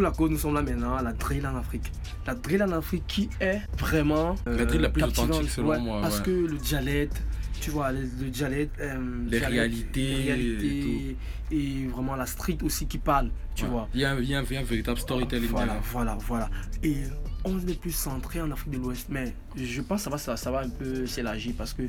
Pour 0.00 0.08
la 0.08 0.16
cause, 0.16 0.30
nous 0.30 0.38
sommes 0.38 0.54
là 0.54 0.62
maintenant 0.62 0.96
à 0.96 1.02
la 1.02 1.12
drill 1.12 1.46
en 1.46 1.56
Afrique. 1.56 1.92
La 2.26 2.34
drill 2.34 2.62
en 2.62 2.72
Afrique 2.72 3.04
qui 3.06 3.28
est 3.38 3.60
vraiment. 3.78 4.34
euh, 4.46 4.56
La 4.56 4.64
drill 4.64 4.80
la 4.80 4.88
plus 4.88 5.02
authentique, 5.02 5.50
selon 5.50 5.68
ouais, 5.68 5.78
moi, 5.78 6.00
Parce 6.00 6.20
ouais. 6.20 6.24
que 6.24 6.30
le 6.30 6.56
dialecte, 6.56 7.22
tu 7.60 7.68
vois, 7.70 7.92
le, 7.92 8.00
le 8.00 8.30
dialecte. 8.30 8.80
euh, 8.80 8.96
Les 9.24 9.40
dialecte, 9.40 9.50
réalités 9.52 10.16
les 10.16 10.22
réalités 10.32 11.16
et, 11.50 11.86
vraiment 11.88 12.16
la 12.16 12.24
street 12.24 12.56
aussi 12.62 12.86
qui 12.86 12.96
parle, 12.96 13.28
tu 13.54 13.64
Ouais. 13.64 13.70
vois. 13.72 13.88
Il 13.92 14.00
y, 14.00 14.06
a 14.06 14.12
un, 14.12 14.18
il 14.20 14.30
y 14.30 14.34
a 14.34 14.38
un- 14.38 14.42
il 14.42 14.52
y 14.54 14.56
a 14.56 14.60
un 14.60 14.62
véritable 14.62 14.98
storytelling. 14.98 15.50
Voilà, 15.50 15.76
voilà, 15.92 16.16
voilà. 16.26 16.48
Et 16.82 16.96
on 17.44 17.58
est 17.58 17.78
plus 17.78 17.92
centré 17.92 18.40
en 18.40 18.50
Afrique 18.52 18.70
de 18.72 18.78
l'Ouest, 18.78 19.08
mais 19.10 19.34
je 19.54 19.82
pense 19.82 19.98
que 19.98 20.04
ça 20.04 20.10
va, 20.10 20.16
ça, 20.16 20.34
ça 20.38 20.50
va 20.50 20.60
un 20.60 20.70
peu 20.70 21.04
s'élargir 21.04 21.52
parce 21.58 21.74
que 21.74 21.82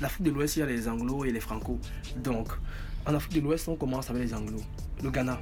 l'Afrique 0.00 0.22
de 0.22 0.30
l'Ouest, 0.30 0.56
il 0.56 0.60
y 0.60 0.62
a 0.62 0.66
les 0.66 0.88
anglos 0.88 1.26
et 1.26 1.30
les 1.30 1.40
franco. 1.40 1.78
Donc, 2.24 2.48
en 3.04 3.14
Afrique 3.14 3.34
de 3.34 3.40
l'Ouest, 3.42 3.68
on 3.68 3.76
commence 3.76 4.08
avec 4.08 4.22
les 4.22 4.32
anglos. 4.32 4.62
Le 5.04 5.10
Ghana. 5.10 5.38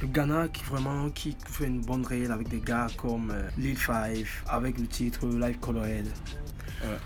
Le 0.00 0.06
Ghana 0.06 0.48
qui 0.48 0.62
vraiment 0.64 1.10
qui 1.10 1.36
fait 1.46 1.66
une 1.66 1.80
bonne 1.80 2.06
réelle 2.06 2.30
avec 2.30 2.48
des 2.48 2.60
gars 2.60 2.86
comme 2.96 3.30
euh, 3.30 3.48
Lil 3.58 3.76
Five, 3.76 4.28
avec 4.48 4.78
le 4.78 4.86
titre 4.86 5.26
Live 5.26 5.58
Colored. 5.58 6.06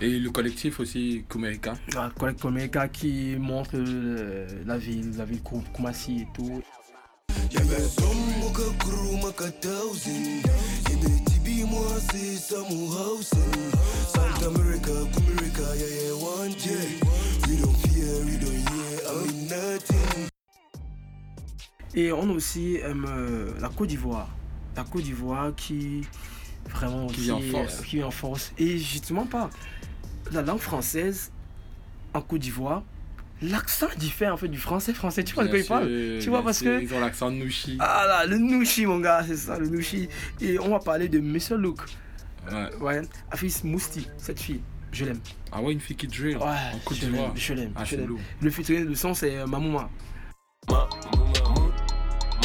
Et 0.01 0.19
le 0.19 0.29
collectif 0.29 0.79
aussi, 0.79 1.25
Kumerika. 1.27 1.73
Ah, 1.95 2.11
Collect 2.17 2.39
Comeka 2.39 2.87
qui 2.87 3.35
montre 3.39 3.71
euh, 3.73 4.47
la 4.65 4.77
ville, 4.77 5.17
la 5.17 5.25
ville 5.25 5.41
Koumassi 5.41 6.21
et 6.21 6.27
tout. 6.33 6.61
Et 21.95 22.11
on 22.11 22.29
a 22.29 22.33
aussi 22.33 22.79
euh, 22.83 23.51
la 23.59 23.69
Côte 23.69 23.89
d'Ivoire. 23.89 24.29
La 24.75 24.83
Côte 24.83 25.03
d'Ivoire 25.03 25.53
qui 25.55 26.01
vraiment 26.69 27.07
Qui 27.07 27.21
vient 27.21 27.35
en 27.35 27.41
force. 27.41 27.79
euh, 27.79 27.83
qui 27.83 27.95
vient 27.97 28.07
en 28.07 28.11
force. 28.11 28.53
Et 28.57 28.77
justement 28.77 29.25
pas 29.25 29.49
la 30.31 30.41
langue 30.41 30.59
française 30.59 31.31
en 32.13 32.21
Côte 32.21 32.39
d'Ivoire, 32.41 32.83
l'accent 33.41 33.87
diffère 33.97 34.33
en 34.33 34.37
fait 34.37 34.47
du 34.47 34.57
français 34.57 34.93
français. 34.93 35.23
Tu 35.23 35.35
vois 35.35 35.43
de 35.43 35.49
quoi 35.49 35.57
Bien 35.57 35.63
il 35.65 35.67
parle 35.67 36.19
Tu 36.21 36.29
vois 36.29 36.43
parce 36.43 36.59
sûr, 36.59 36.79
que 36.79 36.81
Ils 36.81 36.93
ont 36.93 36.99
l'accent 36.99 37.29
Nushi. 37.29 37.77
ah 37.79 38.05
là, 38.07 38.25
le 38.25 38.37
Nushi 38.37 38.85
mon 38.85 38.99
gars, 38.99 39.23
c'est 39.27 39.35
ça 39.35 39.59
le 39.59 39.67
Nushi. 39.67 40.07
Et 40.41 40.57
on 40.59 40.69
va 40.69 40.79
parler 40.79 41.09
de 41.09 41.19
Mr 41.19 41.57
Look. 41.57 41.81
Ouais. 42.51 42.75
Ouais, 42.81 43.01
Afis 43.31 43.61
Mousti, 43.63 44.07
cette 44.17 44.39
fille, 44.39 44.61
je 44.91 45.05
l'aime. 45.05 45.19
Ah 45.51 45.61
ouais, 45.61 45.73
une 45.73 45.79
fille 45.79 45.95
qui 45.95 46.07
drill. 46.07 46.37
Ouais, 46.37 46.43
en 46.43 46.79
Côte 46.83 46.97
je 46.97 47.01
l'aime, 47.05 47.11
d'Ivoire. 47.11 47.31
je 47.35 47.53
l'aime, 47.53 47.71
Ah. 47.75 47.83
Le 48.41 48.49
featuring 48.49 48.87
de 48.89 48.95
son 48.95 49.13
c'est 49.13 49.37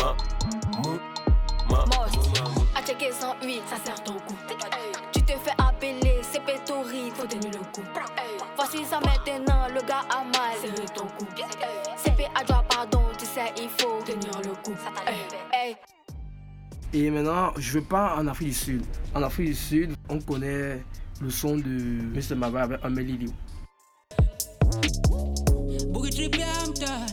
euh, 0.01 0.99
Mamouma. 1.71 2.07
à 2.75 2.83
checker 2.83 3.13
108, 3.13 3.63
ça 3.67 3.77
sert 3.85 4.03
ton 4.05 4.15
coup. 4.15 4.37
Tu 5.13 5.23
te 5.23 5.33
fais 5.33 5.55
appeler, 5.59 6.21
c'est 6.23 6.45
pétori, 6.45 7.11
faut 7.15 7.27
tenir 7.27 7.51
le 7.51 7.59
coup. 7.73 7.83
Voici 8.57 8.85
ça 8.85 9.01
maintenant, 9.01 9.69
le 9.69 9.81
gars 9.87 10.05
a 10.11 10.25
mal, 10.25 10.57
serré 10.61 10.87
ton 10.95 11.07
cou. 11.07 11.27
CP 11.97 12.27
a 12.35 12.45
droit 12.45 12.65
pardon, 12.69 13.03
tu 13.19 13.25
sais, 13.25 13.53
il 13.57 13.69
faut 13.69 14.03
tenir 14.05 14.41
le 14.43 14.55
coup. 14.63 14.77
Hey, 15.53 15.77
Et 16.93 17.11
maintenant, 17.11 17.53
je 17.57 17.79
veux 17.79 17.85
pas 17.85 18.17
en 18.17 18.27
Afrique 18.27 18.49
du 18.49 18.55
Sud. 18.55 18.83
En 19.15 19.23
Afrique 19.23 19.49
du 19.49 19.55
Sud, 19.55 19.95
on 20.09 20.21
connaît 20.21 20.83
le 21.21 21.31
son 21.31 21.57
de 21.57 21.63
Mr. 21.63 22.35
Mava 22.37 22.63
avec 22.63 22.85
Amélie 22.85 23.19
Liu. 23.19 23.31
Boogie 25.89 26.11
trip 26.11 26.37
done. 26.37 27.07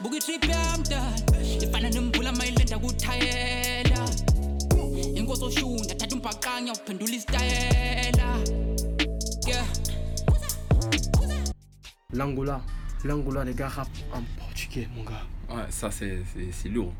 Boogie 0.00 0.18
trip 0.18 0.46
done. 0.46 1.25
Ifana 1.66 1.90
nembula 1.90 2.32
mayilenda 2.32 2.78
kuthayela. 2.78 4.04
Inkosi 5.14 5.44
oshunda 5.44 5.94
thatha 5.94 6.16
umpakanya 6.16 6.72
uphendula 6.72 7.12
isitayela. 7.14 8.38
Yeah. 9.46 9.66
L'Angola. 12.12 12.60
L'Angola, 13.04 13.44
les 13.44 13.54
gars 13.54 13.68
rappent 13.68 13.88
en 14.12 14.22
portugais, 14.38 14.88
mon 14.96 15.04
gars. 15.04 15.22
Ouais, 15.50 15.64
ça 15.70 15.90
c'est 15.90 16.18
c'est- 16.34 16.52
c'est 16.52 16.68
lourd. 16.68 16.92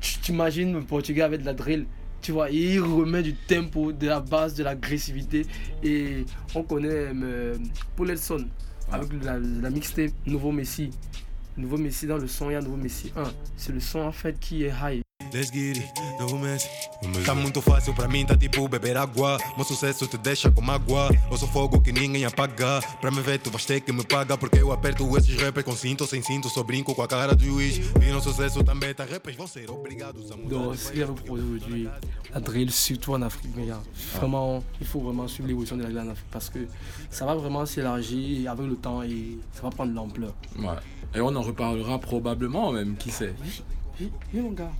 Tu 0.00 0.18
t'imagines 0.18 0.72
le 0.72 0.82
portugais 0.82 1.22
avec 1.22 1.40
de 1.40 1.46
la 1.46 1.54
drill? 1.54 1.86
Tu 2.22 2.32
vois, 2.32 2.50
il 2.50 2.80
remet 2.80 3.22
du 3.22 3.34
tempo, 3.34 3.92
de 3.92 4.06
la 4.06 4.20
base, 4.20 4.54
de 4.54 4.64
l'agressivité. 4.64 5.46
Et 5.82 6.24
on 6.54 6.62
connaît 6.62 6.88
euh, 7.14 7.56
Paul 7.94 8.10
Elson 8.10 8.48
avec 8.90 9.08
la, 9.22 9.38
la 9.38 9.70
mixtape 9.70 10.10
Nouveau 10.26 10.50
Messi. 10.52 10.90
Nouveau 11.56 11.78
Messi 11.78 12.06
dans 12.06 12.18
le 12.18 12.28
son, 12.28 12.50
il 12.50 12.52
y 12.52 12.56
a 12.56 12.60
Nouveau 12.60 12.76
Messi 12.76 13.12
1. 13.16 13.24
C'est 13.56 13.72
le 13.72 13.80
son 13.80 14.00
en 14.00 14.12
fait 14.12 14.38
qui 14.38 14.64
est 14.64 14.72
high. 14.82 15.02
Let's 15.32 15.50
get 15.50 15.76
it, 15.76 15.92
novo 16.18 16.38
Messi. 16.38 16.68
Tá 17.24 17.34
muito 17.34 17.60
fácil 17.60 17.92
pra 17.94 18.08
mim, 18.08 18.24
tá 18.24 18.36
tipo 18.36 18.66
beber 18.68 18.96
água. 18.96 19.38
Meu 19.56 19.64
sucesso 19.64 20.06
te 20.06 20.16
deixa 20.16 20.50
com 20.50 20.62
água. 20.70 21.08
Eu 21.30 21.36
sou 21.36 21.48
fogo 21.48 21.80
que 21.80 21.92
ninguém 21.92 22.24
apaga. 22.24 22.80
Pra 23.00 23.10
me 23.10 23.20
ver, 23.20 23.38
tu 23.38 23.50
vais 23.50 23.64
ter 23.64 23.80
que 23.80 23.92
me 23.92 24.04
pagar. 24.04 24.38
Porque 24.38 24.58
eu 24.58 24.72
aperto 24.72 25.16
esses 25.16 25.40
rappers 25.40 25.64
com 25.64 25.76
cinto 25.76 26.06
sem 26.06 26.22
cinto. 26.22 26.48
Só 26.48 26.62
brinco 26.62 26.94
com 26.94 27.02
a 27.02 27.08
cara 27.08 27.34
do 27.34 27.44
juiz. 27.44 27.78
Viram 27.98 28.20
sucesso 28.20 28.62
também, 28.64 28.94
tá 28.94 29.04
rappers 29.04 29.36
vão 29.36 29.46
ser 29.46 29.70
obrigados 29.70 30.30
a 30.30 30.36
mudar. 30.36 30.48
Donc, 30.48 30.76
ce 30.76 30.92
qu'il 30.92 31.02
avait 31.02 31.14
proposé 31.14 31.42
aujourd'hui, 31.42 31.88
la 32.32 32.40
drill, 32.40 32.70
surtout 32.70 33.14
en 33.14 33.22
Afrique, 33.22 33.54
mais 33.56 33.66
gars, 33.66 33.82
vraiment, 34.14 34.62
il 34.80 34.86
faut 34.86 35.00
vraiment 35.00 35.28
suivre 35.28 35.48
l'évolution 35.48 35.76
de 35.76 35.82
la 35.82 35.88
drill 35.88 36.00
en 36.08 36.10
Afrique 36.10 36.30
parce 36.30 36.48
que 36.48 36.66
ça 37.10 37.26
va 37.26 37.34
vraiment 37.34 37.66
s'élargir 37.66 38.50
avec 38.50 38.66
le 38.66 38.76
temps 38.76 39.02
et 39.02 39.38
ça 39.52 39.62
va 39.62 39.70
prendre 39.70 39.90
de 39.90 39.96
l'ampleur. 39.96 40.34
Ouais. 40.58 40.76
Et 41.14 41.20
on 41.20 41.34
en 41.34 41.42
reparlera 41.42 41.98
probablement 41.98 42.72
même, 42.72 42.96
qui 42.96 43.10
sait. 43.10 43.34
Oui, 44.00 44.10
oui, 44.34 44.40
mon 44.40 44.52
gars. 44.52 44.72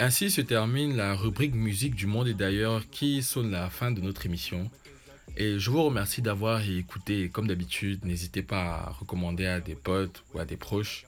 Ainsi 0.00 0.30
se 0.30 0.40
termine 0.40 0.96
la 0.96 1.16
rubrique 1.16 1.56
musique 1.56 1.96
du 1.96 2.06
monde 2.06 2.28
et 2.28 2.34
d'ailleurs 2.34 2.88
qui 2.88 3.20
sonne 3.20 3.50
la 3.50 3.68
fin 3.68 3.90
de 3.90 4.00
notre 4.00 4.26
émission. 4.26 4.70
Et 5.36 5.58
je 5.58 5.70
vous 5.70 5.82
remercie 5.82 6.22
d'avoir 6.22 6.62
écouté. 6.62 7.30
Comme 7.30 7.48
d'habitude, 7.48 8.04
n'hésitez 8.04 8.42
pas 8.42 8.84
à 8.86 8.90
recommander 8.90 9.46
à 9.46 9.58
des 9.58 9.74
potes 9.74 10.22
ou 10.32 10.38
à 10.38 10.44
des 10.44 10.56
proches. 10.56 11.04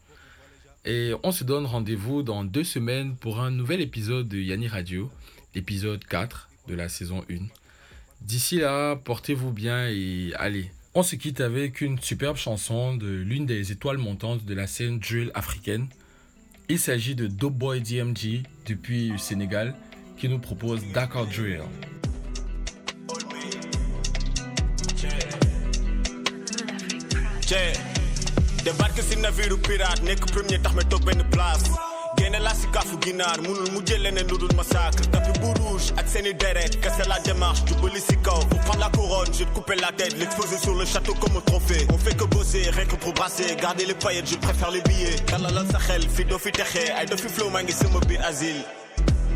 Et 0.85 1.13
on 1.23 1.31
se 1.31 1.45
donne 1.45 1.67
rendez-vous 1.67 2.25
dans 2.25 2.43
deux 2.43 2.65
semaines 2.65 3.15
pour 3.15 3.39
un 3.39 3.53
nouvel 3.53 3.81
épisode 3.81 4.27
de 4.27 4.39
Yanni 4.39 4.67
Radio, 4.67 5.09
l'épisode 5.55 6.05
4 6.05 6.49
de 6.67 6.75
la 6.75 6.89
saison 6.89 7.25
1. 7.31 7.37
D'ici 8.23 8.59
là, 8.59 8.97
portez-vous 8.97 9.53
bien 9.53 9.89
et 9.89 10.33
allez. 10.35 10.73
On 10.95 11.05
se 11.05 11.15
quitte 11.15 11.41
avec 11.41 11.81
une 11.81 12.01
superbe 12.01 12.37
chanson 12.37 12.97
de 12.97 13.09
l'une 13.09 13.47
des 13.47 13.71
étoiles 13.71 13.99
montantes 13.99 14.45
de 14.45 14.55
la 14.55 14.67
scène 14.67 14.99
drill 14.99 15.31
africaine. 15.35 15.87
Il 16.73 16.79
s'agit 16.79 17.17
de 17.17 17.27
Dope 17.27 17.55
Boy 17.55 17.81
DMG 17.81 18.45
depuis 18.65 19.09
le 19.09 19.19
Sénégal 19.19 19.75
qui 20.17 20.29
nous 20.29 20.39
propose 20.39 20.81
Dakar 20.95 21.27
Drill. 21.27 21.63
Débarque 28.65 29.03
si 29.03 29.17
navire 29.19 29.59
pirate 29.67 30.05
nekk 30.05 30.31
premier 30.31 30.61
tax 30.63 30.77
ma 30.77 30.85
toog 30.85 31.03
benn 31.09 31.25
place 31.33 31.67
génne 32.21 32.39
laa 32.45 32.55
si 32.55 32.67
kaafu 32.75 32.97
ginaar 33.05 33.39
munul 33.43 33.71
mu 33.73 33.81
jël 33.87 34.03
leneen 34.03 34.27
lu 34.31 34.37
dul 34.39 34.55
massacre. 34.57 35.03
Tapis 35.13 35.39
bu 35.41 35.51
rouge 35.61 35.93
ak 35.97 36.07
seeni 36.13 36.33
deret 36.35 36.77
kese 36.83 37.05
la 37.09 37.19
démarche 37.25 37.65
jubali 37.67 38.01
si 38.01 38.17
kaw. 38.27 38.41
Pour 38.51 38.61
prendre 38.61 38.81
la 38.81 38.91
couronne 38.91 39.33
je 39.39 39.45
couper 39.55 39.77
la 39.77 39.91
tête 39.93 40.17
l'exposer 40.19 40.59
sur 40.59 40.75
le 40.75 40.85
château 40.85 41.15
comme 41.15 41.37
un 41.37 41.41
trophée. 41.41 41.87
On 41.95 41.99
fait 41.99 42.17
que 42.17 42.25
bosser 42.25 42.69
rien 42.77 42.85
que 42.85 42.97
pour 42.97 43.13
brasser 43.15 43.57
garder 43.57 43.87
les 43.87 43.95
paillettes 43.95 44.29
je 44.31 44.37
préfère 44.37 44.71
les 44.71 44.83
billets. 44.83 45.17
Talalal 45.27 45.67
sa 45.73 45.79
xel 45.79 46.03
fi 46.09 46.25
doo 46.25 46.39
fi 46.39 46.53
texee 46.53 46.91
ay 46.99 47.07
doo 47.07 47.17
fi 47.17 47.29
flow 47.29 47.49
maa 47.51 47.63
ngi 47.63 47.73
sama 47.73 48.01
biir 48.09 48.21
asile. 48.25 48.63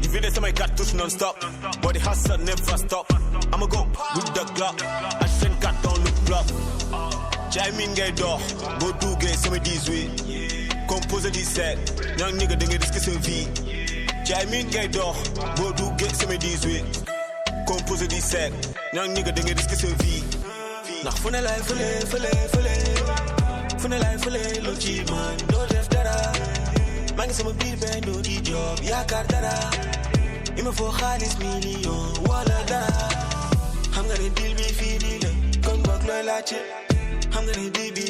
Di 0.03 0.09
vidé 0.09 0.31
samay 0.31 0.53
cartouche 0.53 0.95
non 0.95 1.09
stop 1.09 1.37
body 1.83 2.01
hustle 2.01 2.37
never 2.45 2.77
stop. 2.77 3.07
I'ma 3.53 3.67
go 3.67 3.87
with 4.17 4.29
the 4.37 4.45
Glock 4.55 4.77
H24 5.25 5.73
dans 5.83 5.97
le 6.05 6.11
bloc. 6.27 6.47
Jaay 7.51 7.73
miin 7.79 7.93
ngay 7.97 8.13
dox 8.13 8.43
boo 8.81 8.93
duggee 9.01 9.37
sama 9.37 9.59
18 9.59 10.64
composé 10.95 11.31
17 11.31 11.79
ñoo 12.19 12.31
ngi 12.35 12.47
da 12.47 12.55
ngay 12.67 12.79
risque 12.79 13.01
sa 13.07 13.11
vie. 13.27 13.47
Jaay 14.27 14.47
miin 14.51 14.67
ngay 14.71 14.89
dox 14.89 15.17
boo 15.57 15.73
duggee 15.79 16.11
sama 16.19 16.37
18 16.37 16.85
composé 17.67 18.07
17 18.07 18.53
ñoo 18.95 19.07
ngi 19.11 19.23
da 19.27 19.43
ngay 19.43 19.55
risque 19.59 19.77
sa 19.83 19.89
vie. 20.03 20.23
Ndax 21.03 21.15
fu 21.23 21.31
ne 21.31 21.41
laay 21.47 21.61
fële 21.69 21.89
fële 22.11 22.31
fële. 22.53 22.75
Fu 23.81 23.89
ne 23.89 23.99
laay 23.99 24.17
fële 24.25 24.43
man 25.11 25.37
doo 25.51 25.67
def 25.73 25.89
dara. 25.95 26.17
Maa 27.17 27.33
sama 27.39 27.53
biir 27.61 27.77
benn 27.83 28.23
di 28.23 28.35
job 28.49 28.79
yaakaar 28.91 29.27
dara. 29.27 29.55
Il 30.57 30.63
me 30.65 30.73
faut 30.79 30.93
xaalis 31.01 31.35
million 31.43 32.03
wala 32.29 32.59
dara. 32.71 32.93
Xam 33.95 34.05
nga 34.07 34.17
ne 34.23 34.29
deal 34.37 34.55
bi 34.59 34.67
fii 34.79 34.97
nii 35.03 35.19
la 35.25 35.31
kon 35.67 35.79
boog 35.87 36.03
looy 36.09 36.23
laajte. 36.29 36.59
Xam 37.33 37.43
nga 37.47 37.53
ne 37.59 37.71
deal 37.75 37.93
bi 37.97 38.05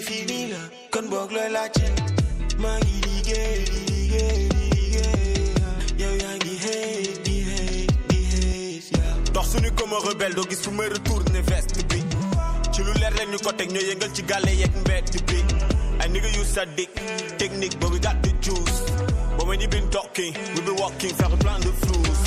dox 9.33 9.47
suñu 9.53 9.71
comme 9.73 9.95
rebelle 10.09 10.35
doo 10.35 10.45
gis 10.49 10.63
fu 10.63 10.71
may 10.71 10.89
retourné 10.89 11.41
veste 11.43 11.83
bi. 11.89 12.03
Ci 12.73 12.83
lu 12.83 12.93
leer 13.01 13.11
leen 13.19 13.31
ñu 13.31 13.39
ko 13.39 13.53
teg 13.53 13.71
ñoo 13.73 13.83
yëngal 13.83 14.13
ci 14.15 14.23
gàlle 14.23 14.51
yeeg 14.55 14.71
mbedd 14.83 15.23
bi. 15.27 15.39
Ay 16.01 16.09
nigga 16.11 16.29
yu 16.29 16.45
sadik 16.45 16.91
technique 17.39 17.79
but 17.81 17.91
we 17.91 17.99
got 17.99 18.23
the 18.23 18.31
juice. 18.41 18.81
But 19.37 19.47
when 19.47 19.61
you 19.61 19.69
been 19.69 19.89
talking 19.91 20.35
we 20.55 20.61
been 20.63 20.77
walking 20.77 21.15
faire 21.15 21.31
plein 21.39 21.61
de 21.61 21.73
flous 21.83 22.23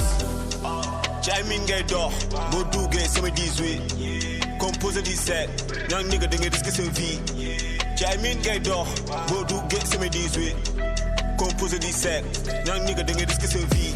jaay 1.24 1.44
miin 1.50 1.62
ngay 1.68 1.84
dox 1.88 2.14
boo 2.52 2.64
duggee 2.72 3.08
sama 3.08 3.30
18 3.30 4.58
composé 4.60 5.02
17 5.02 5.90
ñoo 5.90 6.02
nigga 6.04 6.28
da 6.28 6.38
ngay 6.38 6.50
risque 6.50 6.72
sa 6.72 6.84
vie 6.84 7.20
jaay 8.00 8.18
miin 8.24 8.38
ngay 8.44 8.60
dox 8.68 8.88
boo 9.30 9.44
duggee 9.50 9.82
sama 9.92 10.06
18 10.06 11.38
composé 11.42 11.78
17 11.80 12.24
ñoo 12.66 12.78
nigga 12.86 13.04
da 13.08 13.14
ngay 13.14 13.26
risque 13.32 13.48
sa 13.54 13.60
vie 13.74 13.94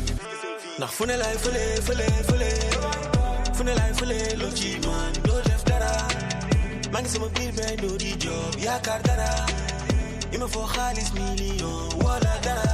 ndax 0.78 0.92
fu 0.98 1.04
ne 1.06 1.16
laay 1.22 1.38
fële 1.44 1.64
fële 1.88 2.08
fële 2.30 2.52
fu 3.56 3.64
ne 3.68 3.74
laay 3.80 3.94
fële 4.00 4.18
loo 4.42 4.52
ci 4.60 4.70
man. 4.86 5.12
Doo 5.28 5.40
def 5.48 5.64
dara 5.70 5.92
maa 6.92 7.02
ngi 7.02 7.10
sama 7.14 7.28
biir 7.36 7.52
benn 7.58 7.76
doo 7.84 7.96
di 8.04 8.12
job. 8.24 8.52
Yaakaar 8.66 9.02
dara 9.08 9.30
il 10.34 10.40
me 10.40 10.48
faut 10.54 10.68
xaalis 10.76 11.10
million 11.20 11.80
wala 12.06 12.34
dara 12.46 12.70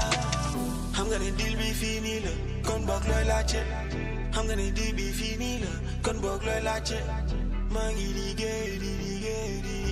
xam 0.96 1.06
nga 1.10 1.18
ne 1.24 1.30
deal 1.40 1.56
bi 1.60 1.70
fii 1.80 2.00
nii 2.06 2.20
la 2.26 2.34
kon 2.68 2.82
boog 2.88 3.04
looy 3.10 3.24
laajte 3.32 3.62
xam 4.34 4.46
nga 4.48 4.56
ne 4.60 4.68
deal 4.78 4.94
bi 4.98 5.06
fii 5.20 5.36
nii 5.42 5.58
la 5.64 5.72
kon 6.06 6.18
boog 6.24 6.42
looy 6.48 6.62
laajte 6.68 6.98
maa 7.74 7.90
ngi 7.96 8.08
liggéey 8.18 8.70
di 8.82 8.92
liggéey 9.02 9.52
ngi 9.64 9.78
di 9.86 9.87